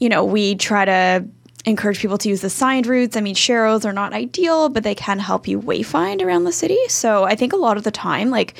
you 0.00 0.08
know, 0.08 0.24
we 0.24 0.54
try 0.54 0.84
to 0.86 1.26
encourage 1.64 1.98
people 1.98 2.18
to 2.18 2.28
use 2.28 2.40
the 2.42 2.50
signed 2.50 2.86
routes. 2.86 3.16
I 3.16 3.20
mean, 3.20 3.34
sharrows 3.34 3.84
are 3.84 3.92
not 3.92 4.12
ideal, 4.12 4.68
but 4.68 4.82
they 4.82 4.94
can 4.94 5.18
help 5.18 5.48
you 5.48 5.60
wayfind 5.60 6.22
around 6.22 6.44
the 6.44 6.52
city. 6.52 6.78
So 6.88 7.24
I 7.24 7.34
think 7.34 7.52
a 7.52 7.56
lot 7.56 7.76
of 7.76 7.84
the 7.84 7.90
time, 7.90 8.30
like, 8.30 8.54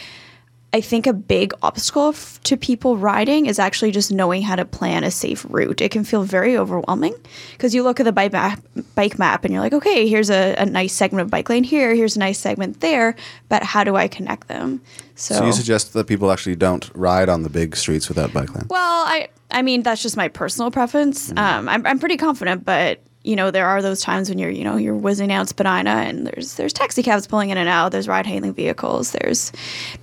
I 0.73 0.81
think 0.81 1.07
a 1.07 1.13
big 1.13 1.53
obstacle 1.63 2.09
f- 2.09 2.41
to 2.45 2.57
people 2.57 2.97
riding 2.97 3.47
is 3.47 3.61
actually 3.61 3.93
just 3.93 4.11
knowing 4.11 4.43
how 4.43 4.57
to 4.57 4.65
plan 4.65 5.05
a 5.05 5.11
safe 5.13 5.47
route. 5.49 5.81
It 5.81 5.93
can 5.93 6.03
feel 6.03 6.25
very 6.25 6.57
overwhelming 6.57 7.15
because 7.53 7.77
you 7.77 7.85
look 7.85 8.01
at 8.01 8.05
the 8.05 8.11
bike 8.11 8.33
map, 8.33 8.61
bike 8.97 9.17
map 9.17 9.45
and 9.45 9.53
you're 9.55 9.63
like, 9.63 9.73
okay, 9.73 10.09
here's 10.09 10.31
a, 10.31 10.55
a 10.57 10.67
nice 10.67 10.93
segment 10.93 11.27
of 11.27 11.31
bike 11.31 11.49
lane 11.49 11.63
here, 11.63 11.95
here's 11.95 12.17
a 12.17 12.19
nice 12.19 12.41
segment 12.41 12.81
there, 12.81 13.15
but 13.49 13.63
how 13.63 13.85
do 13.85 13.95
I 13.95 14.09
connect 14.09 14.49
them? 14.49 14.81
So, 15.15 15.35
So 15.35 15.47
you 15.47 15.53
suggest 15.53 15.93
that 15.93 16.09
people 16.09 16.33
actually 16.33 16.57
don't 16.57 16.91
ride 16.93 17.29
on 17.29 17.45
the 17.45 17.51
big 17.51 17.77
streets 17.77 18.09
without 18.09 18.33
bike 18.33 18.53
lanes? 18.53 18.67
well, 18.69 19.05
I 19.07 19.29
I 19.55 19.63
mean 19.63 19.83
that's 19.83 20.03
just 20.03 20.17
my 20.17 20.29
personal 20.29 20.71
preference. 20.71 21.31
Um, 21.31 21.69
I'm 21.69 21.87
I'm 21.87 21.99
pretty 21.99 22.17
confident, 22.17 22.65
but 22.65 23.01
you 23.23 23.37
know 23.37 23.51
there 23.51 23.67
are 23.67 23.81
those 23.81 24.03
times 24.03 24.29
when 24.29 24.39
you're 24.39 24.51
you 24.51 24.65
know 24.65 24.77
you're 24.77 24.97
whizzing 24.97 25.33
out 25.33 25.49
Spadina 25.49 25.91
and 25.91 26.27
there's 26.27 26.57
there's 26.57 26.73
taxi 26.73 27.03
cabs 27.03 27.27
pulling 27.27 27.51
in 27.51 27.57
and 27.57 27.69
out. 27.69 27.93
There's 27.93 28.09
ride 28.09 28.27
hailing 28.27 28.53
vehicles. 28.53 29.13
There's 29.13 29.53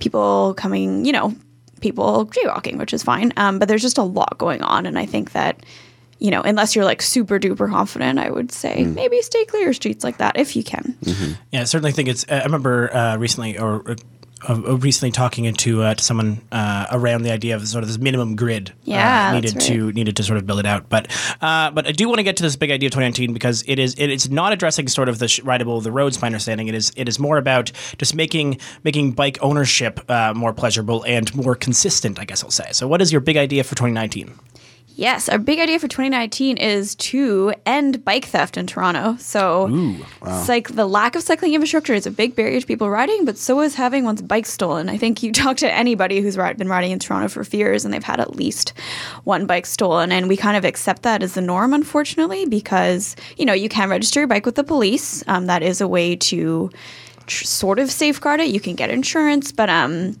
people 0.00 0.54
coming. 0.54 1.04
You 1.04 1.12
know, 1.12 1.34
people 1.80 2.26
jaywalking, 2.26 2.78
which 2.78 2.92
is 2.92 3.02
fine. 3.02 3.32
Um, 3.36 3.58
but 3.58 3.68
there's 3.68 3.82
just 3.82 3.98
a 3.98 4.02
lot 4.02 4.38
going 4.38 4.62
on, 4.62 4.86
and 4.86 4.98
I 4.98 5.06
think 5.06 5.32
that. 5.32 5.64
You 6.18 6.30
know, 6.30 6.40
unless 6.40 6.76
you're 6.76 6.84
like 6.84 7.02
super 7.02 7.40
duper 7.40 7.68
confident, 7.68 8.20
I 8.20 8.30
would 8.30 8.52
say 8.52 8.84
maybe 8.84 9.20
stay 9.22 9.44
clear 9.44 9.70
of 9.70 9.74
streets 9.74 10.04
like 10.04 10.18
that 10.18 10.38
if 10.38 10.54
you 10.54 10.62
can. 10.62 10.96
Yeah, 11.50 11.62
I 11.62 11.64
certainly 11.64 11.90
think 11.90 12.08
it's. 12.08 12.24
I 12.28 12.44
remember 12.44 12.94
uh, 12.94 13.16
recently, 13.16 13.58
or 13.58 13.90
uh, 13.90 13.96
uh, 14.48 14.76
recently 14.78 15.10
talking 15.10 15.44
into 15.44 15.82
uh, 15.82 15.94
to 15.94 16.02
someone 16.02 16.40
uh, 16.50 16.86
around 16.90 17.22
the 17.22 17.30
idea 17.30 17.54
of 17.54 17.66
sort 17.66 17.84
of 17.84 17.88
this 17.88 17.98
minimum 17.98 18.36
grid. 18.36 18.72
Yeah, 18.84 19.30
uh, 19.30 19.40
that's 19.40 19.54
needed 19.54 19.60
to 19.66 19.92
needed 19.92 20.16
to 20.16 20.22
sort 20.22 20.38
of 20.38 20.46
build 20.46 20.60
it 20.60 20.66
out. 20.66 20.88
But 20.88 21.10
uh, 21.40 21.70
but 21.70 21.86
I 21.86 21.92
do 21.92 22.08
want 22.08 22.18
to 22.18 22.22
get 22.22 22.36
to 22.38 22.42
this 22.42 22.56
big 22.56 22.70
idea 22.70 22.88
of 22.88 22.92
2019 22.92 23.32
because 23.32 23.64
it 23.66 23.78
is 23.78 23.94
it 23.98 24.10
is 24.10 24.30
not 24.30 24.52
addressing 24.52 24.88
sort 24.88 25.08
of 25.08 25.18
the 25.18 25.28
sh- 25.28 25.40
rideable 25.40 25.80
the 25.80 25.92
roads. 25.92 26.20
My 26.20 26.26
understanding 26.26 26.68
it 26.68 26.74
is 26.74 26.92
it 26.96 27.08
is 27.08 27.18
more 27.18 27.38
about 27.38 27.72
just 27.98 28.14
making 28.14 28.58
making 28.84 29.12
bike 29.12 29.38
ownership 29.40 30.00
uh, 30.10 30.32
more 30.34 30.52
pleasurable 30.52 31.04
and 31.04 31.34
more 31.34 31.54
consistent. 31.54 32.18
I 32.18 32.24
guess 32.24 32.42
I'll 32.42 32.50
say. 32.50 32.68
So, 32.72 32.88
what 32.88 33.00
is 33.02 33.12
your 33.12 33.20
big 33.20 33.36
idea 33.36 33.64
for 33.64 33.74
2019? 33.74 34.38
Yes, 34.94 35.28
our 35.28 35.38
big 35.38 35.58
idea 35.58 35.78
for 35.78 35.88
2019 35.88 36.58
is 36.58 36.94
to 36.96 37.54
end 37.64 38.04
bike 38.04 38.26
theft 38.26 38.56
in 38.56 38.66
Toronto. 38.66 39.16
So, 39.18 39.68
it's 40.24 40.48
like 40.48 40.68
the 40.74 40.86
lack 40.86 41.16
of 41.16 41.22
cycling 41.22 41.54
infrastructure 41.54 41.94
is 41.94 42.06
a 42.06 42.10
big 42.10 42.36
barrier 42.36 42.60
to 42.60 42.66
people 42.66 42.90
riding, 42.90 43.24
but 43.24 43.38
so 43.38 43.60
is 43.60 43.74
having 43.74 44.04
one's 44.04 44.22
bike 44.22 44.46
stolen. 44.46 44.88
I 44.88 44.96
think 44.98 45.22
you 45.22 45.32
talk 45.42 45.56
to 45.58 45.72
anybody 45.72 46.20
who's 46.20 46.36
been 46.36 46.68
riding 46.68 46.90
in 46.90 46.98
Toronto 46.98 47.28
for 47.28 47.42
years 47.56 47.84
and 47.84 47.92
they've 47.92 48.02
had 48.02 48.20
at 48.20 48.36
least 48.36 48.72
one 49.24 49.46
bike 49.46 49.66
stolen. 49.66 50.12
And 50.12 50.28
we 50.28 50.36
kind 50.36 50.56
of 50.56 50.64
accept 50.64 51.02
that 51.02 51.22
as 51.22 51.34
the 51.34 51.40
norm, 51.40 51.72
unfortunately, 51.72 52.46
because, 52.46 53.16
you 53.36 53.44
know, 53.44 53.52
you 53.52 53.68
can 53.68 53.88
register 53.88 54.20
your 54.20 54.26
bike 54.26 54.46
with 54.46 54.56
the 54.56 54.64
police. 54.64 55.22
Um, 55.26 55.46
that 55.46 55.62
is 55.62 55.80
a 55.80 55.88
way 55.88 56.16
to 56.16 56.70
tr- 57.26 57.44
sort 57.44 57.78
of 57.78 57.90
safeguard 57.90 58.40
it. 58.40 58.48
You 58.48 58.60
can 58.60 58.74
get 58.74 58.90
insurance, 58.90 59.52
but 59.52 59.68
um, 59.70 60.16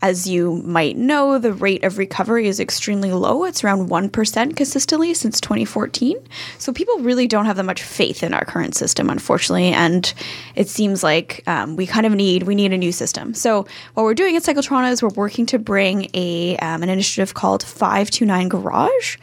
as 0.00 0.28
you 0.28 0.62
might 0.64 0.96
know, 0.96 1.38
the 1.38 1.52
rate 1.52 1.82
of 1.82 1.98
recovery 1.98 2.46
is 2.46 2.60
extremely 2.60 3.12
low. 3.12 3.44
It's 3.44 3.64
around 3.64 3.88
1% 3.88 4.56
consistently 4.56 5.12
since 5.14 5.40
2014. 5.40 6.16
So 6.58 6.72
people 6.72 6.98
really 7.00 7.26
don't 7.26 7.46
have 7.46 7.56
that 7.56 7.64
much 7.64 7.82
faith 7.82 8.22
in 8.22 8.32
our 8.32 8.44
current 8.44 8.76
system, 8.76 9.10
unfortunately. 9.10 9.68
And 9.68 10.12
it 10.54 10.68
seems 10.68 11.02
like 11.02 11.42
um, 11.46 11.76
we 11.76 11.86
kind 11.86 12.06
of 12.06 12.12
need 12.12 12.44
we 12.44 12.54
need 12.54 12.72
a 12.72 12.78
new 12.78 12.92
system. 12.92 13.34
So 13.34 13.66
what 13.94 14.04
we're 14.04 14.14
doing 14.14 14.36
at 14.36 14.44
Cycle 14.44 14.62
Toronto 14.62 14.90
is 14.90 15.02
we're 15.02 15.08
working 15.10 15.46
to 15.46 15.58
bring 15.58 16.08
a 16.14 16.56
um, 16.58 16.82
an 16.82 16.88
initiative 16.88 17.34
called 17.34 17.62
529 17.62 18.48
Garage 18.48 19.16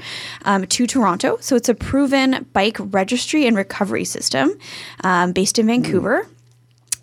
um, 0.44 0.68
to 0.68 0.88
Toronto. 0.88 1.38
So 1.40 1.56
it's 1.56 1.70
a 1.70 1.76
proven 1.76 2.46
bike 2.54 2.78
registry 2.80 3.48
and 3.48 3.56
recovery 3.56 4.06
system 4.06 4.58
um, 5.04 5.32
based 5.32 5.58
in 5.58 5.68
Vancouver. 5.68 6.28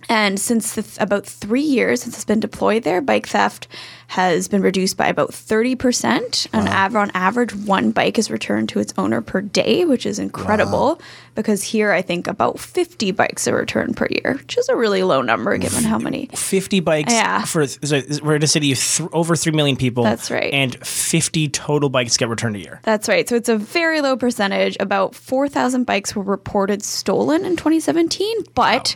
And 0.09 0.39
since 0.39 0.75
the, 0.75 1.03
about 1.03 1.27
three 1.27 1.61
years 1.61 2.03
since 2.03 2.17
it's 2.17 2.25
been 2.25 2.41
deployed 2.41 2.83
there, 2.83 3.01
bike 3.01 3.27
theft 3.27 3.69
has 4.13 4.47
been 4.47 4.61
reduced 4.61 4.99
by 4.99 5.07
about 5.07 5.31
30%. 5.31 6.47
On, 6.53 6.69
av- 6.69 6.95
on 6.97 7.11
average, 7.15 7.55
one 7.55 7.93
bike 7.93 8.19
is 8.19 8.31
returned 8.31 8.69
to 8.69 8.79
its 8.79 8.93
owner 8.99 9.23
per 9.23 9.41
day, 9.41 9.87
which 9.87 10.05
is 10.05 10.19
incredible 10.19 11.01
because 11.35 11.63
here 11.63 11.93
I 11.93 12.03
think 12.03 12.27
about 12.27 12.61
50 12.61 13.11
bikes 13.13 13.49
are 13.49 13.57
returned 13.57 13.97
per 13.97 14.07
year, 14.11 14.35
which 14.35 14.59
is 14.59 14.69
a 14.69 14.77
really 14.77 15.03
low 15.03 15.23
number 15.23 15.57
given 15.57 15.83
how 15.85 15.99
many. 15.99 16.27
50 16.35 16.81
bikes 16.81 17.11
Yeah. 17.13 17.43
for 17.45 17.67
so 17.67 18.03
we're 18.23 18.37
in 18.37 18.43
a 18.43 18.47
city 18.47 18.71
of 18.73 18.79
th- 18.79 19.09
over 19.15 19.35
3 19.35 19.53
million 19.53 19.77
people. 19.77 20.05
That's 20.05 20.31
right. 20.31 20.53
And 20.53 20.75
50 20.87 21.49
total 21.49 21.89
bikes 21.89 22.19
get 22.19 22.29
returned 22.29 22.57
a 22.57 22.59
year. 22.61 22.81
That's 22.83 23.09
right. 23.09 23.27
So 23.27 23.35
it's 23.35 23.49
a 23.49 23.57
very 23.57 24.03
low 24.03 24.19
percentage. 24.19 24.77
About 24.79 25.15
4,000 25.15 25.85
bikes 25.85 26.15
were 26.15 26.23
reported 26.23 26.83
stolen 26.83 27.47
in 27.47 27.57
2017, 27.57 28.37
but 28.55 28.95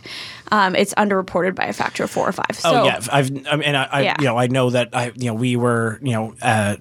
um, 0.51 0.75
it's 0.75 0.93
underreported 0.93 1.55
by 1.55 1.65
a 1.65 1.73
factor 1.73 2.03
of 2.03 2.11
four 2.11 2.29
or 2.29 2.31
five. 2.31 2.51
So, 2.53 2.69
Oh 2.69 2.85
yeah, 2.85 2.99
I've 3.11 3.31
I 3.47 3.55
mean 3.55 3.75
I, 3.75 3.83
I 3.85 4.01
Yeah. 4.03 4.15
you 4.19 4.25
know 4.25 4.37
I 4.37 4.45
know 4.47 4.69
that 4.69 4.89
I 4.93 5.06
I, 5.07 5.11
you 5.15 5.25
know, 5.27 5.33
we 5.33 5.55
were, 5.55 5.99
you 6.01 6.11
know, 6.13 6.35
uh, 6.41 6.75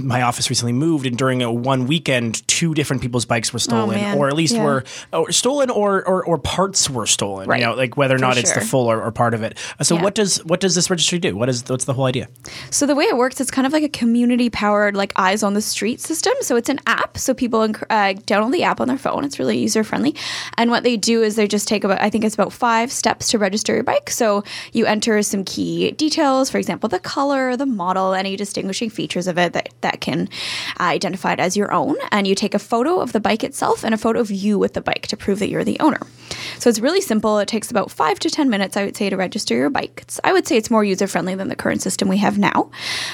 my 0.00 0.22
office 0.22 0.48
recently 0.50 0.72
moved, 0.72 1.06
and 1.06 1.16
during 1.16 1.42
a 1.42 1.50
one 1.52 1.86
weekend, 1.86 2.46
two 2.48 2.74
different 2.74 3.02
people's 3.02 3.24
bikes 3.24 3.52
were 3.52 3.58
stolen, 3.58 4.00
man. 4.00 4.16
or 4.18 4.28
at 4.28 4.34
least 4.34 4.54
Yeah. 4.54 4.64
were 4.64 4.84
or 5.12 5.32
stolen, 5.32 5.70
or, 5.70 6.06
or 6.06 6.24
or 6.24 6.38
parts 6.38 6.88
were 6.90 7.06
stolen. 7.06 7.48
Right. 7.48 7.60
You 7.60 7.66
know, 7.66 7.74
like 7.74 7.96
whether 7.96 8.14
or 8.14 8.18
For 8.18 8.22
not 8.24 8.36
it's 8.38 8.52
the 8.52 8.60
full 8.60 8.86
or, 8.90 9.02
or 9.02 9.10
part 9.10 9.34
of 9.34 9.42
it. 9.42 9.56
Uh, 9.80 9.84
So 9.84 9.94
Yeah. 9.96 10.02
what 10.02 10.14
does 10.14 10.38
what 10.44 10.60
does 10.60 10.74
this 10.74 10.90
registry 10.90 11.18
do? 11.18 11.36
What 11.36 11.48
is 11.48 11.64
what's 11.68 11.84
the 11.84 11.94
whole 11.94 12.06
idea? 12.06 12.28
So 12.70 12.86
the 12.86 12.94
way 12.94 13.04
it 13.04 13.16
works, 13.16 13.40
it's 13.40 13.50
kind 13.50 13.66
of 13.66 13.72
like 13.72 13.82
a 13.82 13.88
community-powered, 13.88 14.96
like 14.96 15.12
eyes 15.16 15.42
on 15.42 15.54
the 15.54 15.60
street 15.62 16.00
system. 16.00 16.32
So 16.40 16.56
it's 16.56 16.68
an 16.68 16.80
app, 16.86 17.18
so 17.18 17.34
people 17.34 17.62
uh, 17.62 18.14
download 18.26 18.52
the 18.52 18.62
app 18.64 18.80
on 18.80 18.88
their 18.88 18.98
phone. 18.98 19.24
It's 19.24 19.38
really 19.38 19.58
user-friendly, 19.58 20.14
and 20.58 20.70
what 20.70 20.82
they 20.84 20.96
do 20.96 21.22
is 21.22 21.36
they 21.36 21.46
just 21.48 21.68
take 21.68 21.84
about, 21.84 22.00
I 22.00 22.10
think 22.10 22.24
it's 22.24 22.34
about 22.34 22.52
five 22.52 22.90
steps 22.92 23.28
to 23.28 23.38
register 23.38 23.74
your 23.74 23.82
bike. 23.84 24.10
So 24.10 24.44
you 24.72 24.86
enter 24.86 25.22
some 25.22 25.44
key 25.44 25.90
details, 25.92 26.50
for 26.50 26.58
example, 26.58 26.88
the 26.88 26.98
color, 27.00 27.56
the 27.62 27.66
model, 27.66 28.12
any 28.12 28.34
distinguishing 28.34 28.90
features 28.90 29.28
of 29.28 29.38
it 29.38 29.52
that 29.52 29.68
that 29.82 30.00
can 30.00 30.28
uh, 30.80 30.84
identify 30.84 31.32
it 31.32 31.40
as 31.40 31.56
your 31.56 31.72
own, 31.72 31.96
and 32.10 32.26
you 32.26 32.34
take 32.34 32.54
a 32.54 32.58
photo 32.58 32.98
of 32.98 33.12
the 33.12 33.20
bike 33.20 33.44
itself 33.44 33.84
and 33.84 33.94
a 33.94 33.98
photo 33.98 34.18
of 34.18 34.30
you 34.30 34.58
with 34.58 34.74
the 34.74 34.80
bike 34.80 35.06
to 35.06 35.16
prove 35.16 35.38
that 35.38 35.48
you're 35.48 35.64
the 35.64 35.78
owner. 35.78 36.00
So 36.58 36.68
it's 36.68 36.80
really 36.80 37.00
simple. 37.00 37.38
It 37.38 37.48
takes 37.48 37.70
about 37.70 37.90
five 37.90 38.18
to 38.20 38.30
10 38.30 38.48
minutes, 38.48 38.76
I 38.76 38.84
would 38.84 38.96
say, 38.96 39.10
to 39.10 39.16
register 39.16 39.54
your 39.54 39.70
bike. 39.70 40.00
It's, 40.02 40.20
I 40.24 40.32
would 40.32 40.46
say 40.46 40.56
it's 40.56 40.70
more 40.70 40.84
user 40.84 41.06
friendly 41.06 41.34
than 41.34 41.48
the 41.48 41.56
current 41.56 41.82
system 41.82 42.08
we 42.08 42.18
have 42.18 42.38
now. 42.38 42.70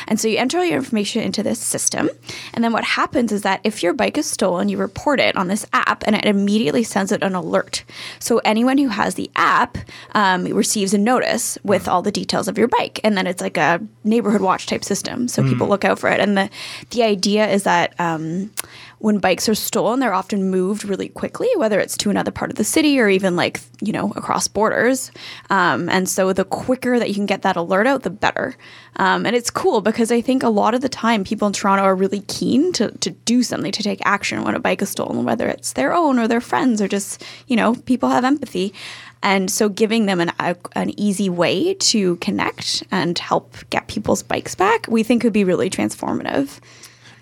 And 0.07 0.21
so 0.21 0.29
you 0.29 0.39
enter 0.39 0.59
all 0.59 0.65
your 0.65 0.77
information 0.77 1.23
into 1.23 1.43
this 1.43 1.59
system. 1.59 2.09
And 2.55 2.63
then 2.65 2.73
what 2.73 2.85
happens 2.85 3.33
is 3.33 3.43
that 3.43 3.61
if 3.65 3.83
your 3.83 3.93
bike 3.93 4.19
is 4.19 4.27
stolen, 4.27 4.69
you 4.69 4.79
report 4.79 5.21
it 5.21 5.37
on 5.37 5.49
this 5.49 5.67
app 5.73 6.05
and 6.07 6.15
it 6.17 6.25
immediately 6.25 6.83
sends 6.83 7.13
it 7.13 7.23
an 7.23 7.35
alert. 7.35 7.85
So 8.19 8.39
anyone 8.45 8.79
who 8.79 8.89
has 8.89 9.15
the 9.15 9.31
app 9.37 9.79
um, 10.13 10.45
receives 10.45 10.95
a 10.95 10.99
notice 10.99 11.59
with 11.63 11.89
all 11.89 12.03
the 12.03 12.13
details 12.13 12.49
of 12.49 12.59
your 12.59 12.69
bike. 12.69 13.01
And 13.05 13.17
then 13.17 13.27
it's 13.27 13.43
like 13.43 13.57
a 13.57 13.81
neighborhood 14.05 14.38
watch 14.43 14.67
type 14.67 14.85
system. 14.85 15.29
So 15.29 15.43
people 15.43 15.69
look 15.69 15.85
out 15.85 15.99
for 15.99 16.09
it. 16.09 16.21
And 16.21 16.37
the, 16.37 16.51
the 16.91 17.03
idea 17.03 17.49
is 17.49 17.65
that. 17.65 17.95
Um, 17.99 18.51
when 18.99 19.19
bikes 19.19 19.49
are 19.49 19.55
stolen, 19.55 20.01
they're 20.01 20.15
often 20.15 20.51
moved 20.51 20.85
really 20.85 21.09
quickly, 21.09 21.49
whether 21.57 21.79
it's 21.79 21.97
to 21.99 22.11
another 22.11 22.31
part 22.31 22.51
of 22.51 22.57
the 22.57 22.65
city 22.65 22.99
or 22.99 23.09
even 23.09 23.37
like, 23.37 23.61
you 23.81 23.93
know, 23.93 24.13
across 24.17 24.49
borders. 24.49 25.13
Um, 25.51 25.89
and 25.89 26.09
so 26.09 26.33
the 26.33 26.45
quicker 26.45 26.99
that 26.99 27.09
you 27.09 27.15
can 27.15 27.27
get 27.27 27.43
that 27.43 27.57
alert 27.57 27.87
out, 27.87 28.03
the 28.03 28.11
better. 28.11 28.57
Um, 28.97 29.25
and 29.25 29.37
it's 29.37 29.51
cool 29.51 29.81
because 29.81 30.11
I 30.11 30.21
think 30.21 30.43
a 30.43 30.49
lot 30.49 30.75
of 30.75 30.81
the 30.81 30.89
time 30.89 31.23
people 31.23 31.47
in 31.47 31.53
Toronto 31.53 31.85
are 31.85 31.95
really 31.95 32.23
keen 32.23 32.73
to, 32.73 32.91
to 32.99 33.11
do 33.11 33.43
something, 33.45 33.71
to 33.71 33.83
take 33.83 34.01
action 34.05 34.43
when 34.43 34.57
a 34.57 34.61
bike 34.61 34.83
is 34.83 34.91
stolen, 34.91 35.25
whether 35.25 35.47
it's 35.47 35.75
their 35.75 35.95
own 35.95 36.19
or 36.19 36.27
their 36.27 36.41
friends 36.41 36.83
or 36.83 36.89
just, 36.89 37.25
you 37.47 37.55
know, 37.55 37.77
people 37.87 38.09
have 38.09 38.25
empathy. 38.25 38.75
And 39.23 39.51
so 39.51 39.69
giving 39.69 40.07
them 40.07 40.21
an, 40.21 40.33
a, 40.39 40.57
an 40.75 40.99
easy 40.99 41.29
way 41.29 41.75
to 41.75 42.17
connect 42.17 42.85
and 42.91 43.19
help 43.19 43.57
get 43.71 43.89
people's 43.89 44.23
bikes 44.23 44.55
back, 44.55 44.87
we 44.89 45.03
think 45.03 45.23
could 45.23 45.33
be 45.33 45.45
really 45.45 45.71
transformative. 45.71 46.61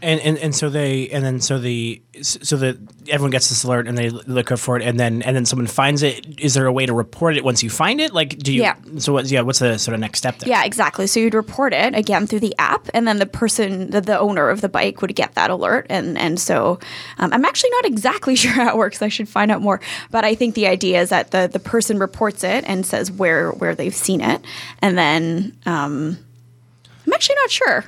And, 0.02 0.20
and 0.20 0.38
and 0.38 0.54
so 0.54 0.68
they 0.68 1.08
and 1.08 1.24
then 1.24 1.40
so 1.40 1.58
the 1.58 2.02
so 2.22 2.56
that 2.56 2.76
everyone 3.08 3.30
gets 3.30 3.48
this 3.48 3.64
alert 3.64 3.86
and 3.86 3.96
they 3.96 4.10
look 4.10 4.52
up 4.52 4.58
for 4.58 4.76
it 4.76 4.82
and 4.82 5.00
then 5.00 5.22
and 5.22 5.34
then 5.34 5.46
someone 5.46 5.66
finds 5.66 6.02
it. 6.02 6.40
Is 6.40 6.54
there 6.54 6.66
a 6.66 6.72
way 6.72 6.86
to 6.86 6.92
report 6.92 7.36
it 7.36 7.44
once 7.44 7.62
you 7.62 7.70
find 7.70 8.00
it? 8.00 8.12
Like, 8.12 8.38
do 8.38 8.52
you? 8.52 8.62
Yeah. 8.62 8.76
So 8.98 9.14
what's 9.14 9.30
yeah? 9.30 9.40
What's 9.40 9.60
the 9.60 9.78
sort 9.78 9.94
of 9.94 10.00
next 10.00 10.18
step 10.18 10.38
there? 10.38 10.48
Yeah, 10.48 10.64
exactly. 10.64 11.06
So 11.06 11.20
you'd 11.20 11.34
report 11.34 11.72
it 11.72 11.94
again 11.94 12.26
through 12.26 12.40
the 12.40 12.54
app, 12.58 12.88
and 12.92 13.08
then 13.08 13.18
the 13.18 13.26
person, 13.26 13.90
the, 13.90 14.00
the 14.00 14.18
owner 14.18 14.50
of 14.50 14.60
the 14.60 14.68
bike, 14.68 15.00
would 15.00 15.14
get 15.14 15.34
that 15.34 15.50
alert. 15.50 15.86
And 15.88 16.18
and 16.18 16.38
so 16.38 16.78
um, 17.18 17.32
I'm 17.32 17.44
actually 17.44 17.70
not 17.70 17.86
exactly 17.86 18.36
sure 18.36 18.52
how 18.52 18.68
it 18.68 18.76
works. 18.76 19.00
I 19.02 19.08
should 19.08 19.28
find 19.28 19.50
out 19.50 19.62
more. 19.62 19.80
But 20.10 20.24
I 20.24 20.34
think 20.34 20.54
the 20.54 20.66
idea 20.66 21.00
is 21.00 21.08
that 21.10 21.30
the 21.30 21.48
the 21.50 21.60
person 21.60 21.98
reports 21.98 22.44
it 22.44 22.64
and 22.66 22.84
says 22.84 23.10
where 23.10 23.50
where 23.52 23.74
they've 23.74 23.94
seen 23.94 24.20
it, 24.20 24.44
and 24.80 24.98
then 24.98 25.56
um, 25.64 26.18
I'm 27.06 27.12
actually 27.12 27.36
not 27.36 27.50
sure. 27.50 27.84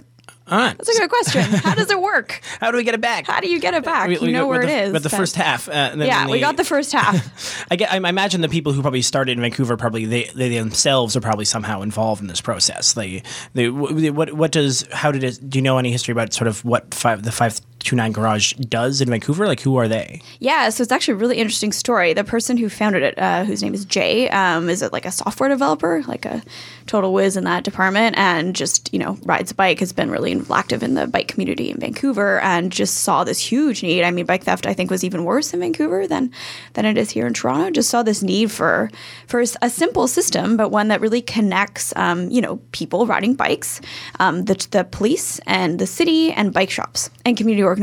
That's 0.48 0.88
a 0.88 1.00
good 1.00 1.10
question. 1.10 1.42
How 1.42 1.74
does 1.74 1.90
it 1.90 2.00
work? 2.00 2.40
How 2.60 2.70
do 2.70 2.76
we 2.76 2.84
get 2.84 2.94
it 2.94 3.00
back? 3.00 3.26
How 3.26 3.40
do 3.40 3.48
you 3.48 3.60
get 3.60 3.74
it 3.74 3.84
back? 3.84 4.08
We- 4.08 4.14
you 4.14 4.20
we 4.20 4.32
know 4.32 4.46
where 4.46 4.60
with 4.60 4.68
it 4.68 4.72
the, 4.72 4.82
is. 4.84 4.92
But 4.92 5.02
the 5.02 5.10
first 5.10 5.36
half. 5.36 5.68
Uh, 5.68 5.92
Yeah, 5.96 6.22
when 6.24 6.30
we 6.32 6.40
got 6.40 6.56
the 6.56 6.64
first 6.64 6.92
half. 6.92 7.66
I, 7.70 7.76
get, 7.76 7.92
I 7.92 7.96
imagine 7.96 8.40
the 8.40 8.48
people 8.48 8.72
who 8.72 8.80
probably 8.82 9.02
started 9.02 9.32
in 9.32 9.40
Vancouver 9.40 9.76
probably 9.76 10.04
they, 10.06 10.24
they 10.34 10.56
themselves 10.56 11.16
are 11.16 11.20
probably 11.20 11.44
somehow 11.44 11.82
involved 11.82 12.20
in 12.20 12.28
this 12.28 12.40
process. 12.40 12.92
They 12.92 13.22
they 13.54 13.68
what 13.68 14.32
what 14.32 14.52
does 14.52 14.86
how 14.92 15.12
did 15.12 15.24
it? 15.24 15.48
Do 15.48 15.58
you 15.58 15.62
know 15.62 15.78
any 15.78 15.92
history 15.92 16.12
about 16.12 16.32
sort 16.32 16.48
of 16.48 16.64
what 16.64 16.94
five 16.94 17.22
the 17.22 17.32
five 17.32 17.60
two 17.88 17.96
nine 17.96 18.12
garage 18.12 18.52
does 18.52 19.00
in 19.00 19.08
Vancouver? 19.08 19.46
Like 19.46 19.60
who 19.60 19.76
are 19.76 19.88
they? 19.88 20.20
Yeah, 20.40 20.68
so 20.68 20.82
it's 20.82 20.92
actually 20.92 21.14
a 21.14 21.16
really 21.16 21.38
interesting 21.38 21.72
story. 21.72 22.12
The 22.12 22.22
person 22.22 22.58
who 22.58 22.68
founded 22.68 23.02
it, 23.02 23.18
uh, 23.18 23.44
whose 23.44 23.62
name 23.62 23.72
is 23.72 23.86
Jay, 23.86 24.28
um, 24.28 24.68
is 24.68 24.82
it 24.82 24.92
like 24.92 25.06
a 25.06 25.10
software 25.10 25.48
developer, 25.48 26.02
like 26.06 26.26
a 26.26 26.42
total 26.86 27.14
whiz 27.14 27.36
in 27.38 27.44
that 27.44 27.64
department, 27.64 28.18
and 28.18 28.54
just 28.54 28.92
you 28.92 28.98
know 28.98 29.16
rides 29.22 29.52
a 29.52 29.54
bike, 29.54 29.80
has 29.80 29.94
been 29.94 30.10
really 30.10 30.38
active 30.50 30.82
in 30.82 30.94
the 30.94 31.06
bike 31.06 31.28
community 31.28 31.70
in 31.70 31.78
Vancouver, 31.78 32.40
and 32.40 32.70
just 32.70 32.98
saw 32.98 33.24
this 33.24 33.38
huge 33.38 33.82
need. 33.82 34.04
I 34.04 34.10
mean, 34.10 34.26
bike 34.26 34.44
theft 34.44 34.66
I 34.66 34.74
think 34.74 34.90
was 34.90 35.02
even 35.02 35.24
worse 35.24 35.54
in 35.54 35.60
Vancouver 35.60 36.06
than 36.06 36.30
than 36.74 36.84
it 36.84 36.98
is 36.98 37.08
here 37.08 37.26
in 37.26 37.32
Toronto. 37.32 37.70
Just 37.70 37.88
saw 37.88 38.02
this 38.02 38.22
need 38.22 38.50
for 38.50 38.90
for 39.26 39.40
a 39.40 39.70
simple 39.70 40.06
system, 40.08 40.58
but 40.58 40.68
one 40.68 40.88
that 40.88 41.00
really 41.00 41.22
connects, 41.22 41.94
um, 41.96 42.28
you 42.28 42.42
know, 42.42 42.56
people 42.72 43.06
riding 43.06 43.32
bikes, 43.32 43.80
um, 44.20 44.44
the 44.44 44.66
the 44.72 44.84
police 44.84 45.38
and 45.46 45.78
the 45.78 45.86
city 45.86 46.32
and 46.32 46.52
bike 46.52 46.70
shops 46.70 47.08
and 47.24 47.34
community 47.34 47.64
organizations. 47.64 47.77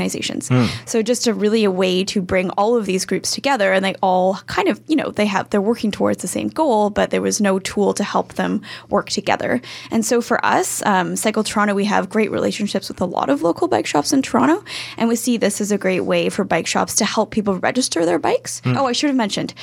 So 0.86 1.02
just 1.02 1.28
a 1.28 1.34
really 1.34 1.64
a 1.64 1.72
way 1.72 2.04
to 2.06 2.22
bring 2.22 2.50
all 2.52 2.76
of 2.76 2.86
these 2.86 3.06
groups 3.06 3.32
together, 3.32 3.74
and 3.74 3.84
they 3.84 3.96
all 4.02 4.36
kind 4.48 4.68
of, 4.68 4.82
you 4.88 4.96
know, 4.96 5.12
they 5.12 5.26
have 5.26 5.50
they're 5.50 5.62
working 5.62 5.92
towards 5.92 6.22
the 6.22 6.28
same 6.28 6.50
goal, 6.50 6.90
but 6.90 7.10
there 7.10 7.22
was 7.22 7.42
no 7.42 7.60
tool 7.60 7.94
to 7.94 8.04
help 8.04 8.34
them 8.34 8.62
work 8.90 9.10
together. 9.10 9.62
And 9.92 10.06
so 10.06 10.22
for 10.22 10.44
us, 10.46 10.86
um, 10.86 11.16
Cycle 11.16 11.44
Toronto, 11.44 11.74
we 11.74 11.86
have 11.86 12.10
great 12.10 12.32
relationships 12.32 12.88
with 12.90 13.02
a 13.02 13.06
lot 13.06 13.30
of 13.30 13.42
local 13.42 13.68
bike 13.68 13.86
shops 13.86 14.14
in 14.14 14.22
Toronto, 14.22 14.64
and 14.98 15.10
we 15.10 15.16
see 15.16 15.38
this 15.38 15.62
as 15.62 15.72
a 15.72 15.78
great 15.78 16.02
way 16.02 16.30
for 16.30 16.44
bike 16.44 16.68
shops 16.68 16.96
to 16.96 17.06
help 17.06 17.32
people 17.32 17.56
register 17.60 18.06
their 18.06 18.20
bikes. 18.20 18.62
Oh, 18.66 18.86
I 18.86 18.92
should 18.92 19.10
have 19.10 19.18
mentioned. 19.18 19.54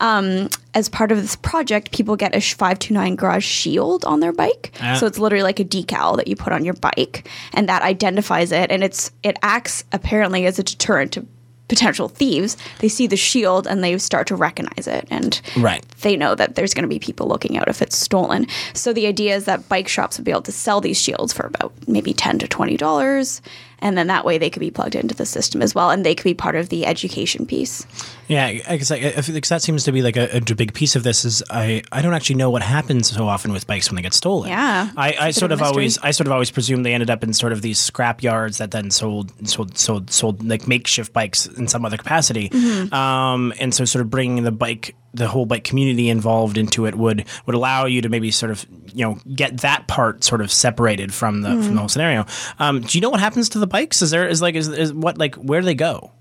Um, 0.00 0.48
as 0.74 0.88
part 0.88 1.12
of 1.12 1.20
this 1.20 1.36
project, 1.36 1.90
people 1.92 2.16
get 2.16 2.34
a 2.34 2.40
529 2.40 3.16
garage 3.16 3.44
shield 3.44 4.04
on 4.04 4.20
their 4.20 4.32
bike. 4.32 4.72
Ah. 4.80 4.94
So 4.94 5.06
it's 5.06 5.18
literally 5.18 5.42
like 5.42 5.60
a 5.60 5.64
decal 5.64 6.16
that 6.16 6.28
you 6.28 6.36
put 6.36 6.52
on 6.52 6.64
your 6.64 6.74
bike 6.74 7.28
and 7.52 7.68
that 7.68 7.82
identifies 7.82 8.52
it 8.52 8.70
and 8.70 8.84
it's 8.84 9.10
it 9.22 9.36
acts 9.42 9.79
apparently 9.92 10.46
as 10.46 10.58
a 10.58 10.62
deterrent 10.62 11.12
to 11.12 11.26
potential 11.68 12.08
thieves. 12.08 12.56
They 12.80 12.88
see 12.88 13.06
the 13.06 13.16
shield 13.16 13.64
and 13.68 13.84
they 13.84 13.96
start 13.98 14.26
to 14.26 14.34
recognize 14.34 14.88
it 14.88 15.06
and 15.08 15.40
Right. 15.56 15.84
they 16.00 16.16
know 16.16 16.34
that 16.34 16.56
there's 16.56 16.74
going 16.74 16.82
to 16.82 16.88
be 16.88 16.98
people 16.98 17.28
looking 17.28 17.56
out 17.56 17.68
if 17.68 17.80
it's 17.80 17.96
stolen. 17.96 18.48
So 18.74 18.92
the 18.92 19.06
idea 19.06 19.36
is 19.36 19.44
that 19.44 19.68
bike 19.68 19.86
shops 19.86 20.18
would 20.18 20.24
be 20.24 20.32
able 20.32 20.42
to 20.42 20.52
sell 20.52 20.80
these 20.80 21.00
shields 21.00 21.32
for 21.32 21.46
about 21.46 21.72
maybe 21.86 22.12
10 22.12 22.40
to 22.40 22.48
20 22.48 22.76
dollars 22.76 23.40
and 23.80 23.96
then 23.96 24.08
that 24.08 24.24
way 24.24 24.38
they 24.38 24.50
could 24.50 24.60
be 24.60 24.70
plugged 24.70 24.94
into 24.94 25.14
the 25.14 25.26
system 25.26 25.62
as 25.62 25.74
well 25.74 25.90
and 25.90 26.04
they 26.04 26.14
could 26.14 26.24
be 26.24 26.34
part 26.34 26.56
of 26.56 26.68
the 26.68 26.86
education 26.86 27.46
piece. 27.46 27.86
Yeah, 28.28 28.52
because 28.70 28.90
I, 28.90 28.96
I 28.96 29.22
feel 29.22 29.40
that 29.40 29.62
seems 29.62 29.84
to 29.84 29.92
be 29.92 30.02
like 30.02 30.16
a, 30.16 30.36
a 30.36 30.40
big 30.40 30.72
piece 30.74 30.96
of 30.96 31.02
this. 31.02 31.24
Is 31.24 31.42
I, 31.50 31.82
I 31.92 32.02
don't 32.02 32.14
actually 32.14 32.36
know 32.36 32.50
what 32.50 32.62
happens 32.62 33.08
so 33.08 33.26
often 33.26 33.52
with 33.52 33.66
bikes 33.66 33.90
when 33.90 33.96
they 33.96 34.02
get 34.02 34.14
stolen. 34.14 34.48
Yeah, 34.48 34.90
I, 34.96 35.16
I 35.18 35.30
sort 35.32 35.52
of 35.52 35.60
of 35.60 35.66
always 35.68 35.98
I 35.98 36.10
sort 36.10 36.26
of 36.26 36.32
always 36.32 36.50
presumed 36.50 36.84
they 36.84 36.94
ended 36.94 37.10
up 37.10 37.22
in 37.22 37.32
sort 37.32 37.52
of 37.52 37.62
these 37.62 37.78
scrap 37.78 38.22
yards 38.22 38.58
that 38.58 38.70
then 38.70 38.90
sold 38.90 39.32
sold 39.48 39.76
sold 39.76 40.10
sold 40.10 40.44
like 40.44 40.66
makeshift 40.66 41.12
bikes 41.12 41.46
in 41.46 41.68
some 41.68 41.84
other 41.84 41.96
capacity. 41.96 42.48
Mm-hmm. 42.48 42.94
Um, 42.94 43.52
and 43.60 43.74
so 43.74 43.84
sort 43.84 44.02
of 44.02 44.10
bringing 44.10 44.42
the 44.42 44.52
bike 44.52 44.94
the 45.12 45.26
whole 45.28 45.44
bike 45.46 45.64
community 45.64 46.08
involved 46.08 46.56
into 46.56 46.86
it 46.86 46.94
would 46.94 47.24
would 47.46 47.54
allow 47.54 47.86
you 47.86 48.00
to 48.02 48.08
maybe 48.08 48.30
sort 48.30 48.52
of 48.52 48.64
you 48.94 49.04
know 49.04 49.18
get 49.34 49.58
that 49.62 49.88
part 49.88 50.22
sort 50.24 50.40
of 50.40 50.52
separated 50.52 51.12
from 51.12 51.42
the 51.42 51.48
Mm-hmm. 51.48 51.62
from 51.62 51.74
the 51.74 51.80
whole 51.80 51.88
scenario. 51.88 52.26
Um, 52.58 52.80
do 52.80 52.96
you 52.96 53.02
know 53.02 53.10
what 53.10 53.20
happens 53.20 53.48
to 53.50 53.58
the 53.58 53.66
bikes? 53.66 54.02
Is 54.02 54.10
there 54.10 54.28
is 54.28 54.40
like 54.40 54.54
is, 54.54 54.68
is 54.68 54.92
what 54.92 55.18
like 55.18 55.34
where 55.36 55.60
do 55.60 55.64
they 55.66 55.74
go? 55.74 56.12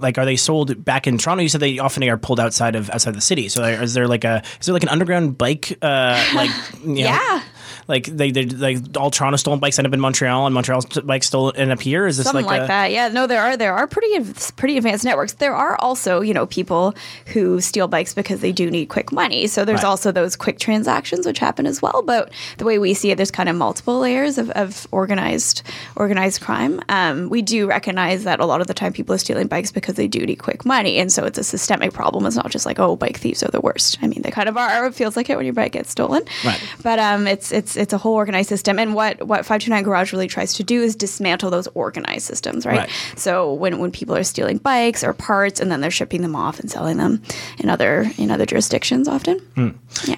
like 0.00 0.18
are 0.18 0.24
they 0.24 0.34
sold 0.36 0.84
back 0.84 1.06
in 1.06 1.16
Toronto? 1.18 1.42
You 1.42 1.48
said 1.48 1.60
they 1.60 1.78
often 1.78 2.02
are 2.02 2.16
pulled 2.18 2.40
outside 2.40 2.74
of 2.74 2.90
outside 2.90 3.14
the 3.14 3.20
city. 3.20 3.48
So 3.48 3.62
is 3.62 3.94
there 3.94 4.08
like 4.08 4.24
a 4.24 4.42
is 4.58 4.66
there 4.66 4.72
like 4.72 4.82
an 4.82 4.88
underground 4.88 5.38
bike 5.38 5.78
uh 5.82 6.32
like 6.34 6.50
you 6.82 6.88
know, 6.88 7.10
Yeah. 7.10 7.42
Like 7.88 8.06
they 8.06 8.30
they 8.30 8.46
like 8.46 8.78
all 8.96 9.10
Toronto 9.10 9.36
stolen 9.36 9.60
bikes 9.60 9.78
end 9.78 9.86
up 9.86 9.92
in 9.92 10.00
Montreal 10.00 10.46
and 10.46 10.54
Montreal's 10.54 10.86
bikes 10.86 11.26
stolen 11.26 11.56
end 11.56 11.70
up 11.72 11.80
here? 11.80 12.06
Is 12.06 12.16
this 12.16 12.26
Something 12.26 12.46
like, 12.46 12.60
like, 12.60 12.64
a, 12.64 12.68
that. 12.68 12.92
Yeah, 12.92 13.08
no, 13.08 13.26
there 13.26 13.42
are 13.42 13.56
there 13.56 13.74
are 13.74 13.86
pretty 13.86 14.32
pretty 14.56 14.76
advanced 14.76 15.04
networks. 15.04 15.34
There 15.34 15.54
are 15.54 15.76
also 15.80 16.20
you 16.20 16.34
know 16.34 16.46
people 16.46 16.94
who 17.26 17.60
steal 17.60 17.88
bikes 17.88 18.14
because 18.14 18.40
they 18.40 18.52
do 18.52 18.70
need 18.70 18.86
quick 18.86 19.12
money. 19.12 19.46
So 19.46 19.64
there's 19.64 19.82
Right. 19.82 19.88
also 19.88 20.12
those 20.12 20.36
quick 20.36 20.58
transactions 20.58 21.26
which 21.26 21.38
happen 21.38 21.66
as 21.66 21.82
well. 21.82 22.02
But 22.02 22.30
the 22.58 22.64
way 22.64 22.78
we 22.78 22.94
see 22.94 23.10
it, 23.10 23.16
there's 23.16 23.30
kind 23.30 23.48
of 23.48 23.56
multiple 23.56 23.98
layers 23.98 24.38
of, 24.38 24.50
of 24.50 24.86
organized 24.92 25.62
organized 25.96 26.40
crime. 26.40 26.80
Um, 26.88 27.28
we 27.28 27.42
do 27.42 27.66
recognize 27.66 28.24
that 28.24 28.40
a 28.40 28.46
lot 28.46 28.60
of 28.60 28.66
the 28.66 28.74
time 28.74 28.92
people 28.92 29.14
are 29.14 29.18
stealing 29.18 29.46
bikes 29.46 29.70
because 29.72 29.94
they 29.96 30.08
do 30.08 30.24
need 30.24 30.36
quick 30.36 30.64
money, 30.64 30.98
and 30.98 31.12
so 31.12 31.24
it's 31.24 31.38
a 31.38 31.44
systemic 31.44 31.92
problem. 31.92 32.26
It's 32.26 32.36
not 32.36 32.50
just 32.50 32.66
like 32.66 32.78
oh, 32.78 32.96
bike 32.96 33.18
thieves 33.18 33.42
are 33.42 33.50
the 33.50 33.60
worst. 33.60 33.98
I 34.02 34.06
mean, 34.06 34.22
they 34.22 34.30
kind 34.30 34.48
of 34.48 34.56
are. 34.56 34.86
It 34.86 34.94
feels 34.94 35.16
like 35.16 35.28
it 35.30 35.36
when 35.36 35.44
your 35.46 35.54
bike 35.54 35.72
gets 35.72 35.90
stolen. 35.90 36.22
Right. 36.44 36.60
But 36.82 36.98
um, 36.98 37.26
it's 37.26 37.52
it's 37.52 37.73
it's 37.76 37.84
it's 37.84 37.92
a 37.92 37.98
whole 37.98 38.14
organized 38.14 38.48
system. 38.48 38.78
And 38.78 38.94
what 38.94 39.22
what 39.26 39.44
five 39.46 39.60
two 39.60 39.70
nine 39.70 39.82
Garage 39.84 40.12
really 40.12 40.26
tries 40.28 40.54
to 40.54 40.64
do 40.64 40.82
is 40.82 40.96
dismantle 40.96 41.50
those 41.50 41.68
organized 41.74 42.26
systems, 42.26 42.64
right? 42.66 42.78
Right. 42.78 42.90
So 43.16 43.52
when 43.52 43.78
when 43.78 43.90
people 43.90 44.16
are 44.16 44.24
stealing 44.24 44.58
bikes 44.58 45.04
or 45.04 45.12
parts 45.12 45.60
and 45.60 45.70
then 45.70 45.80
they're 45.80 45.90
shipping 45.90 46.22
them 46.22 46.36
off 46.36 46.60
and 46.60 46.70
selling 46.70 46.96
them 46.96 47.22
in 47.58 47.68
other 47.68 48.10
in 48.18 48.30
other 48.30 48.46
jurisdictions, 48.46 49.08
often. 49.08 49.40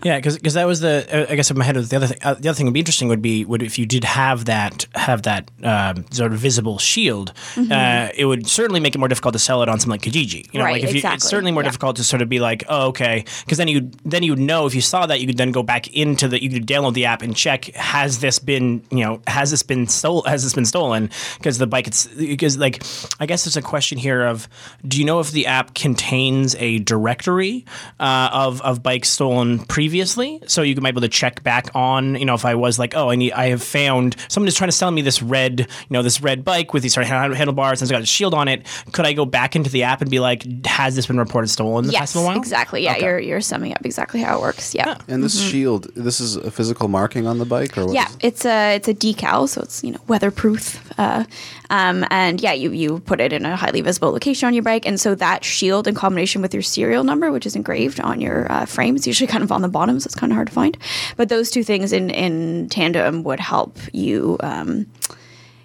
Yeah, 0.02 0.18
because 0.20 0.54
that 0.54 0.66
was 0.66 0.80
the 0.80 1.06
uh, 1.12 1.32
I 1.32 1.36
guess 1.36 1.50
in 1.50 1.58
my 1.58 1.64
head 1.64 1.76
was 1.76 1.88
the 1.88 1.96
other 1.96 2.06
thing. 2.06 2.18
Uh, 2.22 2.34
the 2.34 2.48
other 2.48 2.56
thing 2.56 2.66
would 2.66 2.74
be 2.74 2.80
interesting 2.80 3.08
would 3.08 3.22
be 3.22 3.44
would 3.44 3.62
if 3.62 3.78
you 3.78 3.86
did 3.86 4.04
have 4.04 4.44
that 4.46 4.86
have 4.94 5.22
that 5.22 5.50
um, 5.62 6.04
sort 6.10 6.32
of 6.32 6.38
visible 6.38 6.78
shield, 6.78 7.32
uh, 7.56 8.08
it 8.14 8.24
would 8.26 8.46
certainly 8.46 8.80
make 8.80 8.94
it 8.94 8.98
more 8.98 9.08
difficult 9.08 9.32
to 9.34 9.38
sell 9.38 9.62
it 9.62 9.68
on 9.68 9.78
something 9.80 9.90
like 9.92 10.02
Kijiji. 10.02 10.52
You 10.52 10.58
know, 10.60 10.64
Right, 10.66 10.82
like 10.82 10.84
if 10.84 10.94
you, 10.94 11.08
it's 11.10 11.28
certainly 11.28 11.52
more 11.52 11.62
Yeah. 11.62 11.68
difficult 11.68 11.96
to 11.96 12.04
sort 12.04 12.22
of 12.22 12.28
be 12.28 12.38
like, 12.38 12.64
oh, 12.68 12.88
okay, 12.88 13.24
because 13.44 13.58
then 13.58 13.68
you 13.68 13.90
then 14.04 14.22
you 14.22 14.32
would 14.32 14.38
know 14.40 14.66
if 14.66 14.74
you 14.74 14.80
saw 14.80 15.06
that 15.06 15.20
you 15.20 15.26
could 15.26 15.36
then 15.36 15.50
go 15.52 15.62
back 15.62 15.94
into 15.94 16.28
the 16.28 16.42
you 16.42 16.50
could 16.50 16.66
download 16.66 16.94
the 16.94 17.04
app 17.04 17.22
and 17.22 17.36
check 17.46 17.66
has 17.76 18.18
this 18.18 18.38
been 18.40 18.82
you 18.90 19.04
know 19.04 19.20
has 19.28 19.52
this 19.52 19.62
been 19.62 19.86
stolen 19.86 20.24
has 20.28 20.42
this 20.42 20.52
been 20.54 20.64
stolen 20.64 21.08
because 21.38 21.58
the 21.58 21.66
bike 21.66 21.86
it's 21.86 22.06
because 22.08 22.58
like 22.58 22.82
I 23.20 23.26
guess 23.26 23.44
there's 23.44 23.56
a 23.56 23.62
question 23.62 23.98
here 23.98 24.24
of 24.24 24.48
do 24.86 24.98
you 24.98 25.04
know 25.04 25.20
if 25.20 25.30
the 25.30 25.46
app 25.46 25.74
contains 25.74 26.56
a 26.56 26.80
directory 26.80 27.64
uh, 28.00 28.30
of 28.32 28.60
of 28.62 28.82
bikes 28.82 29.10
stolen 29.10 29.60
previously 29.66 30.40
so 30.46 30.62
you 30.62 30.74
might 30.76 30.90
be 30.90 30.98
able 30.98 31.00
to 31.02 31.08
check 31.08 31.44
back 31.44 31.70
on 31.74 32.16
you 32.16 32.24
know 32.24 32.34
if 32.34 32.44
I 32.44 32.56
was 32.56 32.78
like 32.80 32.96
oh 32.96 33.10
I 33.10 33.14
need 33.16 33.32
I 33.32 33.46
have 33.50 33.62
found 33.62 34.16
someone 34.28 34.48
is 34.48 34.56
trying 34.56 34.68
to 34.68 34.76
sell 34.76 34.90
me 34.90 35.02
this 35.02 35.22
red 35.22 35.60
you 35.60 35.66
know 35.90 36.02
this 36.02 36.20
red 36.20 36.44
bike 36.44 36.72
with 36.74 36.82
these 36.82 36.94
sort 36.94 37.06
of 37.06 37.10
handlebars 37.36 37.80
and 37.80 37.86
it's 37.86 37.92
got 37.92 38.02
a 38.02 38.06
shield 38.06 38.34
on 38.34 38.48
it 38.48 38.66
could 38.92 39.06
I 39.06 39.12
go 39.12 39.24
back 39.24 39.54
into 39.54 39.70
the 39.70 39.84
app 39.84 40.00
and 40.00 40.10
be 40.10 40.18
like 40.18 40.42
has 40.66 40.96
this 40.96 41.06
been 41.06 41.18
reported 41.18 41.48
stolen 41.48 41.84
in 41.84 41.86
the 41.88 41.92
Yes, 41.92 42.00
past 42.00 42.16
little 42.16 42.28
while 42.30 42.38
exactly. 42.38 42.82
Yeah, 42.82 42.92
Okay. 42.96 43.04
you're 43.04 43.18
you're 43.20 43.40
summing 43.40 43.72
up 43.72 43.84
exactly 43.86 44.20
how 44.20 44.38
it 44.38 44.40
works. 44.40 44.74
Yeah. 44.74 44.96
And 45.08 45.22
this 45.22 45.40
shield, 45.40 45.84
this 45.94 46.20
is 46.20 46.36
a 46.36 46.50
physical 46.50 46.88
marking 46.88 47.26
on 47.26 47.35
the 47.38 47.44
bike, 47.44 47.76
or 47.76 47.86
what? 47.86 47.94
Yeah, 47.94 48.08
it's 48.20 48.44
a 48.44 48.76
it's 48.76 48.88
a 48.88 48.94
decal, 48.94 49.48
so 49.48 49.62
it's 49.62 49.82
you 49.84 49.92
know 49.92 50.00
weatherproof, 50.08 50.92
uh, 50.98 51.24
um, 51.70 52.04
and 52.10 52.40
yeah, 52.40 52.52
you 52.52 52.70
you 52.72 53.00
put 53.00 53.20
it 53.20 53.32
in 53.32 53.44
a 53.44 53.56
highly 53.56 53.80
visible 53.80 54.10
location 54.10 54.46
on 54.46 54.54
your 54.54 54.62
bike, 54.62 54.86
and 54.86 55.00
so 55.00 55.14
that 55.14 55.44
shield 55.44 55.86
in 55.86 55.94
combination 55.94 56.42
with 56.42 56.52
your 56.52 56.62
serial 56.62 57.04
number, 57.04 57.30
which 57.32 57.46
is 57.46 57.56
engraved 57.56 58.00
on 58.00 58.20
your 58.20 58.50
uh, 58.50 58.64
frame, 58.66 58.96
it's 58.96 59.06
usually 59.06 59.28
kind 59.28 59.44
of 59.44 59.52
on 59.52 59.62
the 59.62 59.68
bottom, 59.68 59.98
so 60.00 60.06
it's 60.06 60.14
kind 60.14 60.32
of 60.32 60.34
hard 60.34 60.48
to 60.48 60.52
find. 60.52 60.76
But 61.16 61.28
those 61.28 61.50
two 61.50 61.64
things 61.64 61.92
in 61.92 62.10
in 62.10 62.68
tandem 62.68 63.22
would 63.24 63.40
help 63.40 63.78
you. 63.92 64.36
Um, 64.40 64.86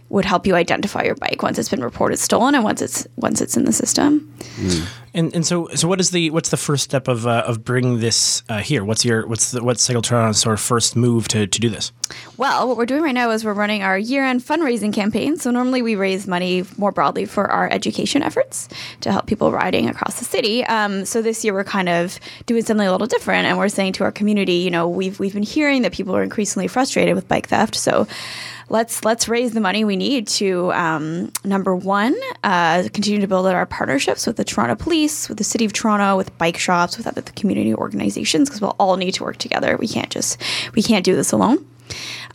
would 0.10 0.26
help 0.26 0.46
you 0.46 0.56
identify 0.56 1.04
your 1.04 1.16
bike 1.16 1.42
once 1.42 1.58
it's 1.58 1.70
been 1.70 1.82
reported 1.82 2.18
stolen 2.20 2.54
and 2.54 2.66
once 2.66 2.82
it's 2.82 3.08
once 3.16 3.40
it's 3.40 3.56
in 3.56 3.64
the 3.64 3.72
system. 3.72 4.30
And 5.14 5.34
and 5.36 5.46
so 5.46 5.68
so 5.76 5.88
what 5.88 6.00
is 6.00 6.12
the 6.12 6.30
what's 6.30 6.50
the 6.50 6.58
first 6.58 6.84
step 6.84 7.08
of 7.08 7.28
uh, 7.28 7.44
of 7.46 7.64
bringing 7.64 8.00
this 8.00 8.44
uh, 8.50 8.60
here? 8.60 8.84
What's 8.86 9.04
your 9.04 9.28
what's 9.28 9.52
the 9.52 9.64
what's 9.64 9.84
Cycle 9.84 10.02
Toronto's 10.02 10.40
sort 10.40 10.54
of 10.54 10.62
first 10.62 10.96
move 10.96 11.28
to, 11.30 11.48
to 11.48 11.60
do 11.60 11.70
this? 11.70 11.92
Well, 12.38 12.68
what 12.68 12.78
we're 12.78 12.86
doing 12.86 13.04
right 13.04 13.14
now 13.14 13.32
is 13.32 13.44
we're 13.44 13.54
running 13.54 13.84
our 13.84 13.98
year 13.98 14.24
end 14.24 14.42
fundraising 14.42 14.94
campaign. 14.94 15.38
So, 15.38 15.52
normally 15.52 15.82
we 15.82 15.96
raise 15.96 16.28
money 16.28 16.64
more 16.78 16.92
broadly 16.92 17.26
for 17.26 17.50
our 17.50 17.70
education 17.70 18.24
efforts 18.24 18.70
to 19.02 19.12
help 19.12 19.28
people 19.28 19.52
riding 19.52 19.90
across 19.90 20.20
the 20.20 20.26
city. 20.26 20.64
Um, 20.66 21.06
so, 21.06 21.22
this 21.22 21.44
year 21.44 21.54
we're 21.54 21.64
kind 21.64 21.90
of 21.90 22.20
doing 22.46 22.64
something 22.64 22.88
a 22.88 22.92
little 22.92 23.08
different. 23.08 23.48
And 23.48 23.58
we're 23.58 23.70
saying 23.70 23.94
to 23.94 24.04
our 24.04 24.12
community, 24.12 24.56
you 24.56 24.72
know, 24.72 24.88
we've, 24.88 25.20
we've 25.20 25.34
been 25.34 25.44
hearing 25.44 25.82
that 25.82 25.92
people 25.92 26.16
are 26.16 26.24
increasingly 26.24 26.68
frustrated 26.68 27.16
with 27.16 27.28
bike 27.28 27.48
theft. 27.48 27.76
So, 27.76 28.08
let's 28.72 29.04
let's 29.04 29.28
raise 29.28 29.52
the 29.52 29.60
money 29.60 29.84
we 29.84 29.98
need 29.98 30.28
to 30.28 30.72
um, 30.72 31.32
number 31.44 31.76
one 31.76 32.16
uh, 32.44 32.88
continue 32.94 33.20
to 33.20 33.28
build 33.28 33.46
out 33.46 33.54
our 33.54 33.66
partnerships 33.66 34.26
with 34.26 34.38
the 34.38 34.46
Toronto 34.46 34.76
Police, 34.76 35.01
with 35.30 35.38
the 35.38 35.44
City 35.44 35.66
of 35.66 35.74
Toronto, 35.74 36.18
with 36.18 36.38
bike 36.38 36.58
shops, 36.58 36.98
with 36.98 37.08
other 37.08 37.22
community 37.22 37.74
organizations 37.74 38.50
because 38.50 38.62
we'll 38.62 38.76
all 38.80 38.98
need 38.98 39.14
to 39.16 39.24
work 39.24 39.38
together. 39.38 39.78
We 39.78 39.88
can't 39.88 40.10
just 40.10 40.42
we 40.76 40.82
can't 40.82 41.06
do 41.06 41.16
this 41.16 41.32
alone. 41.32 41.66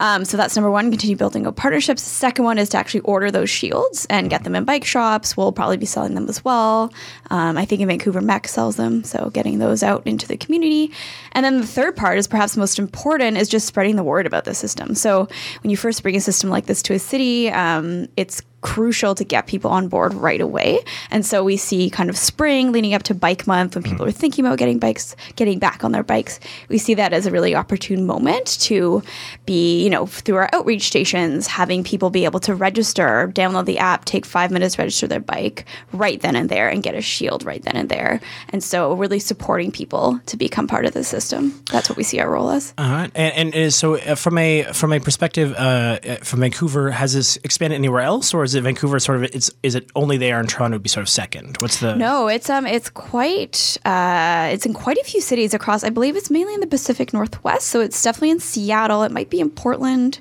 Um, 0.01 0.25
so 0.25 0.37
that's 0.37 0.55
number 0.57 0.71
one, 0.71 0.91
continue 0.91 1.17
building 1.17 1.47
up 1.47 1.57
partnerships. 1.57 2.03
The 2.03 2.11
second 2.11 2.45
one 2.45 2.59
is 2.59 2.69
to 2.71 2.77
actually 2.77 3.01
order 3.01 3.31
those 3.31 3.51
shields 3.51 4.07
and 4.11 4.31
get 4.31 4.45
them 4.45 4.55
in 4.55 4.65
bike 4.65 4.85
shops. 4.85 5.37
We'll 5.37 5.53
probably 5.53 5.77
be 5.77 5.87
selling 5.87 6.15
them 6.15 6.29
as 6.29 6.45
well. 6.45 6.93
Um, 7.31 7.57
I 7.57 7.65
think 7.65 7.81
in 7.81 7.89
Vancouver, 7.89 8.21
MEC 8.21 8.47
sells 8.47 8.77
them, 8.77 9.05
so 9.05 9.31
getting 9.31 9.59
those 9.59 9.83
out 9.83 10.07
into 10.07 10.29
the 10.29 10.37
community. 10.37 10.93
And 11.33 11.45
then 11.45 11.61
the 11.61 11.67
third 11.67 11.97
part 11.97 12.19
is 12.19 12.27
perhaps 12.27 12.57
most 12.57 12.79
important 12.79 13.37
is 13.39 13.49
just 13.49 13.67
spreading 13.67 13.97
the 13.97 14.05
word 14.05 14.27
about 14.27 14.45
the 14.45 14.55
system. 14.55 14.95
So 14.95 15.29
when 15.63 15.71
you 15.71 15.77
first 15.77 16.03
bring 16.03 16.17
a 16.17 16.21
system 16.21 16.51
like 16.51 16.67
this 16.67 16.83
to 16.83 16.95
a 16.95 16.99
city, 16.99 17.51
um, 17.51 18.09
it's 18.17 18.43
crucial 18.63 19.15
to 19.15 19.25
get 19.25 19.47
people 19.47 19.71
on 19.71 19.89
board 19.89 20.13
right 20.15 20.41
away. 20.41 20.81
And 21.11 21.25
so 21.25 21.45
we 21.45 21.57
see 21.57 21.89
kind 21.91 22.11
of 22.11 22.17
spring 22.17 22.73
leading 22.73 22.95
up 22.95 23.05
to 23.05 23.15
bike 23.15 23.47
month 23.47 23.75
when 23.75 23.85
people 23.85 24.05
are 24.07 24.11
thinking 24.11 24.45
about 24.45 24.59
getting 24.59 24.79
bikes, 24.79 25.15
getting 25.37 25.59
back 25.59 25.85
on 25.85 25.93
their 25.93 26.03
bikes. 26.03 26.41
We 26.69 26.79
see 26.79 26.95
that 26.95 27.13
as 27.13 27.27
a 27.27 27.31
really 27.31 27.55
opportune 27.55 28.07
moment 28.07 28.59
to 28.63 29.03
be, 29.45 29.83
you 29.85 29.91
know, 29.91 30.07
through 30.07 30.37
our 30.37 30.51
outreach 30.53 30.83
stations, 30.83 31.47
having 31.47 31.85
people 31.85 32.11
be 32.11 32.25
able 32.25 32.41
to 32.41 32.55
register, 32.55 33.31
download 33.35 33.67
the 33.67 33.79
app, 33.79 34.05
take 34.05 34.27
five 34.27 34.51
minutes, 34.51 34.77
to 34.77 34.83
register 34.83 35.07
their 35.07 35.21
bike 35.21 35.65
right 35.93 36.21
then 36.21 36.35
and 36.35 36.49
there 36.49 36.69
and 36.69 36.83
get 36.83 36.95
a 36.95 37.01
shield 37.01 37.45
right 37.45 37.63
then 37.63 37.77
and 37.77 37.89
there. 37.89 38.21
And 38.49 38.65
so 38.65 38.95
really 38.95 39.19
supporting 39.19 39.71
people 39.71 40.21
to 40.27 40.37
become 40.37 40.67
part 40.67 40.87
of 40.87 40.93
the 40.93 41.05
system. 41.05 41.63
That's 41.71 41.89
what 41.89 41.97
we 41.97 42.03
see 42.03 42.19
our 42.21 42.31
role 42.31 42.51
as. 42.51 42.75
Uh-huh. 42.79 43.09
And, 43.15 43.55
and 43.55 43.73
so 43.73 43.97
uh, 43.97 44.15
from 44.15 44.39
a 44.39 44.65
from 44.73 44.93
a 44.93 45.01
perspective 45.01 45.55
uh, 45.57 45.99
from 46.23 46.41
Vancouver, 46.41 46.91
has 46.91 47.15
this 47.15 47.37
expanded 47.45 47.77
anywhere 47.77 48.01
else, 48.01 48.35
or 48.35 48.46
is 48.47 48.55
it 48.55 48.63
Vancouver 48.63 48.99
sort 48.99 49.19
of 49.19 49.25
it's 49.25 49.51
is 49.63 49.75
it 49.75 49.91
only 49.95 50.17
there 50.17 50.41
and 50.41 50.49
Toronto 50.49 50.77
would 50.77 50.83
be 50.83 50.89
sort 50.89 51.03
of 51.03 51.09
second? 51.09 51.57
What's 51.61 51.81
the 51.81 51.95
No, 51.95 52.29
it's 52.29 52.49
um, 52.49 52.67
it's 52.67 52.89
quite, 52.89 53.77
uh, 53.85 54.49
it's 54.53 54.65
in 54.65 54.73
quite 54.73 54.97
a 54.97 55.05
few 55.05 55.21
cities 55.21 55.53
across. 55.53 55.85
I 55.85 55.91
believe 55.91 56.17
it's 56.17 56.31
mainly 56.31 56.55
in 56.55 56.61
the 56.61 56.67
Pacific 56.67 57.13
Northwest, 57.13 57.69
so 57.69 57.81
it's 57.81 58.03
definitely 58.03 58.31
in 58.31 58.41
Seattle. 58.41 59.03
It 59.03 59.13
might 59.13 59.29
be 59.29 59.41
in 59.41 59.51
Portland. 59.51 60.21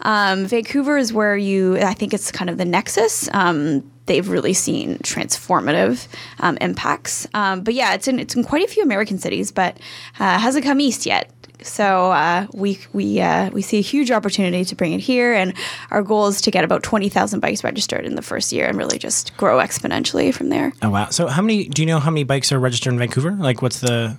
Um, 0.00 0.46
Vancouver 0.46 0.98
is 0.98 1.12
where 1.12 1.36
you, 1.36 1.78
I 1.78 1.94
think 1.94 2.12
it's 2.12 2.30
kind 2.30 2.50
of 2.50 2.58
the 2.58 2.64
nexus. 2.64 3.28
Um, 3.32 3.90
they've 4.06 4.28
really 4.28 4.52
seen 4.52 4.98
transformative 4.98 6.06
um, 6.40 6.56
impacts. 6.60 7.26
Um, 7.34 7.62
but 7.62 7.74
yeah, 7.74 7.94
it's 7.94 8.08
in 8.08 8.18
it's 8.18 8.34
in 8.34 8.44
quite 8.44 8.64
a 8.64 8.68
few 8.68 8.82
American 8.82 9.18
cities, 9.18 9.52
but 9.52 9.78
uh, 10.18 10.38
hasn't 10.38 10.64
come 10.64 10.80
east 10.80 11.06
yet. 11.06 11.30
So 11.62 12.12
uh, 12.12 12.46
we 12.52 12.78
we 12.92 13.20
uh, 13.20 13.50
we 13.50 13.62
see 13.62 13.78
a 13.78 13.82
huge 13.82 14.10
opportunity 14.10 14.64
to 14.66 14.74
bring 14.74 14.92
it 14.92 15.00
here, 15.00 15.32
and 15.32 15.54
our 15.90 16.02
goal 16.02 16.26
is 16.26 16.42
to 16.42 16.50
get 16.50 16.62
about 16.62 16.82
twenty 16.82 17.08
thousand 17.08 17.40
bikes 17.40 17.64
registered 17.64 18.04
in 18.04 18.16
the 18.16 18.22
first 18.22 18.52
year, 18.52 18.66
and 18.66 18.76
really 18.76 18.98
just 18.98 19.34
grow 19.36 19.58
exponentially 19.58 20.34
from 20.34 20.50
there. 20.50 20.72
Oh 20.82 20.90
wow! 20.90 21.08
So 21.08 21.26
how 21.26 21.40
many? 21.40 21.64
Do 21.68 21.80
you 21.80 21.86
know 21.86 22.00
how 22.00 22.10
many 22.10 22.24
bikes 22.24 22.52
are 22.52 22.58
registered 22.58 22.92
in 22.92 22.98
Vancouver? 22.98 23.30
Like, 23.32 23.62
what's 23.62 23.80
the? 23.80 24.18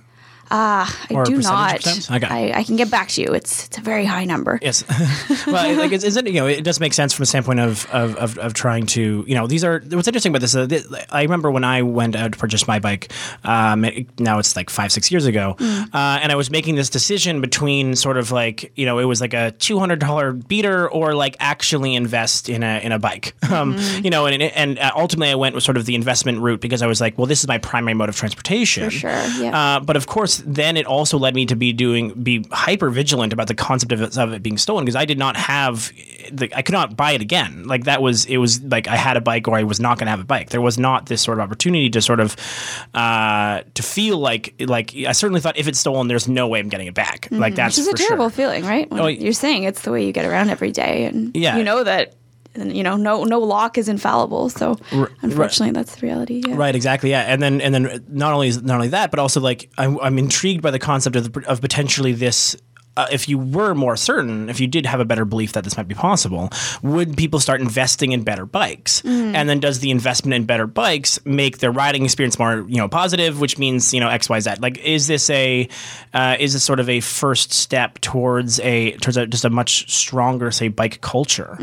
I 0.50 0.88
Or 1.10 1.24
do 1.24 1.38
not. 1.38 1.86
Okay. 2.10 2.26
I, 2.26 2.58
I 2.60 2.62
can 2.64 2.76
get 2.76 2.90
back 2.90 3.08
to 3.10 3.22
you. 3.22 3.28
It's 3.34 3.66
it's 3.66 3.78
a 3.78 3.80
very 3.80 4.04
high 4.04 4.24
number. 4.24 4.58
Yes, 4.62 4.84
well, 5.46 5.76
like 5.76 5.92
it's, 5.92 6.04
it's, 6.04 6.16
you 6.16 6.32
know, 6.34 6.46
it 6.46 6.62
does 6.64 6.80
make 6.80 6.94
sense 6.94 7.12
from 7.12 7.24
a 7.24 7.26
standpoint 7.26 7.60
of, 7.60 7.86
of, 7.90 8.16
of, 8.16 8.38
of 8.38 8.54
trying 8.54 8.86
to, 8.86 9.24
you 9.26 9.34
know, 9.34 9.46
these 9.46 9.64
are 9.64 9.82
what's 9.90 10.08
interesting 10.08 10.30
about 10.30 10.40
this. 10.40 10.54
Uh, 10.54 10.66
th- 10.66 10.84
I 11.10 11.22
remember 11.22 11.50
when 11.50 11.64
I 11.64 11.82
went 11.82 12.16
out 12.16 12.32
to 12.32 12.38
purchase 12.38 12.66
my 12.66 12.78
bike. 12.78 13.12
Um, 13.44 13.84
it- 13.84 14.06
now 14.20 14.38
it's 14.38 14.56
like 14.56 14.70
five 14.70 14.92
six 14.92 15.10
years 15.10 15.26
ago, 15.26 15.56
uh, 15.60 16.18
and 16.22 16.30
I 16.32 16.36
was 16.36 16.50
making 16.50 16.76
this 16.76 16.90
decision 16.90 17.40
between 17.40 17.94
sort 17.96 18.16
of 18.16 18.30
like 18.32 18.72
you 18.76 18.86
know 18.86 18.98
it 18.98 19.04
was 19.04 19.20
like 19.20 19.34
a 19.34 19.50
two 19.52 19.78
hundred 19.78 19.98
dollar 20.00 20.32
beater 20.32 20.88
or 20.88 21.14
like 21.14 21.36
actually 21.40 21.94
invest 21.94 22.48
in 22.48 22.62
a 22.62 22.80
in 22.84 22.92
a 22.92 22.98
bike, 22.98 23.34
um, 23.50 23.76
you 24.02 24.10
know, 24.10 24.26
and 24.26 24.42
and 24.42 24.78
uh, 24.78 24.92
ultimately 24.96 25.30
I 25.30 25.34
went 25.34 25.54
with 25.54 25.64
sort 25.64 25.76
of 25.76 25.86
the 25.86 25.94
investment 25.94 26.38
route 26.40 26.60
because 26.60 26.82
I 26.82 26.86
was 26.86 27.00
like, 27.00 27.18
well, 27.18 27.26
this 27.26 27.40
is 27.40 27.48
my 27.48 27.58
primary 27.58 27.94
mode 27.94 28.08
of 28.08 28.16
transportation. 28.16 28.84
For 28.84 28.90
sure, 28.90 29.26
yeah. 29.38 29.76
Uh, 29.76 29.80
but 29.80 29.96
of 29.96 30.06
course, 30.06 30.35
then 30.44 30.76
it 30.76 30.86
also 30.86 31.18
led 31.18 31.34
me 31.34 31.46
to 31.46 31.56
be 31.56 31.72
doing 31.72 32.10
be 32.22 32.46
hyper 32.52 32.90
vigilant 32.90 33.32
about 33.32 33.46
the 33.48 33.54
concept 33.54 33.92
of 33.92 34.02
it, 34.02 34.18
of 34.18 34.32
it 34.32 34.42
being 34.42 34.58
stolen 34.58 34.84
because 34.84 34.96
I 34.96 35.04
did 35.04 35.18
not 35.18 35.36
have 35.36 35.92
the, 36.32 36.50
I 36.54 36.62
could 36.62 36.72
not 36.72 36.96
buy 36.96 37.12
it 37.12 37.20
again. 37.20 37.64
Like 37.66 37.84
that 37.84 38.02
was 38.02 38.24
it 38.26 38.38
was 38.38 38.62
like 38.62 38.88
I 38.88 38.96
had 38.96 39.16
a 39.16 39.20
bike 39.20 39.46
or 39.48 39.56
I 39.56 39.62
was 39.62 39.80
not 39.80 39.98
going 39.98 40.06
to 40.06 40.10
have 40.10 40.20
a 40.20 40.24
bike. 40.24 40.50
There 40.50 40.60
was 40.60 40.78
not 40.78 41.06
this 41.06 41.22
sort 41.22 41.38
of 41.38 41.44
opportunity 41.44 41.88
to 41.90 42.02
sort 42.02 42.20
of 42.20 42.36
uh, 42.94 43.62
to 43.74 43.82
feel 43.82 44.18
like 44.18 44.54
like 44.60 44.94
I 44.96 45.12
certainly 45.12 45.40
thought 45.40 45.56
if 45.56 45.68
it's 45.68 45.78
stolen, 45.78 46.08
there's 46.08 46.28
no 46.28 46.48
way 46.48 46.58
I'm 46.60 46.68
getting 46.68 46.86
it 46.86 46.94
back. 46.94 47.28
Like 47.30 47.54
that's 47.54 47.76
Which 47.76 47.86
is 47.86 47.88
a 47.88 47.96
terrible 47.96 48.26
sure. 48.30 48.36
feeling, 48.36 48.64
right? 48.64 48.90
When 48.90 49.00
Oh, 49.00 49.06
you're 49.06 49.32
saying 49.32 49.64
it's 49.64 49.82
the 49.82 49.90
way 49.92 50.04
you 50.06 50.12
get 50.12 50.24
around 50.24 50.50
every 50.50 50.72
day, 50.72 51.04
and 51.04 51.34
Yeah. 51.36 51.56
you 51.56 51.64
know 51.64 51.84
that. 51.84 52.14
And 52.58 52.76
you 52.76 52.82
know, 52.82 52.96
no 52.96 53.24
no 53.24 53.38
lock 53.40 53.78
is 53.78 53.88
infallible. 53.88 54.48
So 54.48 54.78
unfortunately, 55.22 55.72
that's 55.72 55.96
the 55.96 56.06
reality. 56.06 56.42
Yeah. 56.46 56.56
Right, 56.56 56.74
exactly. 56.74 57.10
Yeah, 57.10 57.22
and 57.22 57.42
then 57.42 57.60
and 57.60 57.74
then 57.74 58.04
not 58.08 58.32
only 58.32 58.48
is 58.48 58.62
not 58.62 58.74
only 58.76 58.88
that, 58.88 59.10
but 59.10 59.18
also 59.20 59.40
like 59.40 59.70
I'm, 59.78 59.98
I'm 60.00 60.18
intrigued 60.18 60.62
by 60.62 60.70
the 60.70 60.78
concept 60.78 61.16
of 61.16 61.32
the, 61.32 61.48
of 61.48 61.60
potentially 61.60 62.12
this. 62.12 62.56
Uh, 62.96 63.06
if 63.12 63.28
you 63.28 63.38
were 63.38 63.74
more 63.74 63.96
certain, 63.96 64.48
if 64.48 64.58
you 64.60 64.66
did 64.66 64.86
have 64.86 65.00
a 65.00 65.04
better 65.04 65.24
belief 65.24 65.52
that 65.52 65.64
this 65.64 65.76
might 65.76 65.88
be 65.88 65.94
possible, 65.94 66.50
would 66.82 67.16
people 67.16 67.38
start 67.40 67.60
investing 67.60 68.12
in 68.12 68.22
better 68.22 68.46
bikes? 68.46 69.02
And 69.04 69.48
then 69.48 69.60
does 69.60 69.80
the 69.80 69.90
investment 69.90 70.34
in 70.34 70.44
better 70.44 70.66
bikes 70.66 71.18
make 71.26 71.58
their 71.58 71.70
riding 71.70 72.04
experience 72.04 72.38
more, 72.38 72.64
you 72.68 72.76
know, 72.76 72.88
positive? 72.88 73.40
Which 73.40 73.58
means 73.58 73.92
you 73.92 74.00
know 74.00 74.08
X, 74.08 74.28
Y, 74.28 74.40
Z. 74.40 74.54
Like, 74.60 74.78
is 74.78 75.06
this 75.06 75.28
a 75.30 75.68
uh, 76.14 76.36
is 76.38 76.54
this 76.54 76.64
sort 76.64 76.80
of 76.80 76.88
a 76.88 77.00
first 77.00 77.52
step 77.52 78.00
towards 78.00 78.60
a 78.60 78.92
towards 78.92 79.16
a, 79.16 79.26
just 79.26 79.44
a 79.44 79.50
much 79.50 79.90
stronger, 79.92 80.50
say, 80.50 80.68
bike 80.68 81.00
culture 81.00 81.56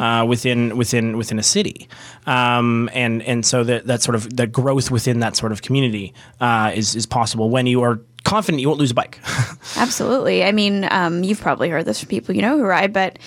uh, 0.00 0.24
within 0.24 0.76
within 0.76 1.16
within 1.16 1.38
a 1.38 1.42
city? 1.42 1.88
Um, 2.26 2.88
and 2.92 3.22
and 3.22 3.44
so 3.44 3.64
that 3.64 3.86
that 3.86 4.02
sort 4.02 4.14
of 4.14 4.36
the 4.36 4.46
growth 4.46 4.90
within 4.90 5.20
that 5.20 5.34
sort 5.36 5.52
of 5.52 5.62
community 5.62 6.14
uh, 6.40 6.72
is 6.74 6.94
is 6.94 7.06
possible 7.06 7.50
when 7.50 7.66
you 7.66 7.82
are 7.82 8.00
confident 8.24 8.60
you 8.60 8.68
won't 8.68 8.80
lose 8.80 8.90
a 8.90 8.94
bike. 8.94 9.18
Absolutely. 9.76 10.44
I 10.44 10.52
mean, 10.52 10.86
um, 10.90 11.22
you've 11.24 11.40
probably 11.40 11.68
heard 11.68 11.84
this 11.84 12.00
from 12.00 12.08
people 12.08 12.34
you 12.34 12.42
know 12.42 12.58
who 12.58 12.64
ride, 12.64 12.92
but 12.92 13.18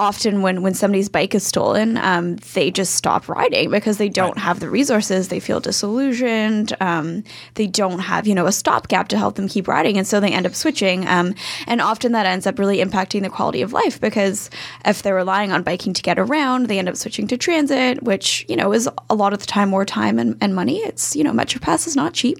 often 0.00 0.40
when, 0.40 0.62
when 0.62 0.72
somebody's 0.72 1.10
bike 1.10 1.34
is 1.34 1.46
stolen, 1.46 1.98
um, 1.98 2.36
they 2.54 2.70
just 2.70 2.94
stop 2.94 3.28
riding 3.28 3.70
because 3.70 3.98
they 3.98 4.08
don't 4.08 4.38
have 4.38 4.58
the 4.58 4.70
resources. 4.70 5.28
They 5.28 5.40
feel 5.40 5.60
disillusioned. 5.60 6.74
Um, 6.80 7.22
they 7.54 7.66
don't 7.66 7.98
have, 7.98 8.26
you 8.26 8.34
know, 8.34 8.46
a 8.46 8.52
stopgap 8.52 9.08
to 9.08 9.18
help 9.18 9.34
them 9.34 9.46
keep 9.46 9.68
riding. 9.68 9.98
And 9.98 10.06
so 10.06 10.18
they 10.18 10.32
end 10.32 10.46
up 10.46 10.54
switching. 10.54 11.06
Um, 11.06 11.34
and 11.66 11.82
often 11.82 12.12
that 12.12 12.24
ends 12.24 12.46
up 12.46 12.58
really 12.58 12.78
impacting 12.78 13.22
the 13.22 13.28
quality 13.28 13.60
of 13.60 13.74
life 13.74 14.00
because 14.00 14.48
if 14.86 15.02
they're 15.02 15.14
relying 15.14 15.52
on 15.52 15.62
biking 15.62 15.92
to 15.92 16.02
get 16.02 16.18
around, 16.18 16.68
they 16.68 16.78
end 16.78 16.88
up 16.88 16.96
switching 16.96 17.26
to 17.28 17.36
transit, 17.36 18.02
which, 18.02 18.46
you 18.48 18.56
know, 18.56 18.72
is 18.72 18.88
a 19.10 19.14
lot 19.14 19.34
of 19.34 19.40
the 19.40 19.46
time 19.46 19.68
more 19.68 19.84
time 19.84 20.18
and, 20.18 20.34
and 20.40 20.54
money. 20.54 20.78
It's, 20.78 21.14
you 21.14 21.22
know, 21.22 21.32
Metro 21.34 21.60
Pass 21.60 21.86
is 21.86 21.94
not 21.94 22.14
cheap. 22.14 22.38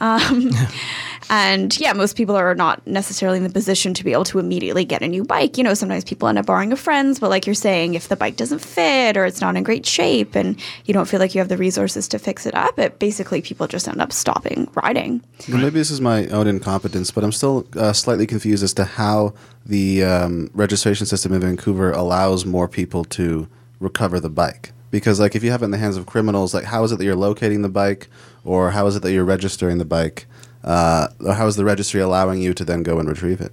Um, 0.00 0.50
and 1.30 1.78
yeah, 1.78 1.92
most 1.92 2.16
people 2.16 2.36
are 2.36 2.54
not 2.54 2.86
necessarily 2.86 3.38
in 3.38 3.44
the 3.44 3.50
position 3.50 3.94
to 3.94 4.04
be 4.04 4.12
able 4.12 4.24
to 4.24 4.38
immediately 4.38 4.84
get 4.84 5.02
a 5.02 5.08
new 5.08 5.24
bike. 5.24 5.58
You 5.58 5.64
know, 5.64 5.74
sometimes 5.74 6.04
people 6.04 6.28
end 6.28 6.38
up 6.38 6.46
borrowing 6.46 6.72
a 6.72 6.76
friend's, 6.76 7.18
but 7.18 7.30
like 7.30 7.46
you're 7.46 7.54
saying, 7.54 7.94
if 7.94 8.08
the 8.08 8.16
bike 8.16 8.36
doesn't 8.36 8.60
fit 8.60 9.16
or 9.16 9.24
it's 9.24 9.40
not 9.40 9.56
in 9.56 9.62
great 9.62 9.86
shape 9.86 10.34
and 10.34 10.60
you 10.84 10.94
don't 10.94 11.06
feel 11.06 11.20
like 11.20 11.34
you 11.34 11.40
have 11.40 11.48
the 11.48 11.56
resources 11.56 12.08
to 12.08 12.18
fix 12.18 12.46
it 12.46 12.54
up, 12.54 12.78
it 12.78 12.98
basically 12.98 13.42
people 13.42 13.66
just 13.66 13.88
end 13.88 14.00
up 14.00 14.12
stopping 14.12 14.68
riding. 14.74 15.22
Well, 15.48 15.58
maybe 15.58 15.78
this 15.78 15.90
is 15.90 16.00
my 16.00 16.26
own 16.28 16.46
incompetence, 16.46 17.10
but 17.10 17.24
I'm 17.24 17.32
still 17.32 17.66
uh, 17.76 17.92
slightly 17.92 18.26
confused 18.26 18.62
as 18.62 18.72
to 18.74 18.84
how 18.84 19.34
the 19.66 20.04
um, 20.04 20.50
registration 20.54 21.06
system 21.06 21.32
in 21.32 21.40
Vancouver 21.40 21.92
allows 21.92 22.46
more 22.46 22.68
people 22.68 23.04
to 23.04 23.48
recover 23.80 24.18
the 24.20 24.30
bike. 24.30 24.72
Because, 24.90 25.20
like, 25.20 25.36
if 25.36 25.44
you 25.44 25.50
have 25.50 25.60
it 25.60 25.66
in 25.66 25.70
the 25.70 25.76
hands 25.76 25.98
of 25.98 26.06
criminals, 26.06 26.54
like, 26.54 26.64
how 26.64 26.82
is 26.82 26.92
it 26.92 26.96
that 26.96 27.04
you're 27.04 27.14
locating 27.14 27.60
the 27.60 27.68
bike, 27.68 28.08
or 28.48 28.70
how 28.70 28.86
is 28.86 28.96
it 28.96 29.02
that 29.02 29.12
you're 29.12 29.24
registering 29.24 29.76
the 29.78 29.84
bike, 29.84 30.26
uh, 30.64 31.08
or 31.20 31.34
how 31.34 31.46
is 31.46 31.56
the 31.56 31.64
registry 31.64 32.00
allowing 32.00 32.40
you 32.40 32.54
to 32.54 32.64
then 32.64 32.82
go 32.82 32.98
and 32.98 33.08
retrieve 33.08 33.40
it? 33.40 33.52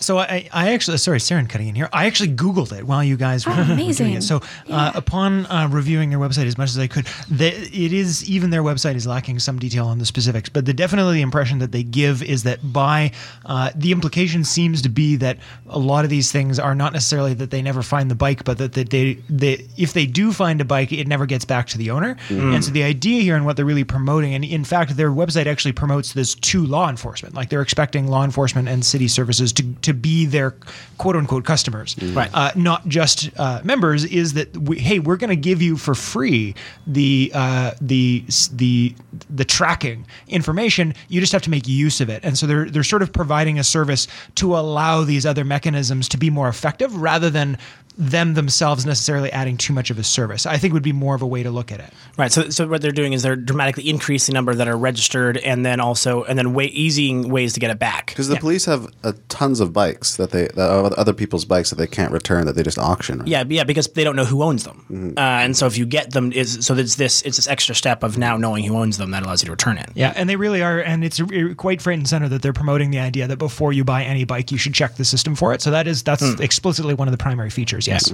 So 0.00 0.18
I, 0.18 0.48
I 0.52 0.72
actually, 0.72 0.96
sorry, 0.96 1.18
Saren 1.18 1.48
cutting 1.48 1.68
in 1.68 1.74
here. 1.74 1.88
I 1.92 2.06
actually 2.06 2.30
Googled 2.30 2.76
it 2.76 2.84
while 2.86 3.04
you 3.04 3.16
guys 3.16 3.46
were, 3.46 3.52
Oh, 3.52 3.56
were 3.58 3.64
doing 3.64 3.78
amazing. 3.80 4.12
it. 4.14 4.22
So 4.22 4.40
uh, 4.70 4.92
upon 4.94 5.44
uh, 5.46 5.68
reviewing 5.70 6.08
their 6.10 6.18
website 6.18 6.46
as 6.46 6.56
much 6.56 6.70
as 6.70 6.78
I 6.78 6.86
could, 6.86 7.06
they, 7.30 7.48
it 7.52 7.92
is 7.92 8.28
even 8.28 8.48
their 8.50 8.62
website 8.62 8.94
is 8.94 9.06
lacking 9.06 9.38
some 9.40 9.58
detail 9.58 9.86
on 9.86 9.98
the 9.98 10.06
specifics. 10.06 10.48
But 10.48 10.64
the 10.64 10.72
definitely 10.72 11.14
the 11.16 11.20
impression 11.20 11.58
that 11.58 11.72
they 11.72 11.82
give 11.82 12.22
is 12.22 12.44
that 12.44 12.72
by 12.72 13.12
uh, 13.44 13.70
the 13.74 13.92
implication 13.92 14.42
seems 14.42 14.80
to 14.82 14.88
be 14.88 15.16
that 15.16 15.36
a 15.68 15.78
lot 15.78 16.04
of 16.04 16.10
these 16.10 16.32
things 16.32 16.58
are 16.58 16.74
not 16.74 16.92
necessarily 16.94 17.34
that 17.34 17.50
they 17.50 17.60
never 17.60 17.82
find 17.82 18.10
the 18.10 18.14
bike, 18.14 18.44
but 18.44 18.56
that, 18.58 18.72
that 18.72 18.88
they, 18.90 19.14
they 19.28 19.66
if 19.76 19.92
they 19.92 20.06
do 20.06 20.32
find 20.32 20.60
a 20.62 20.64
bike, 20.64 20.92
it 20.92 21.08
never 21.08 21.26
gets 21.26 21.44
back 21.44 21.66
to 21.68 21.78
the 21.78 21.90
owner. 21.90 22.16
And 22.30 22.64
so 22.64 22.70
the 22.70 22.82
idea 22.84 23.20
here 23.22 23.36
and 23.36 23.44
what 23.44 23.56
they're 23.56 23.64
really 23.66 23.84
promoting, 23.84 24.34
and 24.34 24.44
in 24.44 24.64
fact, 24.64 24.96
their 24.96 25.10
website 25.10 25.46
actually 25.46 25.72
promotes 25.72 26.14
this 26.14 26.34
to 26.36 26.64
law 26.64 26.88
enforcement. 26.88 27.34
Like 27.34 27.50
they're 27.50 27.60
expecting 27.62 28.06
law 28.08 28.24
enforcement 28.24 28.66
and 28.68 28.82
city 28.84 29.06
services 29.08 29.52
to, 29.54 29.72
to 29.82 29.89
be 29.94 30.26
their 30.26 30.54
quote 30.98 31.16
unquote 31.16 31.44
customers, 31.44 31.96
Right. 32.00 32.30
Uh, 32.32 32.50
not 32.56 32.86
just 32.88 33.30
uh, 33.38 33.60
members. 33.64 34.04
Is 34.04 34.34
that 34.34 34.56
we, 34.56 34.78
hey, 34.78 34.98
we're 34.98 35.16
going 35.16 35.30
to 35.30 35.36
give 35.36 35.62
you 35.62 35.76
for 35.76 35.94
free 35.94 36.54
the 36.86 37.30
uh, 37.34 37.72
the 37.80 38.24
the 38.52 38.94
the 39.28 39.44
tracking 39.44 40.06
information. 40.28 40.94
You 41.08 41.20
just 41.20 41.32
have 41.32 41.42
to 41.42 41.50
make 41.50 41.66
use 41.68 42.00
of 42.00 42.08
it, 42.08 42.24
and 42.24 42.36
so 42.36 42.46
they're 42.46 42.68
they're 42.68 42.82
sort 42.82 43.02
of 43.02 43.12
providing 43.12 43.58
a 43.58 43.64
service 43.64 44.08
to 44.36 44.56
allow 44.56 45.02
these 45.02 45.26
other 45.26 45.44
mechanisms 45.44 46.08
to 46.10 46.18
be 46.18 46.30
more 46.30 46.48
effective 46.48 46.94
rather 47.00 47.30
than 47.30 47.58
them 48.00 48.32
themselves 48.34 48.86
necessarily 48.86 49.30
adding 49.30 49.58
too 49.58 49.74
much 49.74 49.90
of 49.90 49.98
a 49.98 50.02
service. 50.02 50.46
I 50.46 50.56
think 50.56 50.72
would 50.72 50.82
be 50.82 50.92
more 50.92 51.14
of 51.14 51.20
a 51.20 51.26
way 51.26 51.42
to 51.42 51.50
look 51.50 51.70
at 51.70 51.80
it. 51.80 51.92
Right. 52.16 52.32
So, 52.32 52.48
so 52.48 52.66
what 52.66 52.80
they're 52.80 52.92
doing 52.92 53.12
is 53.12 53.22
they're 53.22 53.36
dramatically 53.36 53.88
increasing 53.88 54.32
the 54.32 54.38
number 54.38 54.54
that 54.54 54.66
are 54.68 54.76
registered, 54.76 55.36
and 55.36 55.66
then 55.66 55.80
also, 55.80 56.24
and 56.24 56.38
then 56.38 56.54
way, 56.54 56.64
easing 56.66 57.28
ways 57.28 57.52
to 57.54 57.60
get 57.60 57.70
it 57.70 57.78
back. 57.78 58.06
Because 58.06 58.28
the 58.28 58.36
police 58.36 58.64
have 58.64 58.86
uh, 59.04 59.12
tons 59.28 59.60
of 59.60 59.72
bikes 59.74 60.16
that 60.16 60.30
they, 60.30 60.44
that 60.48 60.94
other 60.96 61.12
people's 61.12 61.44
bikes 61.44 61.68
that 61.70 61.76
they 61.76 61.86
can't 61.86 62.10
return 62.12 62.46
that 62.46 62.54
they 62.56 62.62
just 62.62 62.78
auction. 62.78 63.18
Right? 63.18 63.28
Yeah, 63.28 63.44
yeah, 63.46 63.64
because 63.64 63.86
they 63.88 64.02
don't 64.02 64.16
know 64.16 64.24
who 64.24 64.42
owns 64.42 64.64
them, 64.64 64.86
Mm-hmm. 64.90 65.18
uh, 65.18 65.20
and 65.20 65.56
so 65.56 65.66
if 65.66 65.76
you 65.76 65.84
get 65.84 66.12
them, 66.12 66.32
is 66.32 66.64
so 66.64 66.74
it's 66.74 66.94
this 66.94 67.20
it's 67.22 67.36
this 67.36 67.46
extra 67.48 67.74
step 67.74 68.02
of 68.02 68.16
now 68.16 68.36
knowing 68.38 68.64
who 68.64 68.76
owns 68.76 68.96
them 68.96 69.10
that 69.10 69.22
allows 69.24 69.42
you 69.42 69.46
to 69.46 69.52
return 69.52 69.76
it. 69.76 69.90
Yeah, 69.94 70.12
and 70.16 70.28
they 70.28 70.36
really 70.36 70.62
are, 70.62 70.80
and 70.80 71.04
it's 71.04 71.20
quite 71.56 71.82
front 71.82 71.98
and 71.98 72.08
center 72.08 72.28
that 72.28 72.40
they're 72.40 72.52
promoting 72.54 72.90
the 72.90 72.98
idea 72.98 73.26
that 73.26 73.36
before 73.36 73.72
you 73.72 73.84
buy 73.84 74.04
any 74.04 74.24
bike, 74.24 74.50
you 74.50 74.58
should 74.58 74.74
check 74.74 74.96
the 74.96 75.04
system 75.04 75.34
for 75.34 75.52
it. 75.52 75.60
So 75.60 75.70
that 75.70 75.86
is 75.86 76.02
that's 76.02 76.22
explicitly 76.40 76.94
one 76.94 77.08
of 77.08 77.12
the 77.12 77.18
primary 77.18 77.50
features. 77.50 77.86
Yes. 77.90 78.12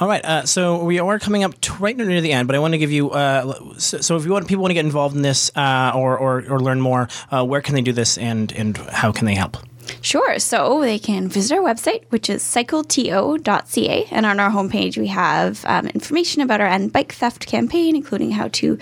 All 0.00 0.08
right, 0.08 0.24
uh, 0.24 0.46
so 0.46 0.82
we 0.82 0.98
are 0.98 1.18
coming 1.18 1.44
up 1.44 1.60
to 1.60 1.74
right 1.74 1.94
near 1.94 2.20
the 2.22 2.32
end, 2.32 2.48
but 2.48 2.56
I 2.56 2.58
want 2.58 2.72
to 2.72 2.78
give 2.78 2.90
you. 2.90 3.10
Uh, 3.10 3.74
so, 3.78 4.00
so 4.00 4.16
if 4.16 4.24
you 4.24 4.32
want 4.32 4.48
people 4.48 4.62
want 4.62 4.70
to 4.70 4.74
get 4.74 4.86
involved 4.86 5.14
in 5.14 5.20
this 5.20 5.50
uh, 5.54 5.92
or, 5.94 6.16
or 6.16 6.42
or 6.48 6.60
learn 6.60 6.80
more, 6.80 7.08
uh, 7.30 7.44
where 7.44 7.60
can 7.60 7.74
they 7.74 7.82
do 7.82 7.92
this, 7.92 8.16
and 8.16 8.50
and 8.52 8.78
how 8.78 9.12
can 9.12 9.26
they 9.26 9.34
help? 9.34 9.58
Sure. 10.00 10.38
So 10.38 10.80
they 10.80 10.98
can 10.98 11.28
visit 11.28 11.56
our 11.56 11.62
website, 11.62 12.04
which 12.10 12.28
is 12.30 12.42
cycleto.ca. 12.42 14.06
And 14.10 14.26
on 14.26 14.40
our 14.40 14.50
homepage, 14.50 14.96
we 14.96 15.08
have 15.08 15.64
um, 15.66 15.86
information 15.88 16.42
about 16.42 16.60
our 16.60 16.66
end 16.66 16.92
bike 16.92 17.12
theft 17.12 17.46
campaign, 17.46 17.96
including 17.96 18.32
how 18.32 18.48
to 18.48 18.78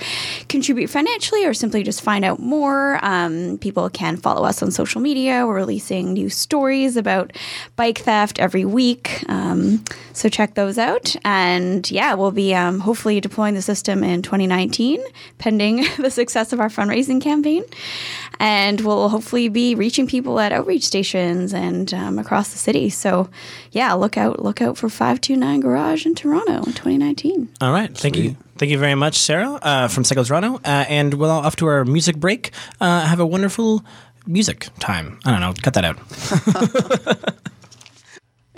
contribute 0.49 0.89
financially 0.89 1.45
or 1.45 1.55
simply 1.55 1.83
just 1.83 2.03
find 2.03 2.25
out 2.25 2.39
more. 2.39 2.99
Um, 3.05 3.59
people 3.59 3.89
can 3.91 4.17
follow 4.17 4.45
us 4.45 4.63
on 4.63 4.71
social 4.71 5.01
media. 5.01 5.47
We're 5.47 5.57
releasing 5.57 6.13
new 6.13 6.29
stories 6.29 6.97
about 6.97 7.33
bike 7.77 7.99
theft 7.99 8.39
every 8.39 8.65
week. 8.65 9.25
Um, 9.29 9.85
so 10.13 10.29
check 10.29 10.55
those 10.55 10.79
out. 10.79 11.17
And 11.25 11.91
yeah, 11.91 12.15
we'll 12.15 12.31
be 12.31 12.55
um, 12.55 12.81
hopefully 12.81 13.21
deploying 13.21 13.55
the 13.55 13.63
system 13.63 14.05
in 14.05 14.23
2019, 14.23 15.03
pending 15.39 15.87
the 15.99 16.11
success 16.11 16.53
of 16.53 16.61
our 16.61 16.69
fundraising 16.69 17.21
campaign. 17.21 17.65
And 18.41 18.81
we'll 18.81 19.11
hopefully 19.11 19.49
be 19.51 19.75
reaching 19.75 20.07
people 20.07 20.41
at 20.41 20.51
outreach 20.51 20.83
stations 20.83 21.53
and 21.53 21.93
um, 21.93 22.19
across 22.19 22.51
the 22.51 22.59
city. 22.59 22.89
So, 22.89 23.29
yeah, 23.71 23.93
look 23.93 24.17
out! 24.17 24.43
Look 24.43 24.63
out 24.63 24.79
for 24.79 24.89
five 24.89 25.21
two 25.21 25.37
nine 25.37 25.61
Garage 25.61 26.07
in 26.07 26.15
Toronto 26.15 26.55
in 26.55 26.73
2019. 26.73 27.51
All 27.61 27.71
right, 27.73 27.95
thank 27.95 28.17
you, 28.17 28.37
thank 28.57 28.73
you 28.73 28.79
very 28.79 28.95
much, 28.95 29.17
Sarah 29.17 29.59
uh, 29.61 29.89
from 29.89 30.05
Cycle 30.05 30.25
Toronto, 30.25 30.57
uh, 30.65 30.87
and 30.89 31.13
we'll 31.15 31.31
off 31.31 31.55
to 31.57 31.67
our 31.67 31.85
music 31.85 32.17
break. 32.17 32.51
Uh, 32.81 33.03
have 33.03 33.21
a 33.21 33.27
wonderful 33.27 33.85
music 34.27 34.69
time. 34.79 35.21
I 35.27 35.33
don't 35.33 35.41
know, 35.41 35.53
cut 35.63 35.75
that 35.75 35.85
out. 35.85 37.35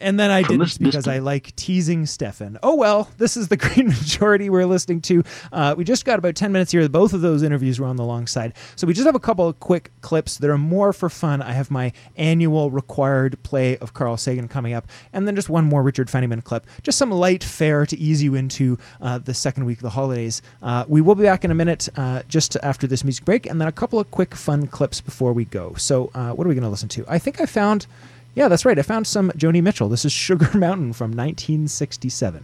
And 0.02 0.18
then 0.18 0.30
I 0.30 0.42
didn't 0.42 0.78
because 0.80 1.06
I 1.06 1.18
like 1.18 1.54
teasing 1.56 2.06
Stefan. 2.06 2.58
Oh 2.62 2.74
well, 2.74 3.08
this 3.18 3.36
is 3.36 3.48
the 3.48 3.56
Green 3.62 3.86
Majority 3.86 4.50
we're 4.50 4.66
listening 4.66 5.00
to. 5.02 5.22
Uh, 5.52 5.74
we 5.78 5.84
just 5.84 6.04
got 6.04 6.18
about 6.18 6.34
10 6.34 6.50
minutes 6.52 6.72
here. 6.72 6.86
Both 6.88 7.12
of 7.12 7.20
those 7.20 7.42
interviews 7.42 7.78
were 7.78 7.86
on 7.86 7.96
the 7.96 8.04
long 8.04 8.26
side. 8.26 8.54
So 8.74 8.86
we 8.86 8.94
just 8.94 9.06
have 9.06 9.14
a 9.14 9.20
couple 9.20 9.48
of 9.48 9.60
quick 9.60 9.92
clips 10.00 10.38
that 10.38 10.50
are 10.50 10.58
more 10.58 10.92
for 10.92 11.08
fun. 11.08 11.40
I 11.40 11.52
have 11.52 11.70
my 11.70 11.92
annual 12.16 12.70
required 12.70 13.40
play 13.44 13.78
of 13.78 13.94
Carl 13.94 14.16
Sagan 14.16 14.48
coming 14.48 14.72
up, 14.72 14.88
and 15.12 15.26
then 15.26 15.36
just 15.36 15.48
one 15.48 15.64
more 15.64 15.82
Richard 15.82 16.08
Feynman 16.08 16.42
clip. 16.42 16.66
Just 16.82 16.98
some 16.98 17.10
light 17.10 17.44
fare 17.44 17.86
to 17.86 17.96
ease 17.96 18.22
you 18.22 18.34
into 18.34 18.78
uh, 19.00 19.18
the 19.18 19.34
second 19.34 19.64
week 19.64 19.78
of 19.78 19.82
the 19.82 19.90
holidays. 19.90 20.42
Uh, 20.62 20.84
we 20.88 21.00
will 21.00 21.14
be 21.14 21.22
back 21.22 21.44
in 21.44 21.50
a 21.50 21.54
minute 21.54 21.88
uh, 21.96 22.22
just 22.28 22.56
after 22.62 22.86
this 22.86 23.04
music 23.04 23.24
break, 23.24 23.46
and 23.46 23.60
then 23.60 23.68
a 23.68 23.72
couple 23.72 24.00
of 24.00 24.10
quick 24.10 24.34
fun 24.34 24.66
clips 24.66 25.00
before 25.00 25.32
we 25.32 25.44
go. 25.44 25.74
So 25.74 26.10
uh, 26.14 26.32
what 26.32 26.44
are 26.46 26.48
we 26.48 26.54
going 26.54 26.64
to 26.64 26.70
listen 26.70 26.88
to? 26.90 27.04
I 27.08 27.18
think 27.18 27.40
I 27.40 27.46
found. 27.46 27.86
Yeah, 28.34 28.48
that's 28.48 28.64
right. 28.64 28.78
I 28.78 28.82
found 28.82 29.06
some 29.06 29.30
Joni 29.32 29.62
Mitchell. 29.62 29.88
This 29.88 30.04
is 30.04 30.12
Sugar 30.12 30.50
Mountain 30.58 30.94
from 30.94 31.10
1967. 31.10 32.42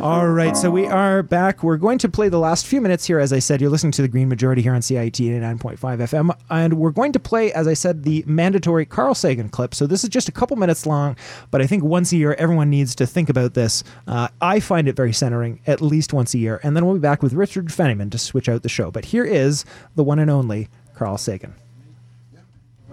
All 0.00 0.28
right, 0.28 0.56
so 0.56 0.70
we 0.70 0.86
are 0.86 1.24
back. 1.24 1.64
We're 1.64 1.76
going 1.76 1.98
to 1.98 2.08
play 2.08 2.28
the 2.28 2.38
last 2.38 2.66
few 2.66 2.80
minutes 2.80 3.04
here. 3.04 3.18
As 3.18 3.32
I 3.32 3.40
said, 3.40 3.60
you're 3.60 3.70
listening 3.70 3.90
to 3.92 4.02
the 4.02 4.06
Green 4.06 4.28
Majority 4.28 4.62
here 4.62 4.72
on 4.72 4.80
CIUT 4.80 5.10
89.5 5.10 5.78
FM. 5.78 6.38
And 6.50 6.74
we're 6.74 6.92
going 6.92 7.10
to 7.12 7.18
play, 7.18 7.52
as 7.52 7.66
I 7.66 7.74
said, 7.74 8.04
the 8.04 8.22
mandatory 8.24 8.86
Carl 8.86 9.14
Sagan 9.14 9.48
clip. 9.48 9.74
So 9.74 9.88
this 9.88 10.04
is 10.04 10.10
just 10.10 10.28
a 10.28 10.32
couple 10.32 10.56
minutes 10.56 10.86
long, 10.86 11.16
but 11.50 11.60
I 11.60 11.66
think 11.66 11.82
once 11.82 12.12
a 12.12 12.16
year, 12.16 12.34
everyone 12.34 12.70
needs 12.70 12.94
to 12.96 13.06
think 13.06 13.28
about 13.28 13.54
this. 13.54 13.82
Uh, 14.06 14.28
I 14.40 14.60
find 14.60 14.86
it 14.86 14.94
very 14.94 15.12
centering, 15.12 15.60
at 15.66 15.80
least 15.80 16.12
once 16.12 16.32
a 16.32 16.38
year. 16.38 16.60
And 16.62 16.76
then 16.76 16.86
we'll 16.86 16.94
be 16.94 17.00
back 17.00 17.20
with 17.22 17.32
Richard 17.32 17.66
Feynman 17.66 18.12
to 18.12 18.18
switch 18.18 18.48
out 18.48 18.62
the 18.62 18.68
show. 18.68 18.92
But 18.92 19.06
here 19.06 19.24
is 19.24 19.64
the 19.96 20.04
one 20.04 20.20
and 20.20 20.30
only 20.30 20.68
Carl 20.94 21.18
Sagan. 21.18 21.54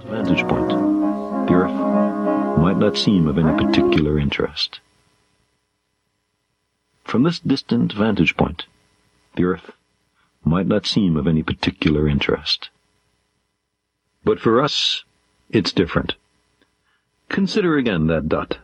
vantage 0.06 0.48
point, 0.48 0.70
the 0.70 1.54
Earth 1.54 2.25
might 2.66 2.80
not 2.80 2.98
seem 2.98 3.28
of 3.28 3.38
any 3.38 3.56
particular 3.64 4.18
interest. 4.18 4.80
From 7.04 7.22
this 7.22 7.38
distant 7.38 7.94
vantage 7.94 8.36
point, 8.36 8.66
the 9.36 9.44
Earth 9.44 9.70
might 10.44 10.66
not 10.66 10.88
seem 10.88 11.16
of 11.16 11.28
any 11.28 11.44
particular 11.44 12.10
interest. 12.10 12.70
But 14.24 14.40
for 14.40 14.60
us, 14.60 15.04
it's 15.52 15.72
different. 15.72 16.16
Consider 17.30 17.78
again 17.78 18.08
that 18.08 18.28
dot. 18.30 18.58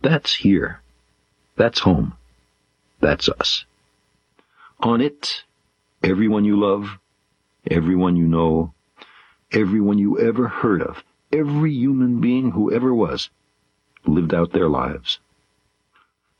That's 0.00 0.34
here. 0.34 0.80
That's 1.54 1.78
home. 1.78 2.14
That's 2.98 3.28
us. 3.28 3.66
On 4.80 5.00
it, 5.00 5.44
everyone 6.02 6.44
you 6.44 6.58
love, 6.58 6.98
everyone 7.70 8.16
you 8.16 8.26
know, 8.26 8.74
everyone 9.52 9.98
you 9.98 10.18
ever 10.18 10.48
heard 10.48 10.82
of, 10.82 11.04
every 11.32 11.72
human 11.72 12.20
being 12.20 12.50
who 12.50 12.72
ever 12.72 12.92
was, 12.92 13.30
lived 14.04 14.34
out 14.34 14.52
their 14.52 14.68
lives. 14.68 15.20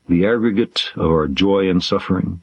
The 0.09 0.25
aggregate 0.25 0.91
of 0.95 1.09
our 1.09 1.27
joy 1.27 1.69
and 1.69 1.81
suffering, 1.81 2.41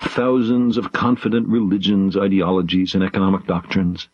thousands 0.00 0.76
of 0.76 0.92
confident 0.92 1.48
religions, 1.48 2.16
ideologies, 2.16 2.94
and 2.94 3.04
economic 3.04 3.46
doctrines, 3.46 4.08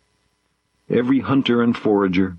every 0.91 1.21
hunter 1.21 1.63
and 1.63 1.77
forager, 1.77 2.37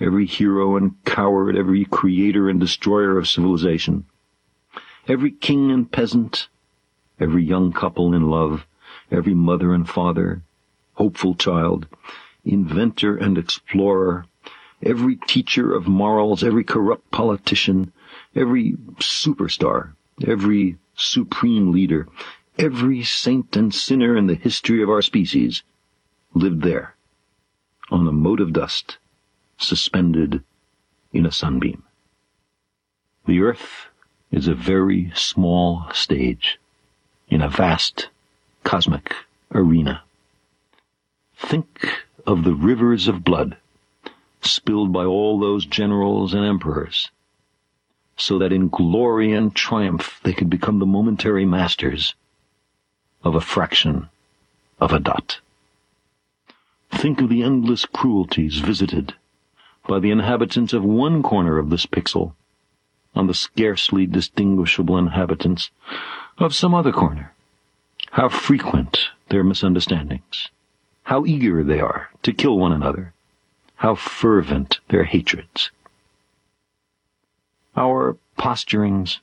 every 0.00 0.26
hero 0.26 0.76
and 0.76 1.02
coward, 1.04 1.56
every 1.56 1.84
creator 1.86 2.50
and 2.50 2.60
destroyer 2.60 3.16
of 3.16 3.28
civilization, 3.28 4.04
every 5.08 5.30
king 5.30 5.70
and 5.70 5.90
peasant, 5.90 6.48
every 7.18 7.44
young 7.44 7.72
couple 7.72 8.12
in 8.12 8.28
love, 8.28 8.66
every 9.10 9.34
mother 9.34 9.72
and 9.72 9.88
father, 9.88 10.42
hopeful 10.94 11.34
child, 11.34 11.86
inventor 12.44 13.16
and 13.16 13.38
explorer, 13.38 14.26
every 14.82 15.16
teacher 15.16 15.74
of 15.74 15.86
morals, 15.86 16.44
every 16.44 16.64
corrupt 16.64 17.10
politician, 17.10 17.92
every 18.34 18.72
superstar, 18.98 19.92
every 20.26 20.76
supreme 20.96 21.72
leader, 21.72 22.06
every 22.58 23.02
saint 23.02 23.56
and 23.56 23.74
sinner 23.74 24.16
in 24.16 24.26
the 24.26 24.34
history 24.34 24.82
of 24.82 24.90
our 24.90 25.02
species 25.02 25.62
lived 26.34 26.62
there, 26.62 26.94
on 27.90 28.06
a 28.06 28.12
mote 28.12 28.40
of 28.40 28.52
dust, 28.52 28.98
suspended 29.58 30.42
in 31.12 31.26
a 31.26 31.32
sunbeam. 31.32 31.82
The 33.26 33.40
earth 33.40 33.86
is 34.30 34.48
a 34.48 34.54
very 34.54 35.12
small 35.14 35.86
stage 35.92 36.58
in 37.28 37.40
a 37.40 37.48
vast 37.48 38.08
cosmic 38.64 39.14
arena. 39.52 40.02
Think 41.36 42.04
of 42.26 42.44
the 42.44 42.54
rivers 42.54 43.08
of 43.08 43.24
blood 43.24 43.56
spilled 44.40 44.92
by 44.92 45.04
all 45.04 45.38
those 45.38 45.64
generals 45.66 46.34
and 46.34 46.44
emperors, 46.44 47.10
so 48.16 48.38
that 48.38 48.52
in 48.52 48.68
glory 48.68 49.32
and 49.32 49.54
triumph 49.54 50.20
they 50.22 50.32
could 50.32 50.50
become 50.50 50.78
the 50.78 50.86
momentary 50.86 51.44
masters 51.44 52.14
of 53.22 53.34
a 53.34 53.40
fraction 53.40 54.08
of 54.80 54.92
a 54.92 55.00
dot. 55.00 55.40
Think 56.90 57.20
of 57.20 57.28
the 57.28 57.42
endless 57.42 57.86
cruelties 57.86 58.58
visited 58.58 59.14
by 59.86 59.98
the 59.98 60.10
inhabitants 60.10 60.72
of 60.72 60.84
one 60.84 61.22
corner 61.22 61.58
of 61.58 61.70
this 61.70 61.86
pixel 61.86 62.34
on 63.14 63.26
the 63.26 63.34
scarcely 63.34 64.06
distinguishable 64.06 64.98
inhabitants 64.98 65.70
of 66.38 66.54
some 66.54 66.74
other 66.74 66.92
corner. 66.92 67.32
How 68.12 68.28
frequent 68.28 69.10
their 69.28 69.44
misunderstandings. 69.44 70.50
How 71.04 71.26
eager 71.26 71.62
they 71.62 71.80
are 71.80 72.08
to 72.22 72.32
kill 72.32 72.58
one 72.58 72.72
another. 72.72 73.12
How 73.76 73.94
fervent 73.94 74.80
their 74.88 75.04
hatreds. 75.04 75.70
Our 77.76 78.16
posturings, 78.38 79.18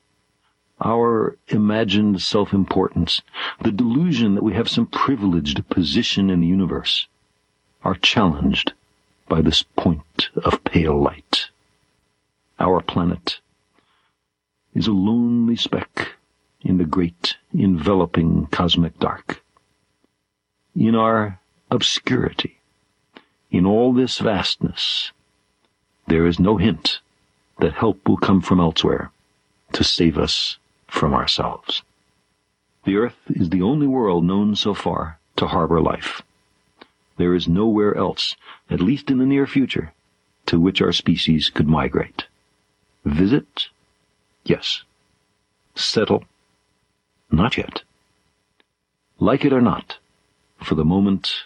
our 0.79 1.37
imagined 1.47 2.21
self-importance, 2.21 3.23
the 3.61 3.71
delusion 3.71 4.35
that 4.35 4.43
we 4.43 4.53
have 4.53 4.69
some 4.69 4.85
privileged 4.85 5.67
position 5.69 6.29
in 6.29 6.41
the 6.41 6.47
universe, 6.47 7.07
are 7.83 7.95
challenged 7.95 8.73
by 9.27 9.41
this 9.41 9.63
point 9.63 10.29
of 10.35 10.63
pale 10.63 11.01
light. 11.01 11.49
Our 12.59 12.81
planet 12.81 13.39
is 14.75 14.85
a 14.85 14.91
lonely 14.91 15.55
speck 15.55 16.13
in 16.61 16.77
the 16.77 16.85
great 16.85 17.37
enveloping 17.53 18.45
cosmic 18.47 18.99
dark. 18.99 19.41
In 20.75 20.95
our 20.95 21.40
obscurity, 21.71 22.57
in 23.49 23.65
all 23.65 23.93
this 23.93 24.19
vastness, 24.19 25.11
there 26.07 26.27
is 26.27 26.37
no 26.37 26.57
hint 26.57 26.99
that 27.59 27.73
help 27.73 28.05
will 28.07 28.17
come 28.17 28.41
from 28.41 28.59
elsewhere 28.59 29.11
to 29.71 29.83
save 29.83 30.17
us 30.17 30.57
from 30.87 31.13
ourselves. 31.13 31.81
The 32.83 32.97
earth 32.97 33.17
is 33.29 33.49
the 33.49 33.61
only 33.61 33.87
world 33.87 34.25
known 34.25 34.55
so 34.55 34.73
far 34.73 35.17
to 35.37 35.47
harbor 35.47 35.79
life. 35.79 36.21
There 37.17 37.33
is 37.33 37.47
nowhere 37.47 37.95
else, 37.95 38.35
at 38.69 38.81
least 38.81 39.09
in 39.09 39.19
the 39.19 39.25
near 39.25 39.47
future, 39.47 39.93
to 40.47 40.59
which 40.59 40.81
our 40.81 40.91
species 40.91 41.49
could 41.49 41.67
migrate. 41.67 42.25
Visit? 43.05 43.69
Yes. 44.43 44.83
Settle? 45.75 46.25
Not 47.31 47.57
yet. 47.57 47.83
Like 49.19 49.45
it 49.45 49.53
or 49.53 49.61
not, 49.61 49.99
for 50.61 50.75
the 50.75 50.83
moment, 50.83 51.45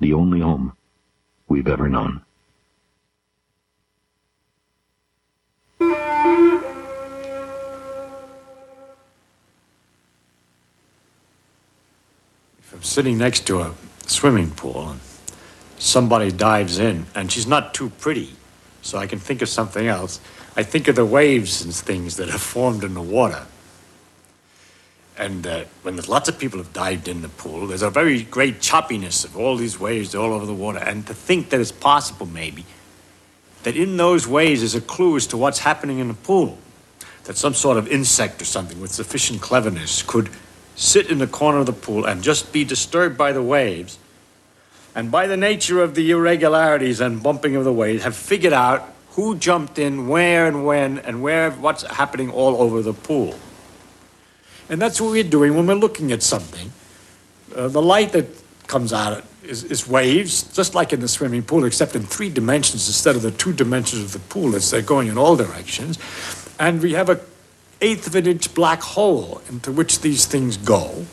the 0.00 0.12
only 0.12 0.40
home 0.40 0.76
we've 1.48 1.68
ever 1.68 1.88
known. 1.88 2.22
If 12.60 12.74
I'm 12.74 12.82
sitting 12.82 13.18
next 13.18 13.46
to 13.46 13.60
a 13.60 13.74
swimming 14.06 14.50
pool 14.50 14.90
and 14.90 15.00
somebody 15.78 16.30
dives 16.30 16.78
in 16.78 17.06
and 17.14 17.32
she's 17.32 17.46
not 17.46 17.74
too 17.74 17.90
pretty, 17.98 18.34
so 18.82 18.98
I 18.98 19.06
can 19.06 19.18
think 19.18 19.42
of 19.42 19.48
something 19.48 19.86
else, 19.86 20.20
I 20.56 20.62
think 20.62 20.88
of 20.88 20.96
the 20.96 21.04
waves 21.04 21.64
and 21.64 21.74
things 21.74 22.16
that 22.16 22.28
have 22.28 22.40
formed 22.40 22.84
in 22.84 22.94
the 22.94 23.02
water. 23.02 23.46
And 25.18 25.46
uh, 25.46 25.64
when 25.82 25.96
there's 25.96 26.08
lots 26.08 26.28
of 26.28 26.38
people 26.38 26.58
have 26.58 26.72
dived 26.72 27.08
in 27.08 27.22
the 27.22 27.28
pool, 27.28 27.66
there's 27.66 27.82
a 27.82 27.90
very 27.90 28.22
great 28.22 28.60
choppiness 28.60 29.24
of 29.24 29.36
all 29.36 29.56
these 29.56 29.78
waves 29.78 30.14
all 30.14 30.32
over 30.32 30.46
the 30.46 30.54
water. 30.54 30.78
And 30.78 31.04
to 31.08 31.14
think 31.14 31.50
that 31.50 31.60
it's 31.60 31.72
possible, 31.72 32.26
maybe, 32.26 32.64
that 33.64 33.76
in 33.76 33.96
those 33.96 34.28
waves 34.28 34.62
is 34.62 34.76
a 34.76 34.80
clue 34.80 35.16
as 35.16 35.26
to 35.28 35.36
what's 35.36 35.58
happening 35.58 35.98
in 35.98 36.06
the 36.06 36.14
pool. 36.14 36.56
That 37.24 37.36
some 37.36 37.54
sort 37.54 37.76
of 37.76 37.88
insect 37.88 38.40
or 38.40 38.44
something 38.44 38.80
with 38.80 38.92
sufficient 38.92 39.40
cleverness 39.40 40.02
could 40.02 40.30
sit 40.76 41.10
in 41.10 41.18
the 41.18 41.26
corner 41.26 41.58
of 41.58 41.66
the 41.66 41.72
pool 41.72 42.04
and 42.04 42.22
just 42.22 42.52
be 42.52 42.64
disturbed 42.64 43.18
by 43.18 43.32
the 43.32 43.42
waves. 43.42 43.98
And 44.94 45.10
by 45.10 45.26
the 45.26 45.36
nature 45.36 45.82
of 45.82 45.96
the 45.96 46.12
irregularities 46.12 47.00
and 47.00 47.20
bumping 47.20 47.56
of 47.56 47.64
the 47.64 47.72
waves, 47.72 48.04
have 48.04 48.16
figured 48.16 48.52
out 48.52 48.94
who 49.10 49.36
jumped 49.36 49.80
in, 49.80 50.06
where 50.06 50.46
and 50.46 50.64
when, 50.64 51.00
and 51.00 51.22
where 51.22 51.50
what's 51.50 51.82
happening 51.82 52.30
all 52.30 52.62
over 52.62 52.82
the 52.82 52.92
pool. 52.92 53.36
And 54.68 54.80
that's 54.80 55.00
what 55.00 55.10
we're 55.10 55.24
doing 55.24 55.56
when 55.56 55.66
we're 55.66 55.74
looking 55.74 56.12
at 56.12 56.22
something. 56.22 56.72
Uh, 57.54 57.68
the 57.68 57.82
light 57.82 58.12
that 58.12 58.26
comes 58.66 58.92
out 58.92 59.24
is, 59.42 59.64
is, 59.64 59.88
waves, 59.88 60.42
just 60.54 60.74
like 60.74 60.92
in 60.92 61.00
the 61.00 61.08
swimming 61.08 61.42
pool, 61.42 61.64
except 61.64 61.96
in 61.96 62.02
three 62.02 62.28
dimensions 62.28 62.86
instead 62.86 63.16
of 63.16 63.22
the 63.22 63.30
two 63.30 63.52
dimensions 63.52 64.02
of 64.02 64.12
the 64.12 64.18
pool 64.18 64.54
as 64.54 64.70
they're 64.70 64.82
going 64.82 65.08
in 65.08 65.16
all 65.16 65.36
directions. 65.36 65.98
And 66.60 66.82
we 66.82 66.92
have 66.92 67.08
a 67.08 67.20
eighth 67.80 68.06
of 68.06 68.14
an 68.14 68.26
inch 68.26 68.52
black 68.54 68.82
hole 68.82 69.40
into 69.48 69.72
which 69.72 70.00
these 70.00 70.26
things 70.26 70.56
go, 70.56 71.06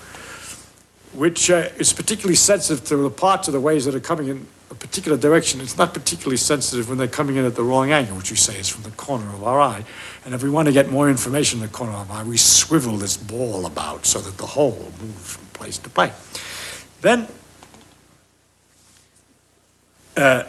which 1.13 1.49
uh, 1.49 1.69
is 1.77 1.93
particularly 1.93 2.35
sensitive 2.35 2.83
to 2.85 2.97
the 2.97 3.09
parts 3.09 3.47
of 3.47 3.53
the 3.53 3.59
waves 3.59 3.85
that 3.85 3.95
are 3.95 3.99
coming 3.99 4.27
in 4.27 4.47
a 4.71 4.75
particular 4.75 5.17
direction. 5.17 5.61
It's 5.61 5.77
not 5.77 5.93
particularly 5.93 6.37
sensitive 6.37 6.89
when 6.89 6.97
they're 6.97 7.07
coming 7.07 7.35
in 7.35 7.45
at 7.45 7.55
the 7.55 7.63
wrong 7.63 7.91
angle, 7.91 8.17
which 8.17 8.31
we 8.31 8.37
say 8.37 8.59
is 8.59 8.67
from 8.67 8.83
the 8.83 8.91
corner 8.91 9.27
of 9.29 9.43
our 9.43 9.59
eye. 9.59 9.85
And 10.25 10.33
if 10.33 10.43
we 10.43 10.49
want 10.49 10.67
to 10.67 10.71
get 10.71 10.89
more 10.89 11.09
information 11.09 11.59
in 11.59 11.65
the 11.65 11.71
corner 11.71 11.93
of 11.93 12.09
our 12.09 12.21
eye, 12.21 12.23
we 12.23 12.37
swivel 12.37 12.97
this 12.97 13.17
ball 13.17 13.65
about 13.65 14.05
so 14.05 14.19
that 14.19 14.37
the 14.37 14.45
hole 14.45 14.91
moves 15.01 15.35
from 15.35 15.45
place 15.47 15.77
to 15.79 15.89
place. 15.89 16.13
Then 17.01 17.27
uh, 20.17 20.43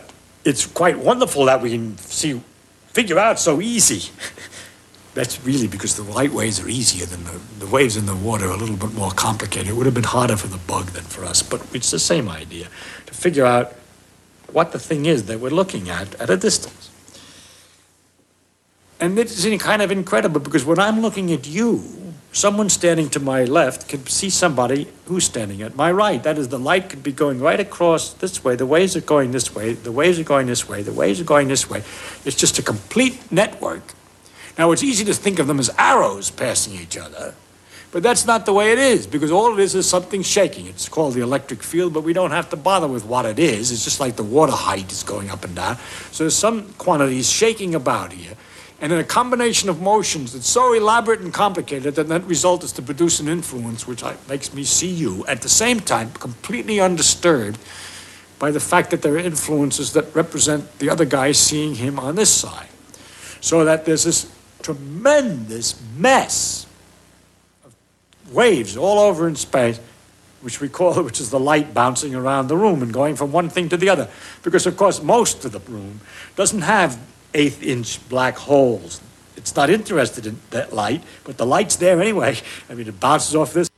it's 0.45 0.67
quite 0.67 0.99
wonderful 0.99 1.45
that 1.47 1.61
we 1.61 1.71
can 1.71 1.99
see, 1.99 2.41
figure 2.89 3.19
out 3.19 3.39
so 3.39 3.61
easy. 3.61 4.11
That's 5.15 5.43
really 5.47 5.67
because 5.67 5.97
the 5.97 6.03
light 6.03 6.33
waves 6.33 6.61
are 6.61 6.69
easier 6.69 7.07
than 7.07 7.25
the, 7.25 7.41
the 7.59 7.67
waves 7.67 7.97
in 7.97 8.05
the 8.05 8.15
water 8.15 8.47
are 8.47 8.53
a 8.53 8.57
little 8.57 8.77
bit 8.77 8.93
more 8.93 9.11
complicated. 9.11 9.69
It 9.69 9.75
would 9.75 9.87
have 9.87 9.95
been 9.95 10.05
harder 10.05 10.37
for 10.37 10.47
the 10.47 10.59
bug 10.59 10.89
than 10.89 11.05
for 11.05 11.25
us, 11.25 11.43
but 11.43 11.67
it's 11.75 11.91
the 11.91 11.99
same 11.99 12.29
idea 12.29 12.69
to 13.07 13.15
figure 13.15 13.47
out 13.47 13.73
what 14.53 14.73
the 14.73 14.79
thing 14.79 15.07
is 15.07 15.25
that 15.27 15.41
we're 15.41 15.51
looking 15.51 15.89
at 15.89 16.15
at 16.21 16.31
a 16.31 16.37
distance. 16.37 16.91
And 18.99 19.17
this 19.17 19.45
it's 19.45 19.63
kind 19.63 19.83
of 19.83 19.91
incredible 19.91 20.41
because 20.41 20.65
when 20.65 20.79
I'm 20.79 21.01
looking 21.01 21.33
at 21.33 21.47
you, 21.47 22.07
someone 22.33 22.69
standing 22.69 23.09
to 23.11 23.21
my 23.21 23.45
left 23.45 23.89
can 23.89 24.07
see 24.07 24.31
somebody 24.31 24.89
who's 25.07 25.25
standing 25.25 25.63
at 25.63 25.75
my 25.75 25.91
right. 25.91 26.23
That 26.23 26.39
is, 26.39 26.49
the 26.49 26.59
light 26.59 26.91
could 26.91 27.03
be 27.03 27.13
going 27.13 27.41
right 27.41 27.61
across 27.61 28.13
this 28.15 28.45
way. 28.45 28.57
The 28.57 28.67
waves 28.67 28.97
are 28.97 29.01
going 29.01 29.33
this 29.33 29.55
way. 29.55 29.73
The 29.73 29.93
waves 29.93 30.19
are 30.19 30.25
going 30.25 30.47
this 30.47 30.69
way. 30.69 30.83
The 30.83 30.93
waves 30.93 31.21
are 31.21 31.25
going 31.25 31.49
this 31.49 31.69
way. 31.69 31.83
It's 32.25 32.37
just 32.37 32.59
a 32.59 32.63
complete 32.63 33.33
network. 33.33 33.95
Now, 34.59 34.73
it's 34.73 34.83
easy 34.83 35.05
to 35.05 35.15
think 35.15 35.39
of 35.39 35.47
them 35.47 35.59
as 35.59 35.71
arrows 35.77 36.31
passing 36.31 36.75
each 36.75 36.97
other, 36.97 37.35
But 37.93 38.03
that's 38.03 38.27
not 38.27 38.47
the 38.47 38.53
way 38.53 38.73
it 38.73 38.79
is, 38.79 39.07
because 39.07 39.31
all 39.31 39.53
it 39.55 39.61
is 39.61 39.75
is 39.75 39.89
something 39.89 40.23
shaking. 40.23 40.67
It's 40.67 40.89
called 40.89 41.15
the 41.15 41.23
electric 41.23 41.63
field, 41.63 41.95
but 41.95 42.03
we 42.03 42.13
don't 42.13 42.33
have 42.33 42.51
to 42.51 42.57
bother 42.57 42.89
with 42.89 43.05
what 43.05 43.25
it 43.25 43.39
is. 43.39 43.73
It's 43.73 43.85
just 43.85 44.01
like 44.01 44.17
the 44.17 44.25
water 44.25 44.53
height 44.53 44.93
is 44.93 45.03
going 45.03 45.31
up 45.31 45.45
and 45.45 45.55
down. 45.55 45.79
So 46.11 46.25
there's 46.25 46.37
some 46.37 46.73
quantities 46.75 47.31
shaking 47.31 47.75
about 47.75 48.13
here. 48.13 48.35
And 48.81 48.93
in 48.93 48.99
a 48.99 49.05
combination 49.05 49.71
of 49.71 49.81
motions 49.81 50.35
that's 50.35 50.49
so 50.49 50.75
elaborate 50.75 51.21
and 51.21 51.33
complicated 51.33 51.95
that 51.95 52.09
that 52.09 52.25
result 52.25 52.63
is 52.63 52.73
to 52.73 52.83
produce 52.83 53.21
an 53.21 53.29
influence 53.29 53.87
which 53.87 54.05
makes 54.29 54.53
me 54.53 54.65
see 54.65 54.91
you 54.91 55.25
at 55.27 55.41
the 55.41 55.49
same 55.49 55.81
time 55.81 56.13
completely 56.13 56.79
undisturbed 56.79 57.59
by 58.39 58.51
the 58.51 58.61
fact 58.61 58.91
that 58.91 59.01
there 59.01 59.15
are 59.15 59.19
influences 59.19 59.95
that 59.95 60.15
represent 60.15 60.79
the 60.79 60.91
other 60.91 61.07
guy 61.07 61.33
seeing 61.33 61.77
him 61.77 61.99
on 61.99 62.17
this 62.17 62.33
side. 62.33 62.69
So 63.41 63.65
that 63.65 63.87
there's 63.87 64.05
this 64.05 64.31
tremendous 64.61 65.81
mess 65.97 66.66
waves 68.31 68.77
all 68.77 68.99
over 68.99 69.29
in 69.29 69.37
space, 69.37 69.81
which 70.41 70.61
we 70.61 70.69
call 70.69 71.03
which 71.05 71.21
is 71.21 71.31
the 71.31 71.41
light 71.41 71.75
bouncing 71.75 72.15
around 72.15 72.49
the 72.49 72.57
room 72.57 72.83
and 72.83 72.93
going 72.93 73.17
from 73.17 73.33
one 73.33 73.49
thing 73.49 73.69
to 73.69 73.77
the 73.77 73.89
other. 73.89 74.09
Because 74.43 74.67
of 74.67 74.77
course 74.77 75.03
most 75.03 75.45
of 75.45 75.53
the 75.53 75.61
room 75.61 76.01
doesn't 76.35 76.63
have 76.63 76.99
eighth 77.35 77.63
inch 77.63 78.07
black 78.09 78.37
holes. 78.37 79.01
It's 79.37 79.55
not 79.55 79.69
interested 79.69 80.27
in 80.27 80.41
that 80.51 80.73
light, 80.73 81.03
but 81.25 81.37
the 81.37 81.47
light's 81.47 81.77
there 81.77 82.01
anyway. 82.01 82.39
I 82.71 82.75
mean, 82.75 82.89
it 82.89 82.99
bounces 82.99 83.35
off 83.37 83.53
this. 83.53 83.71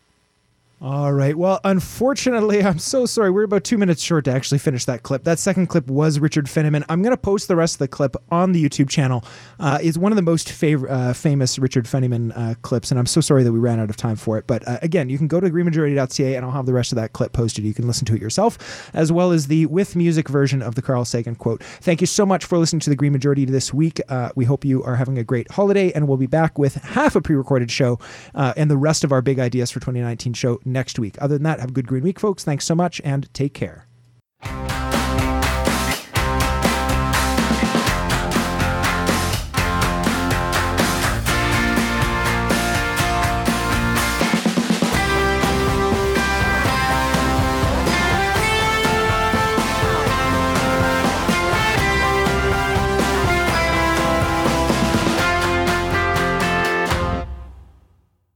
All 0.81 1.13
right. 1.13 1.37
Well, 1.37 1.59
unfortunately, 1.65 2.63
I'm 2.65 2.79
so 2.79 3.05
sorry. 3.05 3.33
We're 3.33 3.43
about 3.43 3.65
two 3.65 3.79
minutes 3.79 4.01
short 4.01 4.27
to 4.27 4.31
actually 4.31 4.59
finish 4.59 4.85
that 4.85 5.03
clip. 5.03 5.25
That 5.25 5.41
second 5.41 5.67
clip 5.67 5.89
was 5.89 6.21
Richard 6.21 6.47
Feynman. 6.47 6.85
I'm 6.89 7.03
going 7.03 7.13
to 7.15 7.21
post 7.21 7.49
the 7.49 7.57
rest 7.57 7.75
of 7.75 7.79
the 7.81 7.89
clip 7.89 8.15
on 8.31 8.53
the 8.53 8.65
YouTube 8.65 8.89
channel. 8.89 9.25
Uh, 9.59 9.79
it's 9.83 9.99
one 9.99 10.13
of 10.13 10.17
the 10.17 10.23
most 10.23 10.47
fav- 10.49 10.89
uh, 10.89 11.13
famous 11.15 11.59
Richard 11.59 11.87
Feynman 11.87 12.33
uh, 12.37 12.55
clips, 12.63 12.93
and 12.93 13.01
I'm 13.01 13.07
so 13.07 13.21
sorry 13.21 13.43
that 13.43 13.51
we 13.51 13.59
ran 13.59 13.81
out 13.81 13.91
of 13.91 13.97
time 13.97 14.15
for 14.15 14.39
it. 14.39 14.47
But 14.47 14.67
uh, 14.69 14.79
again, 14.81 15.09
you 15.09 15.19
can 15.19 15.27
go 15.27 15.41
to 15.41 15.51
greenmajority.ca, 15.51 16.37
and 16.37 16.45
I'll 16.45 16.53
have 16.53 16.67
the 16.67 16.73
rest 16.73 16.93
of 16.93 16.97
that 16.97 17.13
clip 17.13 17.33
posted. 17.33 17.65
You 17.65 17.75
can 17.75 17.89
listen 17.89 18.05
to 18.07 18.15
it 18.15 18.23
yourself, 18.23 18.89
as 18.95 19.11
well 19.11 19.33
as 19.33 19.49
the 19.49 19.67
with 19.67 19.97
music 19.97 20.29
version 20.29 20.63
of 20.63 20.77
the 20.77 20.83
Carl 20.83 21.05
Sagan 21.05 21.35
quote. 21.35 21.61
Thank 21.65 22.01
you 22.01 22.07
so 22.07 22.25
much 22.25 22.45
for 22.45 22.57
listening 22.57 22.81
to 22.81 22.91
the 22.91 22.97
Green 22.97 23.13
Majority 23.13 23.45
this 23.47 23.75
week. 23.75 24.01
Uh, 24.09 24.31
we 24.37 24.45
hope 24.45 24.65
you 24.65 24.85
are 24.85 24.95
having 24.95 25.19
a 25.19 25.25
great 25.25 25.51
holiday, 25.51 25.91
and 25.93 26.07
we'll 26.07 26.17
be 26.17 26.27
back 26.27 26.57
with 26.57 26.77
half 26.77 27.17
a 27.17 27.21
pre-recorded 27.21 27.69
show 27.69 27.99
uh, 28.37 28.55
and 28.57 28.71
the 28.71 28.77
rest 28.77 29.03
of 29.03 29.11
our 29.11 29.23
big 29.23 29.41
ideas 29.41 29.73
for 29.73 29.81
2019 29.81 30.35
show 30.35 30.61
next 30.73 30.99
week. 30.99 31.17
Other 31.21 31.35
than 31.35 31.45
that, 31.45 31.61
have 31.61 31.71
a 31.71 31.73
good 31.73 31.87
green 31.87 32.03
week, 32.03 32.21
folks. 32.21 32.45
Thanks 32.45 32.65
so 32.65 32.75
much 32.75 33.01
and 33.05 33.33
take 33.35 33.55
care. 33.55 33.87